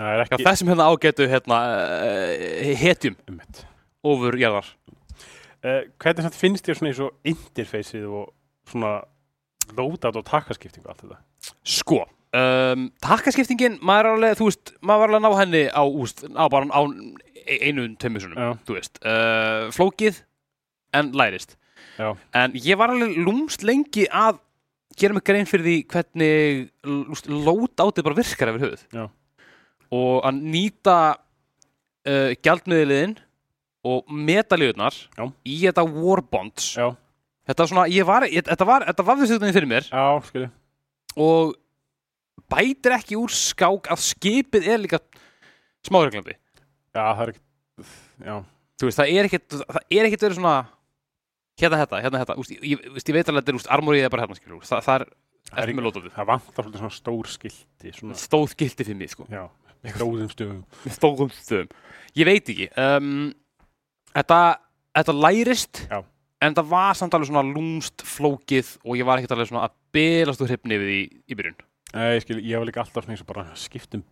það 0.00 0.24
ekki... 0.24 0.40
já, 0.42 0.50
sem 0.58 0.72
hérna 0.72 0.88
ágetu 0.90 1.28
hérna 1.30 1.60
eh, 2.08 2.72
hetjum 2.80 3.18
ofur 4.08 4.38
jæðar 4.40 4.66
uh, 4.66 4.96
eh, 5.62 5.80
Hvernig 6.02 6.40
finnst 6.40 6.66
þér 6.66 6.80
svona 6.80 6.92
eins 6.92 7.04
og 7.06 7.30
interfeysið 7.34 8.08
og 8.10 8.26
svona 8.72 8.96
loadout 9.76 10.16
og 10.20 10.24
takkaskiptingu 10.28 10.88
og 10.88 10.94
allt 10.94 11.04
þetta? 11.04 11.20
Sko, 11.68 12.00
um, 12.38 12.88
takkaskiptingin 13.04 13.78
maður 13.84 14.10
er 14.10 14.16
alveg, 14.16 14.38
þú 14.40 14.48
veist, 14.50 14.74
maður 14.80 15.04
var 15.04 15.12
alveg 15.12 15.20
að 15.20 15.26
ná 15.26 15.40
henni 15.42 15.62
á, 15.68 15.82
úst, 15.84 16.24
á 16.24 16.44
bara 16.52 16.68
á 16.72 16.80
e- 17.44 17.60
einu 17.68 17.86
tömmusunum, 18.00 18.38
Já. 18.38 18.50
þú 18.68 18.76
veist 18.78 19.00
uh, 19.04 19.68
flókið 19.74 20.22
en 20.98 21.12
lærist 21.16 21.56
Já. 21.98 22.12
en 22.34 22.54
ég 22.58 22.78
var 22.78 22.92
alveg 22.94 23.16
lúmst 23.20 23.64
lengi 23.66 24.06
að 24.08 24.40
gera 24.98 25.14
mig 25.14 25.24
grein 25.26 25.46
fyrir 25.48 25.66
því 25.66 25.76
hvernig 25.92 27.28
loadoutið 27.28 28.06
bara 28.06 28.18
virkar 28.18 28.52
yfir 28.52 28.64
höfuð 28.66 28.84
Já. 28.94 29.06
og 29.94 30.28
að 30.28 30.42
nýta 30.54 30.98
uh, 32.08 32.30
gjaldmiðliðin 32.42 33.16
og 33.88 34.08
metalíðunar 34.10 34.96
Já. 35.16 35.28
í 35.46 35.58
þetta 35.62 35.84
warbonds 35.86 36.72
Já, 36.78 36.90
þetta 37.48 37.64
var 37.64 37.70
svona, 37.72 37.86
ég 37.92 38.06
var, 38.08 38.26
ég, 38.28 38.44
þetta 38.46 38.66
var 38.68 38.84
þetta 38.90 39.06
var 39.08 39.18
þessi 39.22 39.36
þetta 39.38 39.52
fyrir 39.56 39.70
mér. 39.70 39.88
Já, 39.90 40.04
skilji. 40.28 40.50
og 41.18 41.54
bætir 42.52 42.94
ekki 42.98 43.18
úr 43.18 43.32
skák 43.34 43.90
að 43.92 44.04
skipið 44.04 44.68
er 44.74 44.82
líka 44.84 45.00
smáreglandi 45.88 46.36
Já, 46.96 47.04
það 47.14 47.22
er 47.24 47.30
ekki, 47.34 47.42
já, 48.26 48.34
þú 48.80 48.88
veist, 48.88 48.98
það 48.98 49.12
er 49.14 49.28
ekkert 49.28 49.56
það 49.58 49.80
er 49.98 50.08
ekkert 50.08 50.24
verið 50.26 50.38
svona 50.40 50.56
hérna 51.58 51.78
þetta, 51.82 52.00
hérna 52.04 52.20
þetta, 52.22 52.36
úst, 52.40 52.52
ég, 52.54 52.62
ég, 52.72 52.84
ég 52.98 53.14
veit 53.16 53.28
alveg 53.28 53.38
að 53.38 53.40
þetta 53.42 53.52
er 53.54 53.58
úst, 53.60 53.70
armórið 53.76 54.04
er 54.06 54.12
bara 54.14 54.24
hérna, 54.26 54.38
skilur, 54.38 54.60
úst, 54.62 54.72
það, 54.72 54.84
það 54.88 55.00
er 55.02 55.08
Það 55.48 55.62
er 55.62 55.70
ekki- 55.70 55.78
með 55.78 55.84
lótaðið, 55.86 56.10
það 56.12 56.26
vantar 56.28 56.64
svolítið 56.64 56.80
svona 56.82 56.92
stór 56.98 57.28
skilti, 57.32 57.92
svona, 57.96 58.16
stóð 58.20 58.50
gildi 58.60 58.84
fyrir 58.84 58.98
mig, 59.00 59.12
sko, 59.14 59.24
já, 59.32 59.44
með 59.86 59.94
gróðum 59.96 60.26
stöfum. 60.34 60.58
með 60.84 60.96
stóðum 60.98 61.30
stöðum 61.32 61.70
ég 62.20 62.28
veit 62.28 62.50
ekki 62.52 62.66
um, 62.82 63.08
þetta, 64.12 64.40
þetta 64.98 65.14
lærist. 65.16 65.80
Já. 65.88 66.02
En 66.44 66.54
það 66.54 66.68
var 66.70 66.94
samt 66.98 67.14
alveg 67.16 67.30
svona 67.30 67.42
lúmst 67.54 68.04
flókið 68.06 68.76
og 68.84 68.96
ég 68.98 69.06
var 69.08 69.18
ekkert 69.18 69.34
alveg 69.36 69.48
svona 69.50 69.66
að 69.68 69.74
bylast 69.96 70.42
úr 70.44 70.50
hrifni 70.52 70.78
við 70.78 70.92
í, 70.94 71.02
í 71.32 71.38
byrjun 71.38 71.58
Nei, 71.94 72.18
ég 72.18 72.22
skil, 72.26 72.36
ég 72.44 72.58
var 72.60 72.68
líka 72.68 72.82
alltaf 72.84 73.04
svona 73.06 73.14
eins 73.16 73.22
og 73.24 73.30
bara 73.30 73.46
skiptum 73.56 74.02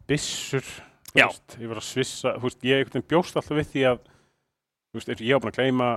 Já. 1.17 1.27
veist, 1.29 1.57
ég 1.61 1.69
var 1.69 1.77
að 1.81 1.85
svissa, 1.91 2.33
veist, 2.41 2.63
ég 2.65 2.81
bjóst 3.09 3.37
alltaf 3.37 3.57
við 3.59 3.69
því 3.75 3.83
að, 3.93 3.99
veist, 4.97 5.13
ég 5.21 5.37
var 5.37 5.45
búin 5.45 5.53
að 5.53 5.59
gleyma, 5.61 5.91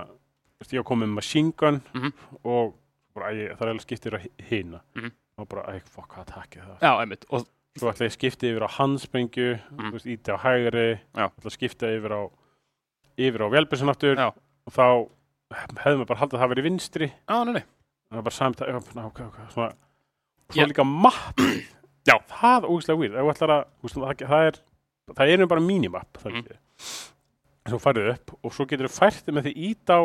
ég 0.75 0.81
var 0.81 0.87
komið 0.91 1.07
með 1.09 1.15
machine 1.21 1.53
gun 1.55 1.81
Mhm. 1.95 2.11
og 2.43 2.75
bara, 3.15 3.31
æ, 3.31 3.55
það 3.55 3.61
er 3.61 3.71
alveg 3.73 3.85
skiptir 3.87 4.17
að 4.19 4.27
hina 4.49 4.81
Mhm. 4.95 5.11
og 5.39 5.47
bara, 5.49 5.63
æ, 5.71 5.81
fokk, 5.87 6.13
hvað 6.13 6.25
takkið 6.33 6.67
það? 6.67 6.79
já, 6.81 6.91
einmitt, 7.01 7.25
og 7.29 7.47
Svo 7.79 7.87
ætla 7.91 8.07
ég 8.07 8.11
að 8.11 8.17
skipta 8.17 8.47
yfir 8.49 8.63
á 8.65 8.69
handsprengju, 8.75 9.59
þú 9.77 9.91
veist, 9.93 10.07
íti 10.09 10.33
á 10.35 10.37
hægri, 10.41 10.99
ætla 11.29 11.47
að 11.47 11.53
skipta 11.55 11.87
yfir 11.95 12.11
á, 12.11 12.21
á 13.39 13.47
Já. 14.17 14.33
og 14.67 14.73
þá 14.73 14.85
hefðum 15.50 16.04
við 16.04 16.10
bara 16.10 16.21
haldið 16.21 16.37
að 16.37 16.43
það 16.43 16.52
verið 16.54 16.67
vinstri 16.67 17.10
á, 17.25 17.37
nei, 17.47 17.54
nei. 17.58 17.65
það 18.10 18.19
var 18.19 18.25
bara 18.27 18.37
samt 18.37 18.63
að 18.63 18.79
svona, 18.89 19.69
svona 20.54 20.69
líka 20.69 20.85
mapp 20.87 21.43
já, 22.10 22.15
það 22.31 22.58
er 22.58 22.67
ógíslega 22.69 23.00
weird 23.02 23.17
að, 23.19 24.23
það 24.23 24.47
er, 24.47 24.60
það 25.13 25.33
er 25.35 25.45
bara 25.50 25.65
mínimapp 25.65 26.21
það 26.21 26.35
mm. 26.35 26.50
er 26.54 26.60
en 27.65 27.73
þú 27.73 27.81
færðu 27.83 28.08
upp 28.13 28.35
og 28.39 28.56
svo 28.56 28.67
getur 28.69 28.89
þú 28.89 28.95
fært 28.95 29.31
með 29.33 29.50
því 29.50 29.56
ít 29.69 29.93
á 29.93 30.00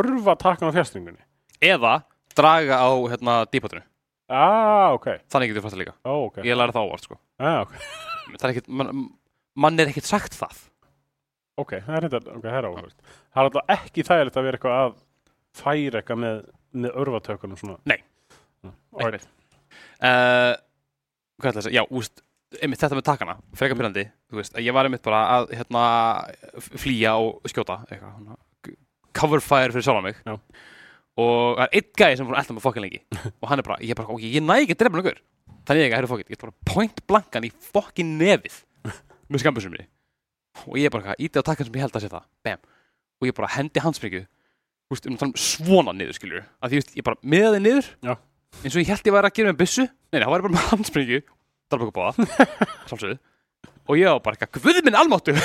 örvatakkan 0.00 0.72
á 0.72 0.76
fjárstringunni 0.76 1.24
eða 1.64 2.00
draga 2.36 2.80
á 2.80 2.90
hérna 3.10 3.36
dípatrunu 3.50 3.84
ah, 4.30 4.92
okay. 4.94 5.20
þannig 5.32 5.52
getur 5.52 5.64
þú 5.64 5.66
fært 5.66 5.76
það 5.76 5.82
líka 5.84 5.96
oh, 6.04 6.26
okay. 6.28 6.46
ég 6.46 6.58
læra 6.58 6.76
það 6.76 6.88
ávart 6.88 7.08
sko. 7.08 7.18
ah, 7.40 7.64
okay. 7.64 8.62
mann 8.68 9.08
man 9.54 9.80
er 9.80 9.90
ekkert 9.90 10.08
sagt 10.08 10.36
það 10.38 10.69
ok, 11.62 11.76
það 11.86 11.98
er 11.98 12.06
þetta, 12.08 12.34
ok, 12.38 12.46
það 12.46 12.58
er 12.60 12.70
áhverst. 12.70 13.12
Það 13.30 13.42
er 13.42 13.50
alltaf 13.50 13.74
ekki 13.76 14.06
þægilegt 14.08 14.40
að 14.40 14.48
vera 14.48 14.60
eitthvað 14.60 14.80
að 14.80 14.96
færa 15.60 16.00
eitthvað 16.00 16.22
með, 16.24 16.40
með 16.84 16.98
örfatökunum 17.04 17.60
svona. 17.60 17.78
Nei. 17.90 17.98
Mm. 18.64 18.74
Ekki 18.96 19.06
Alright. 19.06 19.30
uh, 20.00 20.52
hvað 21.40 21.52
ætla 21.52 21.62
að 21.62 21.68
segja, 21.68 21.80
já, 21.80 21.86
úst 22.00 22.24
einmitt 22.58 22.82
þetta 22.82 22.98
með 22.98 23.06
takana, 23.06 23.36
frekar 23.54 23.78
pyrrandi 23.78 24.04
þú 24.30 24.40
veist, 24.40 24.56
að 24.58 24.66
ég 24.66 24.74
var 24.74 24.88
einmitt 24.88 25.04
bara 25.06 25.20
að 25.36 25.52
hérna 25.54 25.82
flýja 26.58 27.12
og 27.22 27.46
skjóta 27.50 27.76
eitthvað, 27.86 28.32
cover 29.16 29.42
fire 29.44 29.70
fyrir 29.74 29.86
sjálf 29.86 30.02
mig 30.02 30.18
Já. 30.26 30.34
og 31.20 31.60
það 31.60 31.62
er 31.66 31.76
einn 31.78 31.92
gæði 32.02 32.18
sem 32.18 32.30
er 32.30 32.34
að 32.36 32.42
elda 32.42 32.56
mig 32.56 32.64
fokkin 32.64 32.86
lengi 32.86 33.00
og 33.30 33.46
hann 33.52 33.62
er 33.62 33.68
bara, 33.68 33.78
ég 33.84 33.94
er 33.94 34.00
bara, 34.00 34.16
ok, 34.16 34.26
ég 34.26 34.44
næ 34.46 34.56
ekki 34.64 34.76
að 34.76 34.82
drepa 34.82 35.00
nokkur 35.00 35.22
þannig 35.68 35.82
ég 35.82 35.86
ekki 35.86 35.94
að 35.94 36.00
hæra 36.00 36.10
fokkin, 36.10 36.30
ég 36.30 36.38
er 36.38 36.44
bara 36.44 36.72
point 36.72 37.02
blankan 37.12 37.46
í 37.46 37.52
fokkin 37.70 38.12
nefið 38.18 38.58
með 39.30 39.44
skambusum 39.44 39.74
minni 39.76 39.86
og 40.66 40.76
ég 40.78 40.88
er 40.88 40.94
bara, 40.94 41.16
íti 41.18 41.40
á 41.40 41.44
takkan 41.46 41.68
sem 41.68 41.78
ég 41.78 41.86
held 41.86 41.96
að 41.96 42.04
sé 42.04 42.10
það. 42.12 42.26
Bam, 42.46 42.60
og 43.20 43.28
ég 43.30 43.36
bara 43.36 43.52
hendi 43.56 43.82
veist, 44.90 45.06
um 45.06 45.16
um 45.22 45.32
svona 45.38 45.92
niður, 45.94 46.16
skilur 46.18 46.46
að 46.58 46.72
því, 46.72 46.80
ég 46.98 47.06
bara 47.06 47.20
miðaði 47.22 47.60
niður. 47.62 47.90
Já. 48.02 48.14
eins 48.64 48.74
og 48.74 48.80
ég 48.82 48.88
held 48.90 49.06
ég 49.06 49.14
væri 49.14 49.28
að 49.30 49.36
gera 49.36 49.52
með 49.52 49.60
byssu. 49.60 49.84
Nei, 49.86 50.18
nei, 50.18 50.24
það 50.24 50.32
væri 50.34 50.46
bara 50.46 50.56
með 50.56 50.64
bóða, 51.94 52.26
sjálfsögðu. 52.90 53.20
Og 53.86 54.00
ég 54.00 54.10
var 54.10 54.22
bara 54.24 54.34
eitthvað, 54.34 54.64
guð 54.66 54.80
minn 54.86 54.98
almáttu 54.98 55.36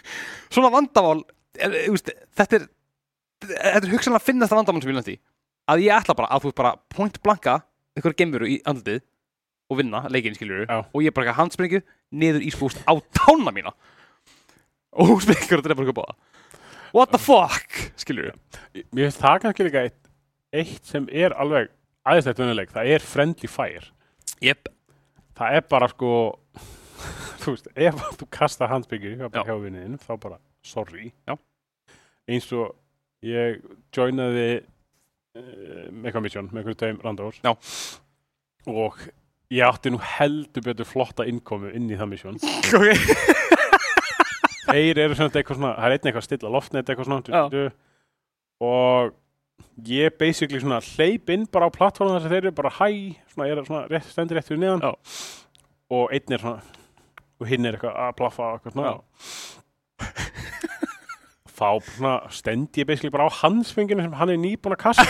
svona 0.54 0.70
vandamál 0.72 1.20
þú 1.54 1.94
veist, 1.94 2.10
þetta 2.36 2.58
er 2.58 2.66
þetta 3.44 3.80
er 3.80 3.92
hugsanlega 3.92 4.20
að 4.20 4.26
finna 4.28 4.48
það 4.48 4.60
vandamál 4.60 4.82
sem 4.84 4.92
ég 4.92 4.98
lendi 4.98 5.16
í. 5.16 5.20
að 5.70 5.84
ég 5.84 5.96
ætla 5.96 6.16
bara 6.18 6.30
að 6.34 6.46
þú 6.46 6.54
bara 6.60 6.74
point 6.92 7.20
blanka 7.22 7.58
ykkur 7.98 8.16
gemuru 8.18 8.48
í 8.50 8.60
andlitið 8.66 9.02
og 9.70 9.80
vinna 9.80 10.04
leikinn 10.12 10.36
skiljuru 10.36 10.66
og 10.68 11.04
ég 11.04 11.14
bara 11.14 11.28
eitthvað 11.28 11.40
handspringu 11.40 11.80
niður 12.12 12.44
í 12.44 12.52
spúst 12.52 12.80
á 12.84 12.92
tána 13.16 13.54
mína 13.54 13.72
og 14.94 15.10
hún 15.10 15.22
springur 15.24 15.60
og 15.60 15.66
drepa 15.66 15.84
ykkur 15.84 15.98
bóða 16.00 16.14
what 16.94 17.10
the 17.14 17.20
fuck 17.20 17.80
skiljuru 18.00 18.34
Mér 18.94 19.08
finnst 19.08 19.22
það 19.22 19.40
kannski 19.44 19.66
líka 19.66 19.84
eitt, 19.88 20.12
eitt 20.54 20.86
sem 20.88 21.08
er 21.10 21.34
alveg 21.38 21.72
aðeinslegt 22.04 22.42
vennileg, 22.42 22.72
það 22.74 22.92
er 22.94 23.06
friendly 23.06 23.50
fire 23.50 23.88
yep. 24.44 24.68
það 25.38 25.58
er 25.58 25.66
bara 25.70 25.90
sko 25.92 26.12
þú 27.42 27.56
veist, 27.56 27.68
ef 27.74 28.04
þú 28.20 28.30
kasta 28.32 28.70
handbyggju 28.70 29.16
hjá, 29.18 29.26
Já. 29.26 29.42
hjá 29.42 29.56
vinniðin, 29.62 29.98
þá 30.02 30.14
bara 30.20 30.40
sorry 30.64 31.10
Já. 31.26 31.36
eins 32.30 32.48
og 32.54 32.72
ég 33.24 33.60
joinaði 33.94 34.48
uh, 34.60 35.90
Mega 35.90 36.22
Mission 36.22 36.50
með 36.52 36.62
einhverjum 36.62 36.80
tveim 36.82 37.04
randós 37.04 37.42
Já. 37.44 37.54
og 38.70 38.98
ég 39.52 39.66
átti 39.66 39.92
nú 39.92 40.00
heldur 40.00 40.64
betur 40.64 40.88
flotta 40.88 41.26
innkomu 41.28 41.72
inn 41.74 41.90
í 41.90 41.98
það 41.98 42.10
mission 42.14 42.40
okay. 42.74 43.53
Þeir 44.68 45.00
eru 45.04 45.16
svona 45.18 45.30
eitthvað 45.40 45.58
svona, 45.60 45.74
það 45.78 45.86
er 45.86 45.94
einn 45.94 46.08
eitthvað 46.08 46.22
að 46.22 46.28
stilla 46.28 46.52
loftnet 46.54 46.90
eitthvað 46.90 47.08
svona 47.10 47.22
Já. 47.28 47.44
du, 47.52 47.56
du, 47.56 47.64
og 48.64 49.14
ég 49.88 50.16
basically 50.18 50.60
svona 50.62 50.80
hleyp 50.84 51.32
inn 51.34 51.46
bara 51.50 51.68
á 51.68 51.74
plattformum 51.74 52.16
þess 52.18 52.28
að 52.28 52.34
þeir 52.36 52.44
eru 52.44 52.54
bara 52.60 52.74
hæ, 52.78 52.88
svona 53.32 53.48
er 53.50 53.64
svona 53.66 53.82
rétt, 53.90 54.08
stendur 54.12 54.38
rétt 54.38 54.50
fyrir 54.50 54.62
neðan. 54.62 54.84
Já. 54.84 54.92
og 55.94 56.14
einn 56.14 56.36
er 56.36 56.44
svona 56.44 56.60
og 57.40 57.50
hinn 57.50 57.66
er 57.66 57.76
eitthvað 57.76 57.98
að 58.04 58.14
plaffa 58.20 58.46
og 58.46 58.54
eitthvað 58.58 58.76
svona. 58.78 58.94
Þá 61.54 61.68
svona 61.86 62.14
stend 62.34 62.78
ég 62.80 62.86
basically 62.88 63.12
bara 63.14 63.28
á 63.30 63.38
hansfenginu 63.42 64.02
sem 64.02 64.16
hann 64.18 64.32
er 64.32 64.40
nýbúin 64.42 64.74
að 64.74 64.82
kasta. 64.88 65.04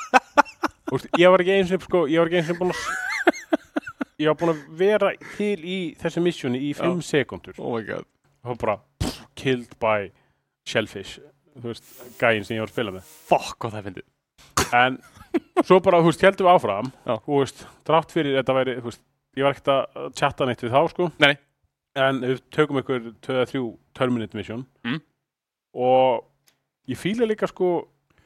Úst, 0.92 1.06
ég 1.20 1.30
var 1.30 1.40
ekki 1.40 1.54
eins 1.54 1.70
og 1.72 1.84
sko, 1.86 2.02
ég 2.10 2.18
var 2.18 2.28
ekki 2.28 2.40
eins 2.40 2.50
og 2.52 2.58
búin 2.60 2.74
að 2.74 2.80
ég 4.20 4.28
var 4.28 4.36
búin 4.40 4.52
að 4.52 4.62
vera 4.80 5.12
til 5.36 5.58
í 5.64 5.78
þessu 6.00 6.22
missjoni 6.24 6.60
í 6.66 6.72
5 6.76 7.00
sekundur 7.06 7.60
oh 7.60 7.76
my 7.76 7.84
god 7.86 8.06
og 8.44 8.58
bara 8.62 8.78
pff, 9.00 9.20
killed 9.36 9.74
by 9.82 10.10
shellfish 10.66 11.18
þú 11.60 11.66
veist, 11.72 11.84
gæinn 12.20 12.44
sem 12.46 12.56
ég 12.56 12.62
var 12.64 12.70
að 12.70 12.74
spila 12.76 12.94
með 12.94 13.12
fuck 13.28 13.58
hvað 13.60 13.76
það 13.78 13.86
finnir 13.90 14.08
en 14.80 14.98
svo 15.66 15.80
bara, 15.82 15.98
þú 16.00 16.10
veist, 16.12 16.22
heldum 16.24 16.46
við 16.46 16.54
áfram 16.54 16.90
Já. 17.06 17.14
þú 17.26 17.38
veist, 17.42 17.62
drátt 17.88 18.12
fyrir 18.14 18.36
þetta 18.38 18.54
væri 18.60 18.76
þú 18.80 18.88
veist, 18.90 19.02
ég 19.36 19.46
var 19.46 19.54
ekkert 19.56 19.72
að 19.74 20.10
chatta 20.20 20.46
neitt 20.48 20.62
við 20.64 20.74
þá 20.74 20.80
sko 20.92 21.08
Nei, 21.20 21.30
nei. 21.32 21.38
en 22.06 22.20
við 22.24 22.42
tökum 22.54 22.80
ykkur 22.82 23.08
2-3 23.26 23.64
terminate 23.98 24.38
mission 24.38 24.66
Mm. 24.86 25.00
og 25.74 26.24
ég 26.90 26.98
fíla 26.98 27.26
líka 27.28 27.46
sko 27.50 27.70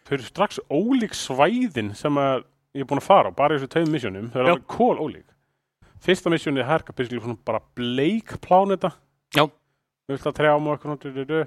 þau 0.05 0.15
eru 0.19 0.27
strax 0.29 0.61
ólík 0.73 1.17
svæðin 1.17 1.95
sem 1.97 2.15
að 2.21 2.45
ég 2.77 2.85
er 2.85 2.89
búin 2.91 3.01
að 3.01 3.09
fara 3.09 3.31
á, 3.33 3.37
bara 3.37 3.55
í 3.57 3.59
þessu 3.61 3.73
tveim 3.73 3.93
missionum 3.95 4.31
þau 4.33 4.41
eru 4.41 4.49
Já. 4.49 4.55
alveg 4.55 4.67
kól 4.69 5.01
ólík 5.01 5.29
fyrsta 6.05 6.31
missioni 6.33 6.61
er 6.61 6.69
herka 6.69 6.93
basically 6.93 7.21
svona 7.25 7.39
bara 7.45 7.61
bleik 7.77 8.35
pláneta 8.45 8.93
Já. 9.37 9.47
Við 10.09 10.17
vilt 10.17 10.27
að 10.31 11.01
du, 11.05 11.11
du, 11.17 11.25
du. 11.25 11.41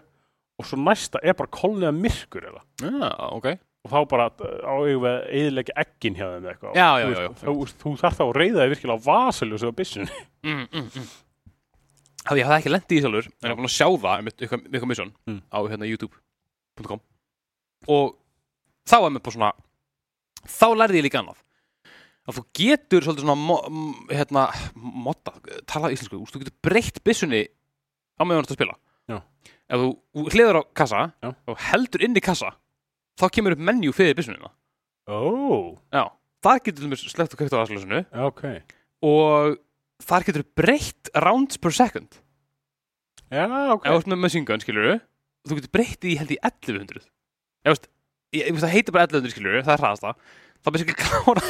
og 0.58 0.66
svo 0.66 0.80
næsta 0.82 1.20
er 1.24 1.36
bara 1.38 1.52
kolniða 1.54 1.94
myrkur 1.94 2.48
eða 2.50 2.62
já, 2.82 3.10
ok 3.38 3.48
og 3.88 3.92
þá 3.94 4.00
bara 4.12 4.26
á 4.68 4.74
að 4.74 5.06
eðilegja 5.32 5.76
ekkin 5.80 6.16
hjá 6.18 6.26
þeim 6.34 6.48
eitthvað 6.52 6.76
Já, 6.76 6.88
Þú 6.98 7.00
já, 7.00 7.08
já, 7.14 7.22
já. 7.22 7.30
þú, 7.44 7.54
þú 7.84 7.92
þarf 8.02 8.18
þá 8.18 8.24
að 8.26 8.34
reyða 8.42 8.64
þig 8.66 8.72
virkilega 8.74 8.98
á 9.00 9.06
vasaljósu 9.08 9.70
á 9.70 9.74
byssunni 9.78 10.18
mm, 10.44 10.66
mm, 10.74 10.90
mm. 10.98 11.08
Ég 12.28 12.44
hafði 12.44 12.58
ekki 12.58 12.72
lendið 12.74 12.98
í 12.98 13.04
sjálfur 13.06 13.28
en 13.30 13.46
ég 13.48 13.54
var 13.54 13.60
búin 13.62 13.70
að 13.70 13.76
sjá 13.78 13.88
það 13.88 14.24
um 14.24 14.30
eitthvað, 14.34 14.88
mission 14.92 15.14
Mm. 15.30 15.40
á 15.48 15.60
hérna 15.72 15.88
youtube.com 15.88 17.00
og 17.88 18.18
þá 18.90 18.96
var 19.06 19.14
mér 19.16 19.24
bara 19.24 19.36
svona 19.38 19.52
þá 20.58 20.68
lærði 20.82 21.00
ég 21.00 21.06
líka 21.08 21.22
annað 21.22 21.40
að 22.28 22.36
þú 22.42 22.44
getur 22.60 23.06
svolítið 23.06 23.24
svona 23.24 23.38
mo, 23.40 23.56
hérna, 24.12 24.44
modda, 24.76 25.32
tala 25.70 25.94
íslensku 25.96 26.20
þú 26.28 26.42
getur 26.44 26.58
breytt 26.68 27.00
byssunni 27.08 27.46
á 28.18 28.22
meðan 28.26 28.42
þú 28.42 28.46
ert 28.46 28.54
að 28.54 28.60
spila. 28.60 28.78
Já. 29.08 29.18
ef 29.72 29.82
þú, 29.82 29.90
þú 30.18 30.24
hliður 30.34 30.60
á 30.60 30.64
kassa 30.76 31.02
Já. 31.24 31.30
og 31.48 31.60
heldur 31.70 32.04
inn 32.04 32.18
í 32.18 32.24
kassa 32.24 32.50
þá 33.18 33.26
kemur 33.34 33.56
upp 33.56 33.62
menju 33.70 33.94
fyrir 33.96 34.18
byssunina 34.18 34.52
Ó, 35.08 35.78
Já, 35.96 36.04
það 36.44 36.64
getur 36.66 36.84
til 36.84 36.90
mér 36.92 37.00
slegt 37.00 37.36
og 37.36 37.40
kveikt 37.40 37.56
á 37.56 37.62
aðslösinu 37.64 38.02
ok. 38.28 38.42
Og 39.08 39.56
þar 40.04 40.26
getur 40.28 40.44
breytt 40.58 41.12
rounds 41.24 41.58
per 41.62 41.72
second. 41.72 42.20
Já, 43.32 43.46
ok. 43.48 43.86
Ef 43.88 43.94
þú 43.94 44.02
ert 44.02 44.12
með 44.12 44.22
machine 44.26 44.48
gun, 44.48 44.64
skilur 44.64 45.00
þú 45.48 45.60
getur 45.62 45.74
breytt 45.78 46.04
í 46.04 46.18
held 46.20 46.34
í 46.36 46.40
1100 46.44 47.06
ég 47.68 47.72
veist, 47.72 47.88
ég, 48.36 48.44
ég 48.44 48.52
veist 48.56 48.66
það 48.66 48.76
heitir 48.76 48.96
bara 48.96 49.08
1100 49.08 49.34
skilur 49.36 49.64
það 49.64 49.74
er 49.78 49.84
hraðasta. 49.86 50.14
Þá 50.58 50.70
byrja 50.74 50.88
ekki 50.88 51.00
klára 51.00 51.44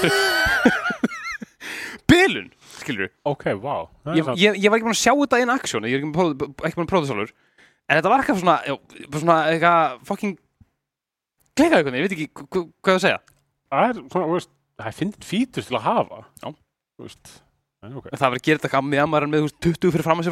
bilun, 2.28 2.49
skilur 2.78 3.09
Ok, 3.32 3.47
er 3.55 4.19
ég, 4.19 4.30
ég, 4.43 4.59
ég 4.65 4.69
var 4.73 4.78
ekki 4.82 4.88
búin 4.89 4.95
að 4.97 5.01
sjá 5.01 5.13
þetta 5.23 5.39
in 5.45 5.53
action 5.55 5.88
ég 5.88 5.95
er 5.97 6.03
ekki 6.03 6.11
búin 6.11 6.36
að 6.36 6.38
prófa- 6.43 6.67
að 7.01 7.07
það 7.07 7.13
sjálfur. 7.13 7.34
En 7.88 7.97
þetta 8.01 8.11
var 8.11 8.21
eitthvað 8.23 8.43
svona, 8.43 8.57
svona 9.17 9.39
eitthvað 9.53 9.97
fucking 10.11 10.38
klikaði 11.57 11.82
eitthvað, 11.82 11.97
ég 11.97 12.05
veit 12.07 12.15
ekki 12.17 12.30
hva- 12.36 12.47
hva- 12.51 12.69
hvað 12.84 12.97
það 12.97 13.03
segja. 13.07 13.19
Það 13.71 13.89
er 13.89 13.99
svona, 14.11 14.30
veist 14.38 14.53
Það 14.78 14.88
er 14.91 14.93
fyndið 14.99 15.25
fítur 15.25 15.65
til 15.65 15.73
að 15.80 15.86
hafa. 15.88 16.17
Já. 16.43 16.49
Þú 16.97 17.05
veist 17.07 17.30
En 17.86 17.93
ok. 17.97 18.07
En 18.11 18.17
það 18.19 18.32
var 18.32 18.38
að 18.39 18.45
gera 18.45 18.57
þetta 18.59 18.67
eitthvað 18.67 18.86
með 18.89 19.07
maður 19.09 19.28
með 19.32 19.39
þú 19.41 19.47
veist, 19.47 19.57
20 19.65 19.91
fyrir 19.93 20.05
fram 20.05 20.19
að 20.21 20.25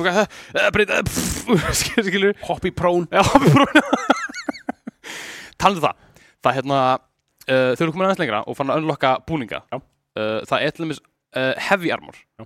pff, 1.09 1.65
skilur 2.09 2.33
Hoppi 2.47 2.71
prón 2.73 3.05
Já, 3.13 3.21
brún 3.21 3.69
Talandi 5.61 5.81
um 5.81 5.85
það 5.85 5.99
Það 6.41 6.49
er 6.51 6.57
hérna 6.59 6.79
uh, 6.95 7.71
Þau 7.77 7.83
eru 7.85 7.93
komin 7.95 8.07
aðeins 8.07 8.21
lengra 8.23 8.41
og 8.49 8.57
fann 8.57 8.73
að 8.73 8.81
unlocka 8.81 9.11
búninga 9.29 9.61
uh, 9.77 10.41
Það 10.49 10.65
er 10.65 10.73
til 10.75 10.85
dæmis 10.87 11.01
uh, 11.35 11.53
heavy 11.69 11.91
armor 11.95 12.17
Já. 12.39 12.45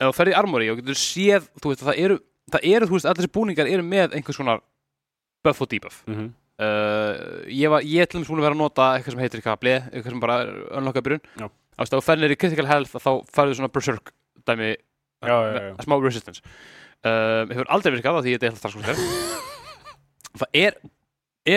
Ef 0.00 0.10
þú 0.10 0.16
ferði 0.16 0.34
í 0.34 0.38
armori 0.40 0.68
og 0.72 0.80
getur 0.80 0.98
séð 0.98 1.48
Þú 1.60 1.72
veist 1.72 1.84
að 1.84 1.90
það 1.92 2.02
eru 2.04 2.18
Það 2.50 2.66
eru, 2.66 2.86
þú 2.88 2.96
veist, 2.96 3.06
allir 3.06 3.22
þessi 3.22 3.34
búningar 3.36 3.68
eru 3.70 3.86
með 3.86 4.14
einhvers 4.18 4.38
konar 4.40 4.62
buff 5.44 5.62
og 5.62 5.68
debuff 5.70 6.02
mm 6.06 6.14
-hmm. 6.14 6.30
uh, 6.64 7.46
Ég 7.46 7.70
var, 7.70 7.82
ég 7.82 8.08
dæmis 8.10 8.28
búin 8.28 8.40
að 8.40 8.46
vera 8.48 8.56
að 8.56 8.62
nota 8.64 8.94
eitthvað 8.96 9.12
sem 9.12 9.20
heitir 9.20 9.38
eitthvað 9.38 9.60
bleið 9.60 9.82
Eitthvað 9.92 10.10
sem 10.10 10.20
bara 10.20 10.38
unlocka 10.78 11.02
byrjun. 11.02 11.22
Þú 11.36 11.50
veist, 11.78 11.92
ef 11.92 11.98
þú 11.98 12.06
ferðir 12.08 12.34
í 12.34 12.36
critical 12.36 12.66
health 12.66 12.96
þá 12.96 13.12
ferðu 13.30 13.54
svona 13.54 13.72
berserk 13.72 14.12
dæmi 14.46 14.76
Já, 15.20 15.36
með 15.52 15.84
smá 15.84 15.96
resistance 16.00 16.40
uh, 17.04 17.44
hefur 17.50 17.68
aldrei 17.68 17.92
virkað 17.92 18.18
af 18.20 18.24
því 18.24 18.34
þetta 18.34 18.46
er 18.46 18.54
alltaf 18.54 18.72
starfskonser 18.72 18.96
það 20.40 20.58
er, 20.62 20.76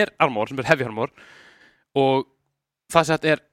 er 0.02 0.12
armor 0.20 0.50
sem 0.50 0.60
er 0.60 0.68
heavy 0.68 0.84
armor 0.84 1.12
og 1.96 2.26
það 2.92 3.08
sett 3.10 3.28
er 3.32 3.44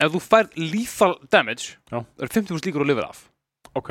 ef 0.00 0.12
þú 0.14 0.20
færð 0.24 0.56
lethal 0.56 1.14
damage 1.32 1.74
Já. 1.90 2.00
það 2.00 2.24
eru 2.26 2.34
50% 2.36 2.68
líkur 2.70 2.84
að 2.84 2.90
lifið 2.92 3.06
af. 3.08 3.20
Ok. 3.78 3.90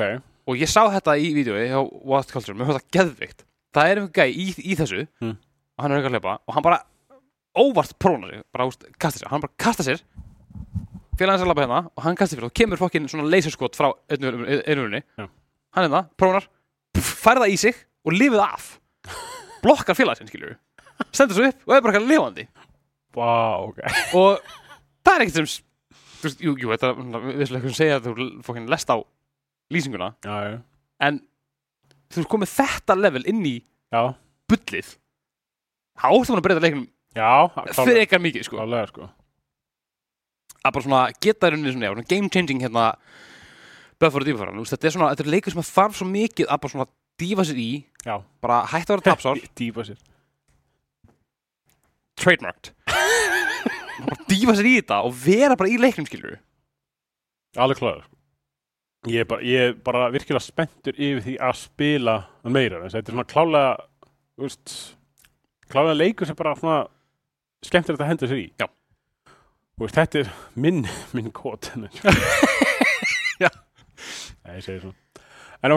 Og 0.50 0.56
ég 0.58 0.68
sá 0.72 0.82
þetta 0.90 1.14
í 1.20 1.28
vídeo 1.36 1.54
hjá 1.56 1.78
What 2.04 2.32
Culture, 2.32 2.56
mér 2.58 2.66
finnst 2.70 2.80
það 2.82 2.94
geðvikt 2.98 3.44
það 3.76 3.90
er 3.92 4.00
einhver 4.00 4.14
gæi 4.18 4.30
í, 4.34 4.46
í 4.72 4.74
þessu 4.78 5.04
Hmm. 5.22 5.36
og 5.78 5.84
hann 5.84 5.92
er 5.92 6.00
eitthvað 6.00 6.10
að 6.10 6.16
hlaupa 6.18 6.32
og 6.48 6.54
hann 6.56 6.64
bara 6.66 6.80
óvart 7.60 7.92
próna 8.02 8.30
sig, 8.30 8.42
bara 8.52 8.66
úst, 8.66 8.82
kasta 8.98 9.20
sér 9.22 9.30
hann 9.30 9.40
bara 9.44 9.54
kasta 9.58 9.86
sér 9.86 10.00
félag 11.20 11.36
hans 11.36 11.44
að 11.44 11.50
labba 11.52 11.64
hérna 11.66 11.80
og 11.94 12.02
hann 12.04 12.16
kasta 12.18 12.36
sér 12.36 12.46
og 12.48 12.54
kemur 12.56 12.80
fokkin 12.80 13.06
svona 13.10 13.28
laserskot 13.30 13.76
frá 13.78 13.90
einhverjunni 14.10 15.02
Já. 15.18 15.28
hann 15.76 15.84
er 15.86 15.92
það, 15.94 16.10
prónar 16.18 16.48
færða 16.98 17.46
í 17.52 17.56
sig 17.60 17.76
og 18.04 18.12
lifið 18.16 18.40
af. 18.42 18.66
Blokkar 19.64 19.94
félag 19.98 20.18
sinn, 20.18 20.28
skilur 20.30 20.56
stendur 21.12 21.36
svo 21.38 21.46
upp 21.48 21.66
og 21.68 21.74
er 21.76 21.82
bara 21.84 21.94
eitthvað 21.94 22.10
lifandi. 22.10 22.44
Vá, 23.16 23.30
ok. 23.66 23.78
Og 24.16 24.40
það 25.04 25.14
er 25.14 25.24
ekkert 25.24 25.38
sem 25.38 25.48
veist, 26.26 26.42
jú, 26.44 26.54
jú, 26.60 26.70
þetta 26.74 26.90
er 26.90 26.96
visslega 27.40 27.60
eitthvað 27.60 27.70
sem 27.70 27.78
segja 27.78 27.98
að 28.00 28.08
þú 28.08 28.26
fokkin 28.46 28.68
lest 28.70 28.90
á 28.92 28.96
lýsinguna 29.70 30.10
Já, 30.26 30.36
já. 30.50 30.56
en 31.06 31.20
þú 32.10 32.20
veist 32.20 32.30
komið 32.34 32.52
þetta 32.56 32.98
level 32.98 33.24
inn 33.30 33.44
í 33.46 33.56
Já, 33.90 34.02
bullið. 34.50 34.92
Þá 36.00 36.06
áttum 36.10 36.34
hann 36.36 36.40
að 36.40 36.46
breyta 36.46 36.62
fyrir 37.74 38.02
eitthvað 38.04 38.22
mikið 38.26 38.46
sko. 38.46 38.60
Klálega, 38.60 38.90
sko. 38.92 39.08
Að 40.60 40.74
bara 40.76 40.84
svona 40.84 41.00
geta 41.18 41.48
í 41.48 41.52
rauninni 41.54 41.72
svona, 41.74 41.88
já, 41.88 41.92
svona 41.94 42.08
game 42.12 42.30
changing 42.30 42.62
hérna 42.62 42.84
Buffalo 44.00 44.24
Dífafaran, 44.24 44.62
þetta 44.64 44.88
er 44.88 44.94
svona, 44.94 45.10
þetta 45.12 45.26
er 45.26 45.32
leikur 45.34 45.52
sem 45.54 45.60
að 45.60 45.70
þarf 45.74 45.98
svo 45.98 46.06
mikið 46.08 46.46
að 46.48 46.60
bara 46.62 46.72
svona 46.74 46.86
dífa 47.20 47.44
sér 47.44 47.58
í 47.60 47.70
Já. 48.06 48.14
bara 48.40 48.62
hætta 48.70 48.94
að 48.94 48.96
vera 48.96 49.06
tapsár. 49.10 49.40
Dýpa 49.60 49.84
sér. 49.88 49.98
Trademarked 52.20 52.72
bara 54.06 54.28
dýfa 54.30 54.56
sér 54.58 54.70
í 54.70 54.78
þetta 54.78 55.02
og 55.06 55.14
vera 55.24 55.58
bara 55.58 55.72
í 55.72 55.78
leiknum 55.80 56.08
skilur 56.08 56.38
alveg 57.58 57.80
kláður 57.80 58.06
ég 59.08 59.22
er 59.22 59.28
bara, 59.28 59.44
ég 59.46 59.70
er 59.70 59.76
bara 59.84 60.10
virkilega 60.12 60.44
spenntur 60.44 60.96
yfir 60.96 61.22
því 61.24 61.36
að 61.40 61.60
spila 61.62 62.16
meira 62.52 62.82
þetta 62.84 63.00
er 63.00 63.14
svona 63.14 63.30
klálega 63.30 63.72
veist, 64.40 64.74
klálega 65.70 65.96
leikur 65.96 66.28
sem 66.28 66.36
bara 66.38 66.56
svona 66.58 66.82
skemmtilegt 67.64 68.00
að 68.00 68.10
henda 68.12 68.28
sér 68.28 68.40
í. 68.40 68.46
Já. 68.60 68.66
og 68.68 69.84
veist, 69.84 69.96
þetta 69.96 70.22
er 70.22 70.32
minn 70.54 70.82
minn 71.16 71.32
kót 71.36 71.70
en 71.74 71.88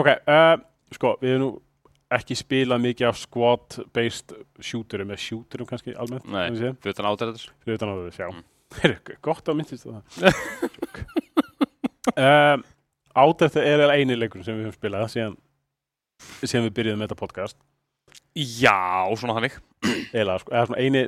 ok, 0.00 0.08
uh, 0.28 0.54
sko, 0.96 1.16
við 1.20 1.34
erum 1.34 1.44
nú 1.44 1.50
ekki 2.18 2.36
spilað 2.38 2.82
mikið 2.84 3.08
af 3.10 3.20
squad-based 3.20 4.34
shooterum 4.64 5.12
eða 5.14 5.22
shooterum 5.24 5.68
kannski 5.70 5.94
almennt 5.98 6.26
Nei. 6.30 6.48
fyrir 6.54 6.94
þannig 6.94 7.08
átæður 7.10 7.46
fyrir 7.64 7.78
utan 7.78 7.90
á 7.92 7.94
þau, 7.94 8.10
sjá 8.18 8.28
Mm. 8.74 8.96
Gott 9.22 9.46
að 9.46 9.54
myndist 9.60 9.84
það 9.86 10.00
um, 12.18 12.64
Átæft 13.14 13.56
er 13.60 13.84
eini 14.00 14.16
leikur 14.18 14.42
sem 14.42 14.56
við 14.58 14.66
höfum 14.66 14.74
spilað 14.80 15.04
síðan, 15.12 15.36
síðan 16.42 16.64
við 16.66 16.72
byrjuðum 16.80 16.98
með 17.04 17.06
þetta 17.12 17.20
podcast 17.20 17.58
já, 18.34 18.74
svona 19.20 19.36
þannig 19.38 19.60
sko, 20.42 20.50
eða 20.56 20.66
svona 20.66 20.80
eini 20.82 21.04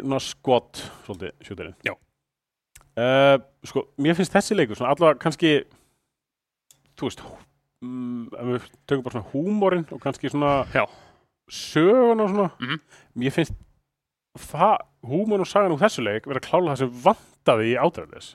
svolítið 1.08 1.48
sjúturinn 1.48 1.74
Já. 1.88 1.94
uh, 3.02 3.36
sko, 3.66 3.82
mér 3.98 4.14
finnst 4.20 4.36
þessi 4.36 4.58
leikur 4.60 4.78
svona 4.78 4.94
allavega 4.94 5.18
kannski 5.26 5.56
þú 6.94 7.10
veist 7.10 7.24
um, 7.86 8.28
ef 8.34 8.48
við 8.50 8.66
tökum 8.90 9.04
bara 9.06 9.16
svona 9.16 9.30
húmórin 9.32 9.86
og 9.94 10.00
kannski 10.02 10.30
svona 10.32 10.52
Já. 10.74 10.84
sögun 11.50 12.20
og 12.24 12.30
svona 12.34 12.50
Mhm. 12.60 12.80
mér 13.16 13.32
finnst 13.32 13.54
það, 14.38 14.76
húmórin 15.06 15.40
og 15.46 15.50
sagan 15.50 15.72
úr 15.72 15.80
þessu 15.80 16.02
leik 16.04 16.26
vera 16.26 16.40
klála 16.44 16.74
það 16.74 16.82
sem 16.82 16.96
vantaði 17.06 17.70
í 17.72 17.78
átræðis 17.80 18.34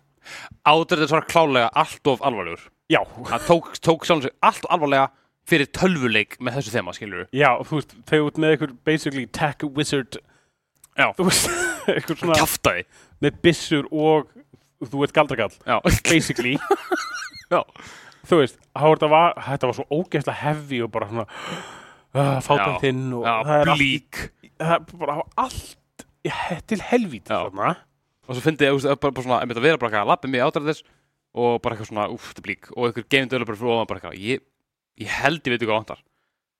átæður 0.65 1.09
var 1.15 1.25
klálega 1.25 1.69
allt 1.73 2.07
of 2.07 2.21
alvarlegur 2.21 2.67
Já, 2.91 2.99
það 3.25 3.45
tók, 3.47 3.69
tók 3.81 4.03
sjálfum 4.05 4.21
sig 4.27 4.33
allt 4.43 4.65
of 4.65 4.71
alvarlega 4.75 5.09
fyrir 5.49 5.65
tölvuleik 5.73 6.35
með 6.39 6.57
þessu 6.59 6.73
þema 6.75 6.93
skilur 6.93 7.27
já, 7.33 7.49
þú 7.65 7.79
veist, 7.79 7.95
þegar 8.05 8.27
út 8.29 8.37
með 8.37 8.51
einhver 8.55 8.73
basically 8.85 9.25
tech 9.25 9.63
wizard 9.75 10.17
Já. 10.97 11.07
þú 11.17 11.25
veist, 11.29 11.49
einhver 11.95 12.19
svona 12.19 12.37
kjaftaði 12.37 12.83
með 13.21 13.39
byssur 13.41 13.87
og 13.91 14.29
þú 14.85 15.03
ert 15.07 15.13
galdrakall 15.17 15.55
já, 15.65 15.79
basically 16.05 16.57
Já. 17.51 17.63
Þú 18.27 18.41
veist, 18.41 18.57
var, 19.11 19.37
þetta 19.47 19.69
var 19.69 19.77
svo 19.77 19.87
ógeðslega 19.89 20.39
heavy 20.41 20.81
og 20.85 20.91
bara 20.93 21.09
svona 21.11 21.27
uh, 21.27 22.39
fátan 22.45 22.75
Já. 22.75 22.81
þinn 22.85 23.05
og 23.17 23.25
já 23.25 23.35
það 23.47 23.53
er 23.55 23.71
allt, 23.73 23.79
blík 23.81 24.21
það 24.61 24.75
er 24.75 24.99
bara 25.05 25.17
allt 25.45 26.05
í, 26.27 26.33
til 26.69 26.81
helvít 26.91 27.31
og 27.31 28.35
svo 28.35 28.43
fyndi 28.45 28.67
ég 28.67 28.81
bara, 28.85 29.11
bara 29.11 29.25
svona, 29.25 29.41
einmitt 29.41 29.59
að 29.59 29.67
vera 29.67 29.81
bara 29.81 30.03
að 30.03 30.11
lappa 30.13 30.31
mig 30.31 30.43
átræðis 30.45 30.83
og 31.31 31.59
bara 31.63 31.75
eitthvað 31.75 31.91
svona, 31.91 32.07
úff, 32.11 32.31
þetta 32.31 32.43
er 32.43 32.47
blík 32.47 32.71
og 32.75 32.87
einhver 32.87 33.07
game 33.07 33.29
developer 33.31 33.57
fyrir 33.59 33.75
ofan 33.75 33.89
bara 33.89 34.01
eitthvað 34.01 34.17
ég, 34.19 34.43
ég 34.99 35.13
held 35.21 35.39
ég 35.39 35.53
veit 35.53 35.61
ekki 35.61 35.69
hvað 35.69 35.79
vantar. 35.79 36.01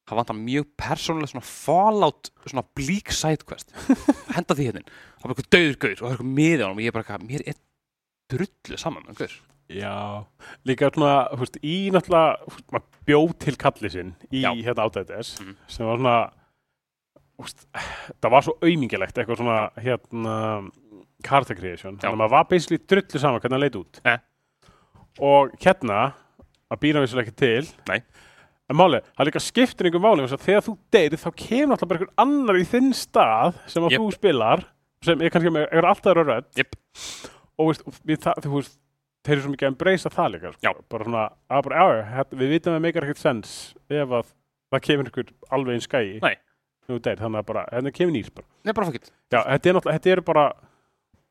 Það 0.09 0.20
vantar 0.22 0.38
mjög 0.39 0.68
persónulega 0.82 1.32
svona 1.32 1.47
fallout 1.47 2.32
svona 2.47 2.64
blík 2.80 3.12
sidequest. 3.16 3.76
Henda 4.36 4.57
því 4.57 4.70
hérna 4.70 4.84
það 4.88 5.26
var 5.26 5.34
eitthvað 5.36 5.51
döður 5.57 5.80
gaur 5.84 5.93
og 5.93 6.01
það 6.01 6.07
er 6.07 6.16
eitthvað 6.16 6.66
hann 6.66 6.80
og 6.80 6.84
ég 6.86 6.95
bara 6.95 7.05
eitthvað, 7.05 7.28
mér 7.28 7.45
er 7.51 7.59
drullu 8.32 8.80
saman 8.80 9.07
með 9.07 9.24
gaur 9.24 9.38
Já, 9.72 10.26
líka 10.67 10.89
svona, 10.91 11.13
þú 11.32 11.39
veist, 11.45 11.57
í 11.63 11.76
náttúrulega, 11.93 12.38
þú 12.45 12.55
veist, 12.55 12.67
maður 12.72 13.01
bjóð 13.07 13.34
til 13.45 13.55
kalli 13.61 13.89
sinn 13.93 14.13
í 14.32 14.41
Já. 14.43 14.51
hérna 14.53 14.88
átæðis 14.89 15.32
Mhm. 15.41 15.55
sem 15.67 15.86
var 15.88 15.97
svona, 15.97 16.32
þú 17.38 17.45
veist, 17.45 17.65
það 18.22 18.32
var 18.32 18.41
svo 18.47 18.57
aumingilegt, 18.61 19.17
eitthvað 19.17 19.38
svona, 19.38 19.59
hérna, 19.78 20.72
character 21.24 21.55
creation, 21.55 21.95
Já. 21.97 22.01
þannig 22.09 22.13
að 22.17 22.22
maður 22.24 22.36
var 22.36 22.43
basically 22.49 22.78
drullu 22.88 23.19
saman 23.19 23.39
hvernig 23.39 23.57
það 23.57 23.63
leit 23.65 23.80
út. 23.82 24.01
Eh. 24.05 24.17
Og 25.19 25.51
hérna, 25.61 26.13
að 26.72 26.80
býra 26.82 27.01
vissulega 27.03 27.28
ekki 27.28 27.36
til, 27.36 27.67
Nei. 27.88 28.01
en 28.69 28.76
máli, 28.80 29.01
það 29.17 29.28
líka 29.28 29.41
skiptir 29.43 29.86
einhver 29.89 30.01
máli, 30.01 30.24
þess 30.26 30.38
að 30.39 30.45
þegar 30.47 30.65
þú 30.67 30.78
deyrið, 30.95 31.24
þá 31.26 31.32
kemur 31.36 31.76
alltaf 31.76 31.88
bara 31.91 31.99
einhver 31.99 32.13
annar 32.24 32.55
í 32.61 32.65
þinn 32.72 32.93
stað 32.95 33.53
sem 33.67 33.84
að 33.84 33.91
Jep. 33.91 34.01
þú 34.01 34.11
spilar, 34.15 34.65
sem 35.03 35.22
er 35.22 35.30
kannski 35.30 35.51
með, 35.51 35.67
er 35.72 35.82
alltaf 35.89 36.15
rödd, 36.15 36.45
Jep. 36.55 36.76
og 37.59 37.74
við, 38.07 38.17
þú 38.41 38.55
veist, 38.55 38.78
þeir 39.26 39.36
eru 39.36 39.43
svo 39.45 39.53
mikið 39.53 39.67
að 39.67 39.72
embracea 39.74 40.13
það 40.13 40.32
líka 40.36 40.53
sko. 40.55 40.74
Bara 40.91 41.07
svona, 41.07 41.26
að 41.51 41.65
bara, 41.67 41.82
já, 41.82 41.99
já, 42.01 42.24
við 42.41 42.53
vitum 42.55 42.72
að 42.72 42.78
það 42.78 42.86
meikar 42.88 43.07
ekkert 43.07 43.22
sens 43.22 43.53
ef 43.91 44.15
að 44.17 44.32
það 44.72 44.84
kemur 44.88 45.11
einhver 45.11 45.32
alveg 45.57 45.78
einn 45.78 45.86
skæi 45.86 46.07
þannig 46.91 47.39
að 47.39 47.45
bara, 47.47 47.63
hérna 47.72 47.93
kemur 47.95 48.15
nýr 48.15 48.32
bara. 48.36 48.47
Nei, 48.65 48.74
bara 48.74 48.88
fokkitt 48.89 49.11
já, 49.11 49.39
þetta 49.39 49.69
er 49.69 49.78
náttúrulega, 49.78 49.97
þetta 49.97 50.13
eru 50.15 50.26
bara 50.28 50.45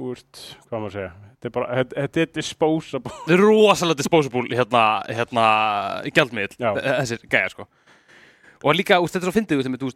úrst, 0.01 0.41
hvað 0.69 0.77
maður 0.79 0.89
að 0.89 0.97
segja 0.97 1.11
þetta 1.31 1.49
er 1.49 1.55
bara, 1.57 1.69
þetta, 1.81 1.97
þetta 2.05 2.23
er 2.23 2.31
disposable 2.37 3.13
Þetta 3.17 3.35
er 3.37 3.43
rosalega 3.45 4.01
disposable 4.01 4.57
hérna, 4.61 4.85
hérna, 5.11 5.45
Já. 6.61 6.71
þessir 7.03 7.27
gæjar 7.27 7.55
sko 7.55 7.67
og 8.61 8.77
líka, 8.77 9.01
úst, 9.01 9.17
þetta 9.17 9.27
er 9.27 9.31
svo 9.31 9.37
fyndið 9.39 9.81
þú, 9.81 9.93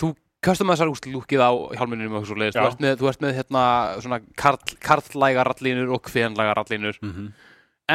þú 0.00 0.12
kastum 0.44 0.70
þessar 0.72 0.92
úst 0.92 1.08
lúkið 1.10 1.42
á 1.42 1.50
hjálminum 1.78 2.18
og 2.20 2.26
svo 2.28 2.36
leiðist, 2.38 2.58
þú 2.58 2.68
ert 2.68 2.82
með, 2.84 2.96
þú 3.00 3.10
ert 3.10 3.22
með 3.24 3.36
hérna, 3.40 3.64
svona 4.04 4.20
karl, 4.38 4.74
karllæga 4.84 5.46
rallínur 5.48 5.94
og 5.96 6.02
kvenlæga 6.06 6.56
rallínur 6.58 6.98
mm 7.00 7.12
-hmm. 7.12 7.30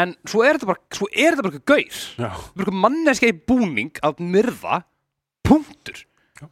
en 0.01 0.15
svo 0.25 0.43
er 0.43 0.57
þetta 0.57 0.71
bara, 0.71 0.81
svo 0.91 1.07
er 1.11 1.35
þetta 1.35 1.43
bara 1.43 1.53
eitthvað 1.53 1.73
gaur. 1.73 1.99
Já, 2.17 2.29
bara 2.31 2.65
eitthvað 2.65 2.81
manneska 2.85 3.27
í 3.27 3.39
búning 3.47 3.93
að 4.03 4.19
myrða 4.19 4.83
punktur. 5.43 6.05
Já. 6.41 6.47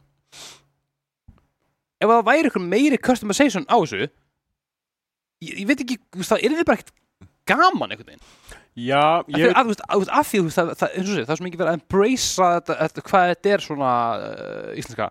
ef 2.00 2.08
það 2.08 2.24
væri 2.24 2.44
eitthvað 2.44 2.68
meiri 2.68 2.98
customization 2.98 3.66
á 3.68 3.76
þessu 3.80 4.10
ég, 5.40 5.54
ég 5.60 5.66
veit 5.66 5.80
ekki, 5.80 5.98
það 6.22 6.44
er 6.44 6.50
þið 6.50 6.66
bara 6.68 6.78
ekkert 6.78 6.94
gaman 7.50 7.90
einhvern 7.90 8.12
veginn. 8.12 8.26
Já 8.78 9.24
ég, 9.26 9.50
af 9.56 10.28
því 10.28 10.38
þú 10.38 10.46
veist, 10.46 10.60
það, 10.78 10.92
er 10.94 11.36
svo 11.36 11.44
mikið 11.44 11.58
verið 11.58 11.72
að 11.72 11.78
embracea 11.80 12.50
þetta, 12.60 12.76
þetta, 12.80 13.04
hvað 13.08 13.30
þetta 13.32 13.50
er 13.50 13.64
svona 13.64 13.92
uh, 14.20 14.78
íslenska 14.78 15.10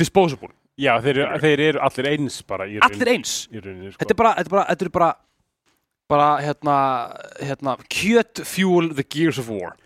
disposable, 0.00 0.52
já 0.80 0.94
þeir, 1.04 1.20
þeir 1.42 1.60
eru 1.68 1.82
allir 1.84 2.08
eins 2.14 2.40
bara 2.48 2.66
í 2.70 2.78
allir 2.82 3.10
eins? 3.16 3.34
Í 3.52 3.60
rauninni 3.60 3.92
sko. 3.92 4.00
þetta 4.04 4.14
er 4.16 4.20
bara, 4.22 4.32
þetta 4.38 4.48
er 4.48 4.56
bara, 4.56 4.66
þetta 4.72 4.86
er 4.88 4.92
bara 4.96 5.10
bara, 6.12 6.28
hérna, 6.44 6.76
hérna 7.40 7.76
kjöt 7.88 8.42
fuel 8.44 8.90
the 8.94 9.04
gears 9.04 9.38
of 9.40 9.48
war. 9.48 9.76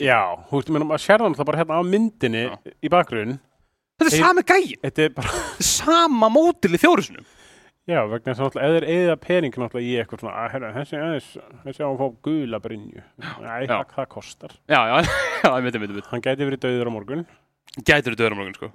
Já, 0.00 0.38
þú 0.48 0.60
veist, 0.60 0.70
menn, 0.72 0.86
maður 0.88 1.02
sér 1.04 1.24
það 1.26 1.46
bara 1.48 1.58
hérna 1.62 1.78
á 1.78 1.82
myndinni 1.84 2.44
í 2.80 2.90
bakgrunn. 2.92 3.38
Þetta 3.98 4.08
er 4.08 4.14
Þeir- 4.14 4.24
sami 4.26 4.42
gæi, 4.48 4.76
þetta 4.82 5.02
er 5.04 5.14
bara 5.16 5.40
sama 5.62 6.28
mótil 6.32 6.72
í 6.74 6.80
þjórusunum 6.80 7.26
Já, 7.90 7.98
vegna 8.06 8.30
þess 8.30 8.38
að 8.38 8.46
náttúrulega, 8.46 8.66
eða 8.68 8.74
þeir 8.78 8.84
eða 8.94 9.14
pening 9.24 9.56
náttúrulega 9.58 9.86
í 9.90 9.94
eitthvað 9.98 10.20
svona, 10.22 10.34
að 10.38 10.52
herra, 10.52 10.68
þessi 10.76 10.98
aðeins, 11.02 11.30
þessi 11.64 11.82
á 11.82 11.88
að 11.88 11.96
fá 11.98 12.04
gula 12.22 12.60
brinju. 12.62 13.02
Næ, 13.18 13.32
Já. 13.42 13.72
það, 13.72 13.94
það 13.96 14.06
kostar. 14.12 14.52
já, 14.70 14.78
já, 14.86 14.94
já, 15.42 15.48
ég 15.50 15.64
veit, 15.66 15.74
ég 15.74 15.94
veit 15.96 16.10
Hann 16.12 16.22
gæti 16.22 16.46
verið 16.46 16.60
döður 16.62 16.90
á 16.90 16.92
morgun. 16.94 17.24
Gætur 17.82 18.14
þetta 18.14 18.26
öðrum 18.26 18.40
morgun, 18.42 18.56
sko. 18.58 18.70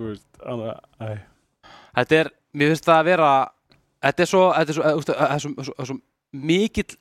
Þetta 1.98 2.20
er, 2.20 2.30
mér 2.54 2.74
finnst 2.74 2.88
það 2.88 3.00
að 3.00 3.10
vera 3.12 3.32
þetta 4.06 4.24
er 4.26 4.32
svo, 4.32 4.44
þetta 4.54 4.74
er 4.74 4.78
svo, 4.78 4.86
það 4.88 5.34
er 5.34 5.44
svo, 5.44 5.52
svo, 5.58 5.74
svo, 5.74 5.88
svo 5.92 5.98
mikill 6.38 6.98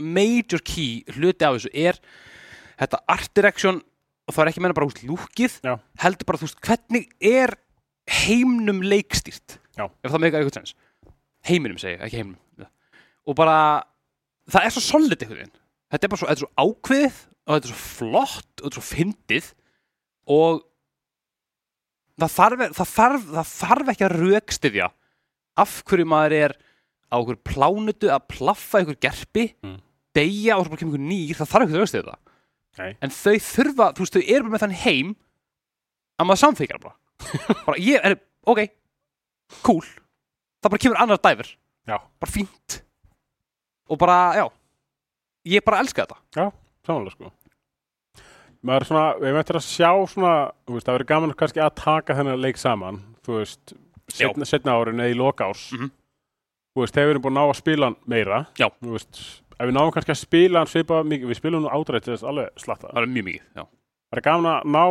major 0.00 0.62
key 0.64 1.04
hluti 1.14 1.46
af 1.46 1.58
þessu 1.58 1.72
er 1.76 1.98
þetta 2.80 3.02
art 3.12 3.32
direction 3.36 3.80
og 3.80 4.34
það 4.34 4.44
er 4.44 4.52
ekki 4.52 4.62
meina 4.64 4.76
bara 4.76 4.88
úst 4.88 5.02
lúkið 5.04 5.58
Já. 5.66 5.74
heldur 6.00 6.28
bara 6.28 6.40
þú 6.40 6.48
veist 6.48 6.62
hvernig 6.64 7.10
er 7.20 7.54
heimnum 8.10 8.80
leikstýrt? 8.86 9.58
Já. 9.76 9.84
ef 9.86 10.10
það 10.10 10.22
meika 10.24 10.40
eitthvað 10.40 10.62
sens 10.62 10.74
heiminum 11.46 11.78
segi 11.80 11.98
ég, 11.98 12.04
ekki 12.06 12.22
heimnum 12.22 12.40
og 13.28 13.36
bara 13.38 13.58
það 14.50 14.66
er 14.66 14.74
svo 14.74 14.82
solid 14.84 15.24
veginn. 15.28 15.52
Þetta 15.90 16.06
er 16.06 16.12
bara 16.12 16.20
svo, 16.20 16.28
þetta 16.30 16.38
er 16.38 16.44
svo 16.46 16.64
ákveðið 16.64 17.18
og 17.20 17.54
þetta 17.54 17.68
er 17.68 17.72
svo 17.72 17.80
flott 17.82 18.50
og 18.50 18.64
þetta 18.64 18.70
er 18.70 18.76
svo 18.78 18.86
fyndið 18.86 19.48
og 20.30 20.60
það 22.24 22.34
þarf, 22.38 22.64
það 22.78 22.90
þarf, 22.94 23.28
það 23.36 23.52
þarf 23.54 23.92
ekki 23.94 24.06
að 24.08 24.16
rökstyðja 24.20 24.88
af 25.64 25.76
hverju 25.90 26.06
maður 26.10 26.34
er 26.40 26.54
á 27.10 27.16
okkur 27.18 27.38
plánutu 27.50 28.10
að 28.14 28.26
plaffa 28.30 28.82
ykkur 28.84 28.98
gerpi 29.02 29.46
Mm. 29.64 29.78
deyja 30.14 30.56
og 30.58 30.64
svo 30.66 30.72
bara 30.74 30.80
kemur 30.80 30.94
ykkur 30.96 31.06
nýr 31.10 31.38
það 31.38 31.50
þarf 31.52 31.64
ekki 31.66 31.76
að 31.76 31.82
rökstyðja 31.84 32.10
það 32.10 32.20
Nei. 32.80 32.92
en 33.02 33.10
þau 33.10 33.34
þurfa, 33.46 33.86
þú 33.94 34.04
veist, 34.04 34.14
þau 34.16 34.22
eru 34.34 34.42
bara 34.46 34.52
með 34.54 34.62
þann 34.64 34.76
heim 34.84 35.10
að 36.20 36.26
maður 36.30 36.42
samþykjar 36.44 36.80
bara 36.84 36.94
bara 37.66 37.82
ég 37.82 38.06
er, 38.10 38.16
ok 38.46 38.60
cool, 39.66 39.84
það 40.62 40.70
bara 40.74 40.82
kemur 40.84 41.00
annar 41.02 41.20
dæfur 41.24 41.50
Já. 41.90 41.96
bara 42.22 42.30
fínt 42.32 42.80
og 43.90 43.98
bara, 43.98 44.16
já 44.38 44.44
ég 45.50 45.64
bara 45.66 45.80
elska 45.82 46.06
þetta 46.06 46.50
Samanlega, 46.86 47.12
sko. 47.16 47.32
Maður 48.66 48.84
svona, 48.90 49.04
við 49.22 49.32
möttum 49.38 49.56
að 49.56 49.64
sjá 49.64 49.90
svona, 50.12 50.32
þú 50.68 50.74
veist, 50.76 50.86
það 50.86 50.96
verður 50.98 51.08
gaman 51.14 51.30
kannski 51.40 51.60
að 51.64 51.74
taka 51.80 52.14
þennan 52.18 52.42
leik 52.44 52.58
saman, 52.60 52.98
þú 53.24 53.38
veist, 53.38 53.72
setna, 54.12 54.44
setna 54.44 54.74
árin 54.76 55.00
eða 55.00 55.14
í 55.14 55.16
loka 55.16 55.46
árs. 55.48 55.62
Mhm. 55.72 55.88
Þú 56.76 56.82
veist, 56.84 56.94
þegar 56.94 57.06
við 57.08 57.14
erum 57.14 57.22
búin 57.24 57.32
að 57.32 57.40
ná 57.40 57.50
að 57.50 57.56
spila 57.60 57.86
hann 57.88 57.96
meira, 58.06 58.40
Já. 58.60 58.68
þú 58.82 58.92
veist, 58.92 59.22
ef 59.58 59.66
við 59.66 59.72
náum 59.78 59.90
kannski 59.96 60.12
að 60.12 60.20
spila 60.20 60.58
hann 60.60 60.66
svipa 60.70 61.00
mikið, 61.02 61.28
við 61.32 61.40
spilum 61.40 61.62
nú 61.64 61.70
ádrætt 61.72 62.04
þess 62.10 62.22
alveg 62.28 62.50
slatta. 62.60 62.88
það 62.92 63.02
er 63.02 63.06
mjög 63.16 63.24
mikið, 63.30 63.46
já, 63.56 63.64
Það 64.10 64.18
er 64.18 64.20
gaman 64.26 64.50
að 64.50 64.64
ná 64.76 64.84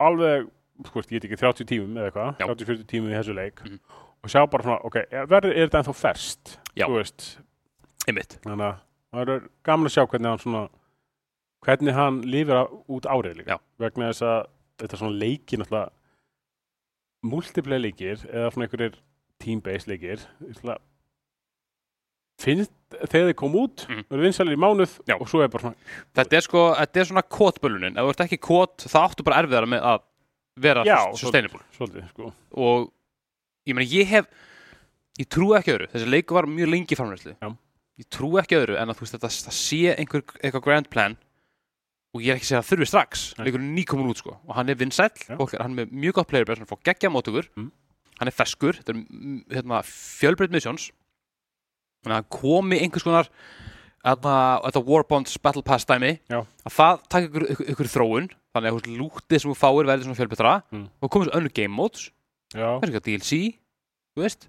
alveg, 0.00 0.46
þú 0.84 0.94
veist, 0.94 1.10
ég 1.10 1.20
veit 1.20 1.24
ekki, 1.30 1.40
30 1.40 1.64
tímum 1.70 1.96
eða 1.96 2.10
eitthvað, 2.10 2.38
Já. 2.40 2.46
30-40 2.46 2.84
tímum 2.92 3.10
í 3.10 3.16
þessu 3.16 3.34
leik 3.34 3.64
Mhm. 3.64 3.78
og 4.24 4.30
sjá 4.30 4.46
bara 4.50 4.62
svona, 4.62 4.84
ok, 4.84 4.96
er, 5.10 5.26
verður- 5.26 5.56
er 5.56 5.68
þetta 5.68 5.80
ennþá 5.82 5.94
ferst 5.96 6.58
Já. 6.76 6.86
þú 6.86 6.96
veist, 7.00 7.38
einmitt 8.06 8.38
þannig 8.44 8.60
að 8.60 8.76
það 9.14 9.28
er 9.28 9.48
gaman 9.64 9.86
að 9.86 9.94
sjá 9.96 10.06
hvernig 10.06 10.28
hann 10.28 10.38
svona 10.38 10.68
hvernig 11.66 11.94
hann 11.94 12.22
lifir 12.22 12.62
út 12.88 13.04
árið 13.10 13.40
líka 13.42 13.56
Já. 13.56 13.58
vegna 13.78 14.10
þess 14.12 14.22
að 14.26 14.46
þetta 14.80 14.96
svona 15.00 15.18
leiki 15.20 15.58
náttúrulega 15.60 15.90
multiplayer 17.30 17.82
leikir 17.84 18.22
eða 18.30 18.50
svona 18.54 18.66
einhverjir 18.68 18.94
team-based 19.40 19.88
leikir 19.92 20.22
finnst 22.40 22.72
þegar 22.90 23.28
þeir 23.30 23.36
kom 23.36 23.56
út 23.60 23.84
Mhm. 23.86 24.04
verður 24.08 24.24
vinsælir 24.26 24.56
í 24.56 24.60
mánuð 24.60 24.94
Já. 25.06 25.16
og 25.20 25.28
svo 25.28 25.42
er 25.44 25.48
bara 25.48 25.62
svona 25.62 25.76
Þetta 26.16 26.36
er 26.36 26.40
sko, 26.40 26.62
þetta 26.74 27.00
er 27.00 27.04
svona 27.04 27.22
kótbölunin 27.28 27.96
Ef 27.98 28.04
þú 28.04 28.08
ert 28.14 28.24
ekki 28.24 28.38
kót, 28.40 28.76
þá 28.88 28.98
áttu 29.04 29.24
bara 29.24 29.42
erfiðara 29.42 29.68
með 29.68 29.82
að 29.84 30.00
vera 30.56 30.84
Já, 30.84 31.12
sustainable 31.14 31.60
svolítið 31.76 32.08
sko 32.08 32.32
Og 32.56 32.92
ég 33.68 33.74
meina, 33.76 33.90
ég 33.90 34.06
hef 34.06 34.26
Ég 35.20 35.28
trú 35.28 35.52
ekki 35.52 35.74
öðru, 35.76 35.88
þessi 35.92 36.08
leiku 36.08 36.32
var 36.34 36.46
mjög 36.48 36.70
lengi 36.70 36.96
Já. 36.96 37.56
Ég 38.00 38.08
trú 38.08 38.30
ekki 38.40 38.56
öðru 38.56 38.78
en 38.80 38.88
að 38.88 38.96
þú 38.96 39.00
veist, 39.04 39.14
þetta, 39.18 39.52
sé 39.52 39.94
einhver 39.98 40.22
eitthvað 40.42 40.62
grand 40.64 40.88
plan 40.88 41.16
og 42.14 42.22
ég 42.24 42.32
er 42.32 42.38
ekki 42.40 42.46
að 42.46 42.50
segja 42.50 42.62
að 42.64 42.68
þurfi 42.70 42.86
strax. 42.90 43.24
Nei. 43.38 43.44
leikurinn 43.46 43.68
er 43.70 43.76
nýkomin 43.78 44.10
út 44.10 44.18
sko. 44.22 44.36
Og 44.48 44.54
hann 44.56 44.68
er 44.68 44.74
er, 45.54 45.62
hann 45.62 45.78
er 45.78 45.84
með 45.84 45.92
mjög 46.04 46.12
gott 46.18 46.28
player 46.28 46.44
base 46.48 46.58
hann 46.58 46.66
fór 46.70 46.80
geggja 46.84 47.10
mótugur, 47.10 47.46
Mm. 47.56 47.70
hann 48.18 48.28
er 48.28 48.34
feskur. 48.34 48.72
Þetta 48.80 48.90
er 48.90 48.98
mm, 49.00 49.44
hérna, 49.50 49.82
fjölbreyt 49.86 50.50
missions. 50.50 50.90
Þannig 52.02 52.16
að 52.16 52.20
hann 52.22 52.30
komi 52.40 52.80
einhvers 52.80 53.04
konar 53.04 53.28
þetta 54.64 54.82
Warbonds 54.86 55.36
Battle 55.38 55.62
Pass 55.62 55.84
dæmi. 55.84 56.18
Að 56.32 56.72
það 56.72 57.02
taka 57.08 57.26
ykkur, 57.28 57.46
ykkur, 57.54 57.66
ykkur 57.74 57.90
þróun. 57.94 58.30
Þannig 58.54 58.66
að 58.70 58.76
lútið 58.98 59.40
sem 59.44 59.50
þú 59.52 59.56
fáir 59.60 59.86
verður 59.86 60.04
svona 60.08 60.18
fjölbreytra 60.18 60.54
Mm. 60.72 60.86
og 61.02 61.10
komið 61.10 61.28
svo 61.30 61.36
önnur 61.38 61.52
game 61.54 61.74
modes. 61.76 62.10
Já, 62.54 62.80
kannski 62.80 62.90
eitthvað 62.90 63.06
DLC, 63.06 63.58
þú 64.16 64.22
veist. 64.24 64.48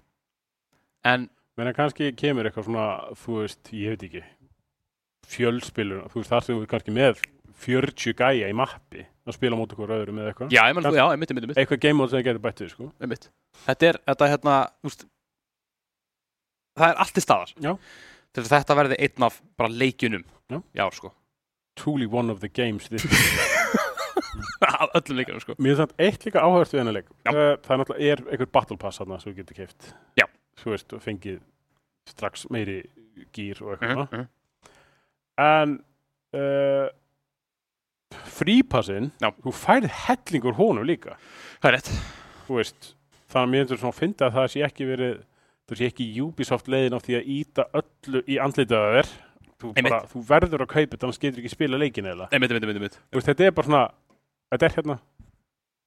En 1.04 1.28
menn 1.56 1.68
kannski 1.76 2.08
kemur 2.16 2.48
eitthvað 2.48 2.64
svona, 2.66 2.86
þú 3.14 3.36
veist, 3.42 3.62
ég 3.70 3.92
veit 3.94 4.02
ekki 4.08 4.24
fjölspilur, 5.32 6.08
þú 6.10 6.18
veist, 6.20 6.30
þar 6.32 6.44
sem 6.46 6.58
við 6.58 6.66
kannski 6.72 6.94
með 6.96 7.20
40 7.62 8.16
gæja 8.18 8.50
í 8.50 8.54
mappi 8.56 9.04
að 9.26 9.36
spila 9.36 9.58
mót 9.58 9.72
okkur 9.74 9.92
öðrum 9.94 10.18
eða 10.20 10.32
eitthvað. 10.32 10.54
Já, 10.54 10.62
ég 10.66 10.76
menn, 10.76 10.88
já, 10.96 11.04
einmitt, 11.06 11.30
einmitt, 11.30 11.46
einmitt, 11.46 11.60
eitthvað 11.62 11.82
game 11.84 11.98
mode 11.98 12.10
sem 12.10 12.18
þið 12.20 12.28
getur 12.28 12.42
bætt 12.42 12.62
við, 12.62 12.70
sko. 12.74 12.88
Einmitt. 13.02 13.28
Þetta 13.66 13.88
er, 13.88 13.98
þetta 14.10 14.26
er 14.26 14.32
hérna 14.32 14.56
veist, 14.86 15.04
það 16.80 16.86
er 16.88 17.02
allt 17.04 17.20
í 17.20 17.24
staðar. 17.24 17.52
Já. 17.62 17.72
til 18.32 18.42
þess 18.42 18.52
að 18.52 18.62
þetta 18.62 18.76
verði 18.80 18.98
einn 19.06 19.26
af 19.28 19.34
bara 19.60 19.74
leikjunum 19.82 20.24
Já. 20.52 20.58
já, 20.80 20.84
sko. 20.96 21.12
Truly 21.78 22.08
one 22.10 22.32
of 22.32 22.40
the 22.42 22.48
games 22.52 22.88
this 22.92 23.06
af 24.66 24.90
öllum 24.98 25.20
leikjunum, 25.20 25.44
sko. 25.44 25.56
Mér 25.58 25.76
finnst 25.76 25.84
þetta 25.84 26.08
eitt 26.08 26.26
líka 26.26 26.42
áhört 26.42 26.72
við 26.74 26.82
hennar 26.82 26.96
leik. 26.98 27.12
Já. 27.22 27.30
Það 27.30 27.42
það 27.62 27.74
er 27.76 27.82
náttúrulega 27.82 28.12
er 28.16 28.24
einhver 28.26 28.50
battle 28.58 28.78
pass 28.80 29.00
þarna 29.00 29.20
sem 29.22 29.32
þú 29.32 29.38
getur 29.42 29.60
keift 29.62 29.92
Já. 30.18 30.26
Þú 30.62 30.74
veist, 30.74 30.92
og 30.96 31.04
fengið 31.04 31.38
strax 32.10 32.48
meiri 32.52 32.80
gýr 33.36 33.62
og 33.62 33.76
eitthvað. 33.76 34.08
Mhm, 34.08 34.18
mhm. 34.18 34.30
En 35.42 35.78
uh, 36.36 36.88
frípassin 38.38 39.10
Já. 39.22 39.30
þú 39.42 39.54
færið 39.56 39.96
hellingur 40.06 40.58
honum 40.58 40.88
líka 40.88 41.16
það 41.62 41.68
er 41.70 41.76
rétt 41.78 41.90
þú 42.46 42.58
veist, 42.58 42.92
þannig 43.32 43.42
að 43.42 43.52
mér 43.52 43.66
finnst 43.66 43.82
svona 43.82 43.92
að 43.94 44.00
finna 44.00 44.28
að 44.28 44.38
það 44.38 44.48
sé 44.54 44.64
ekki 44.68 44.88
verið 44.88 45.18
það 45.68 45.80
sé 45.80 45.90
ekki 45.92 46.08
Ubisoft 46.22 46.70
leiðin 46.72 46.98
á 46.98 47.00
því 47.02 47.18
að 47.18 47.30
íta 47.36 47.68
öllu 47.80 48.24
í 48.26 48.38
andlitaða 48.42 48.94
þér 48.98 49.12
þú, 49.62 49.72
þú 50.12 50.24
verður 50.28 50.64
að 50.66 50.72
kaupa 50.74 50.96
þetta 50.96 51.06
annars 51.06 51.22
getur 51.22 51.42
ekki 51.42 51.52
spila 51.52 51.78
leikin 51.78 52.08
eða. 52.10 52.26
Þú 52.34 53.20
þetta 53.22 53.46
er 53.46 53.54
bara 53.54 53.68
svona 53.68 53.82
þetta 54.52 54.66
er 54.66 54.74
hérna 54.76 54.96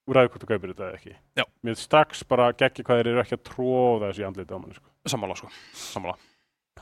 þú 0.05 0.15
ræður 0.15 0.31
hvort 0.31 0.43
þú 0.43 0.49
kaupir 0.51 0.71
þetta 0.71 0.87
eða 0.87 0.99
ekki 0.99 1.13
Já. 1.39 1.45
mér 1.65 1.77
strax 1.81 2.23
bara 2.29 2.49
geggi 2.57 2.85
hvað 2.85 3.01
þeir 3.01 3.11
eru 3.11 3.21
ekki 3.23 3.37
að 3.37 3.45
tróða 3.49 4.09
þessu 4.09 4.21
í 4.23 4.27
andlita 4.27 4.57
á 4.57 4.59
manni 4.61 4.77
sko. 4.77 4.89
sammála, 5.09 5.37
sko, 5.39 5.49
sammála 5.81 6.17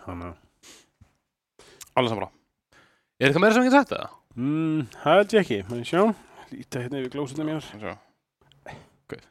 þannig 0.04 0.30
að 0.30 1.54
alveg 1.94 2.14
sammála 2.14 2.30
er 3.20 3.30
eitthvað 3.30 3.46
meira 3.46 3.56
sem 3.56 3.64
ég 3.64 3.72
get 3.72 3.78
sagt 3.80 3.94
það? 3.96 4.18
Mm, 4.38 4.80
það 5.00 5.20
held 5.20 5.36
ég 5.36 5.44
ekki, 5.44 5.60
maður 5.70 5.90
sjá 5.90 6.04
líta 6.54 6.82
hérna 6.84 7.02
yfir 7.02 7.14
glósuna 7.14 7.48
mér. 7.48 7.64
Sjá. 7.66 7.94
ok. 8.70 9.14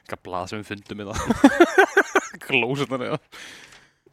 Eitthvað 0.00 0.22
blað 0.26 0.46
sem 0.50 0.62
við 0.62 0.70
fundum 0.72 1.02
í 1.02 1.08
það. 1.10 1.18
Glósunar 2.46 3.04
eða 3.06 3.20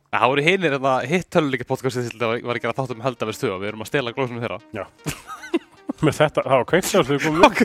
Það 0.07 0.29
voru 0.31 0.43
hinir 0.45 0.73
en 0.77 0.83
það 0.85 1.05
hitt 1.11 1.27
töluleika 1.35 1.65
podcastið 1.67 2.05
til 2.13 2.19
það 2.21 2.45
var 2.47 2.57
ekki 2.57 2.69
að 2.69 2.77
þáttum 2.77 3.01
held 3.03 3.17
að 3.17 3.27
vera 3.27 3.37
stuða 3.37 3.57
við 3.59 3.69
erum 3.69 3.83
að 3.83 3.89
stela 3.89 4.13
glósunum 4.15 4.43
þeirra. 4.43 4.85
Með 6.05 6.15
þetta, 6.19 6.43
það 6.45 6.53
var 6.53 6.67
kveikt 6.69 6.87
sjálf 6.91 7.09
þegar 7.09 7.19
við 7.19 7.25
komum 7.27 7.43
Ok, 7.47 7.59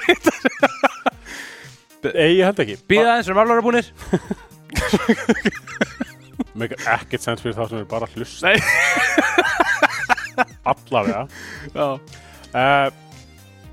við 2.02 2.18
Ei, 2.18 2.32
ég 2.40 2.48
held 2.48 2.58
ekki. 2.64 2.76
Býða 2.90 3.14
eins 3.14 3.28
og 3.30 3.38
málur 3.38 3.60
er 3.60 3.62
búnir. 3.62 3.86
Make 6.58 6.80
ekkert 6.82 7.22
sens 7.22 7.44
fyrir 7.44 7.54
þá 7.54 7.68
sem 7.70 7.78
er 7.78 7.86
bara 7.92 8.08
að 8.08 8.18
hlusta. 8.18 8.50
Nei. 8.50 9.50
Allavega. 10.64 11.26
Uh, 12.52 12.90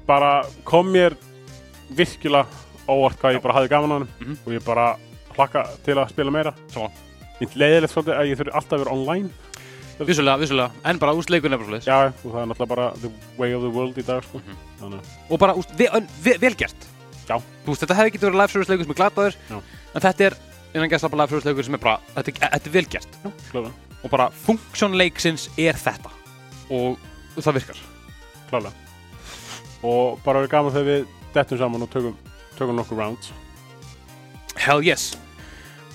bara 0.07 0.45
kom 0.63 0.88
mér 0.88 1.11
virkilega 1.91 2.45
óvart 2.88 3.20
hvað 3.20 3.34
ég 3.36 3.41
bara 3.43 3.55
hafði 3.57 3.70
gaman 3.74 3.91
á 3.91 3.95
hann 3.97 4.07
Mhm. 4.22 4.38
og 4.45 4.53
ég 4.55 4.63
bara 4.63 4.86
hlakka 5.36 5.63
til 5.84 5.95
að 5.99 6.09
spila 6.13 6.32
meira. 6.32 6.53
Mér 7.39 7.57
leiðilegt 7.59 7.91
svolítið 7.93 8.15
að 8.15 8.30
ég 8.30 8.38
þurfi 8.39 8.53
alltaf 8.55 8.74
að 8.78 8.84
vera 8.86 8.91
online. 8.95 9.30
Vissulega, 9.99 10.38
vissulega. 10.39 10.72
En 10.86 10.97
bara 10.97 11.11
úst 11.13 11.30
leikur 11.30 11.49
nefnir 11.51 11.82
svo 11.82 11.91
Já, 11.91 12.07
og 12.07 12.32
það 12.32 12.39
er 12.41 12.47
náttúrulega 12.47 12.67
bara 12.70 12.91
the 13.01 13.11
way 13.38 13.53
of 13.53 13.61
the 13.61 13.70
world 13.70 13.97
í 13.99 14.05
dag 14.07 14.24
sko. 14.24 14.39
Þannig 14.80 14.99
að 15.01 15.05
Og 15.34 15.39
bara 15.39 15.53
úst, 15.59 15.76
ve 15.78 16.38
ve 16.39 16.49
gert. 16.55 16.88
Já. 17.28 17.36
Veist, 17.65 17.82
þetta 17.84 17.95
hefði 17.99 18.07
ekki 18.13 18.20
verið 18.24 18.39
live 18.39 18.47
service 18.51 18.70
leikur 18.72 18.84
sem 18.88 18.91
er 18.91 19.01
glataður. 19.03 19.36
En 19.51 20.01
þetta 20.01 20.26
er 20.26 20.38
innan 20.74 20.89
gæsla 20.89 21.09
bara 21.11 21.24
live 21.26 21.30
service 21.36 21.47
leikur 21.51 21.63
sem 21.65 21.74
er 21.74 21.84
bara 21.84 21.99
Þetta, 22.15 22.30
er- 22.30 22.49
þetta 22.59 22.67
er 22.67 22.72
vel 22.72 22.86
gert. 22.86 23.11
Já, 23.26 23.32
klálega, 23.51 23.74
Og 24.03 24.09
bara 24.09 24.30
funksjón 24.32 24.95
leiksins 24.95 25.49
er 25.57 25.74
þetta 25.74 26.09
Og 26.70 27.39
það 27.39 27.59
virkar 27.59 27.82
klálega. 28.49 28.74
Og 29.86 30.20
bara 30.26 30.41
verið 30.41 30.53
gaman 30.53 30.76
þegar 30.76 30.89
við 30.89 31.07
dettum 31.34 31.61
saman 31.61 31.86
og 31.86 31.91
tökum, 31.93 32.15
tökum 32.57 32.78
nokkur 32.80 32.99
rounds. 32.99 33.32
Hell 34.59 34.84
yes. 34.86 35.13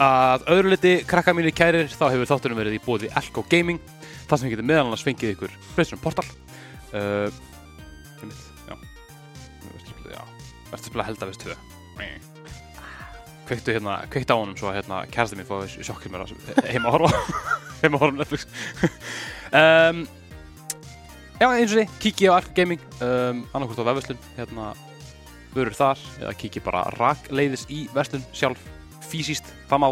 Að 0.02 0.46
öðru 0.50 0.72
liti, 0.72 0.94
krakka 1.06 1.34
mínir 1.36 1.54
kærir 1.54 1.90
þá 1.92 2.08
hefur 2.08 2.30
þáttunum 2.32 2.58
verið 2.58 2.78
í 2.78 2.82
bóði 2.82 3.10
Elko 3.14 3.44
Gaming 3.50 3.82
það 4.24 4.40
sem 4.40 4.50
getur 4.50 4.66
meðal 4.66 4.86
annars 4.88 5.04
fengið 5.06 5.34
ykkur 5.34 5.52
Playstation 5.74 6.02
Portal. 6.02 6.26
Uh, 6.94 7.28
já. 8.64 8.74
Verður 10.70 10.86
spila 10.88 11.06
held 11.06 11.22
að 11.22 11.30
veist 11.30 11.44
tvö. 11.44 11.58
Kveiktu 13.44 13.74
hérna, 13.76 13.98
kveiktu 14.08 14.34
á 14.34 14.40
honum 14.40 14.56
svo 14.56 14.70
að 14.70 14.78
hérna 14.80 15.02
kærasta 15.12 15.36
mín 15.36 15.46
fóði 15.46 15.84
sjokkir 15.84 16.12
mér 16.14 16.24
heima 16.64 16.88
að 16.88 16.94
horfa 16.96 17.42
heima 17.82 17.98
að 17.98 18.06
horfa 18.06 18.16
á 18.16 18.20
Netflix. 18.22 18.48
Um, 19.54 20.00
Já, 21.44 21.50
eins 21.52 21.74
og 21.74 21.76
því, 21.76 21.82
kíkja 22.00 22.32
á 22.32 22.40
Elko 22.40 22.54
Gaming 22.56 22.80
um, 23.04 23.44
annarkvort 23.52 23.84
á 23.84 23.88
vefverslun 23.90 24.16
hérna 24.38 24.70
vörur 25.52 25.76
þar 25.76 26.00
eða 26.22 26.30
kíkja 26.40 26.64
bara 26.64 26.88
rakleiðis 26.94 27.66
í 27.68 27.84
verslun 27.92 28.24
sjálf 28.32 28.56
fysiskt, 29.04 29.44
það 29.68 29.78
má. 29.84 29.88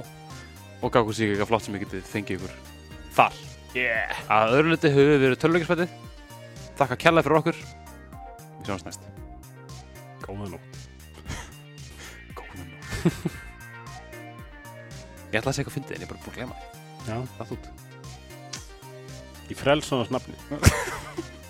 Og 0.80 0.88
gá 0.88 1.02
hvað 1.02 1.12
sér 1.18 1.28
eitthvað 1.34 1.50
flott 1.50 1.64
sem 1.66 1.76
ég 1.76 1.84
getið 1.84 2.08
fengið 2.08 2.36
ykkur 2.38 2.54
þar. 3.18 3.34
Yeah. 3.76 4.16
Að 4.32 4.56
öðru 4.62 4.72
liti 4.72 4.94
höfum 4.96 5.12
við 5.12 5.20
verið 5.26 5.40
töluleikisfættið 5.42 5.90
þakka 6.80 6.96
kærlega 7.04 7.24
fyrir 7.28 7.40
okkur. 7.42 7.58
Við 8.56 8.64
sjáumst 8.70 8.86
næst. 8.88 9.02
Góða 10.24 10.46
nú 10.54 10.58
góðan 12.38 12.68
nú 12.72 12.78
ég 15.32 15.36
ætla 15.36 15.50
að 15.52 15.56
segja 15.56 15.64
eitthvað 15.66 15.76
fyndið 15.76 15.94
en 15.96 16.00
ég 16.00 16.06
er 16.08 16.12
bara 16.14 16.22
búin 16.24 16.32
að 16.32 16.38
glema 16.40 16.56
það 17.36 17.44
er 17.44 17.48
þú 17.52 17.56
í 19.52 19.54
frelsonars 19.58 20.12
nafni 20.14 20.36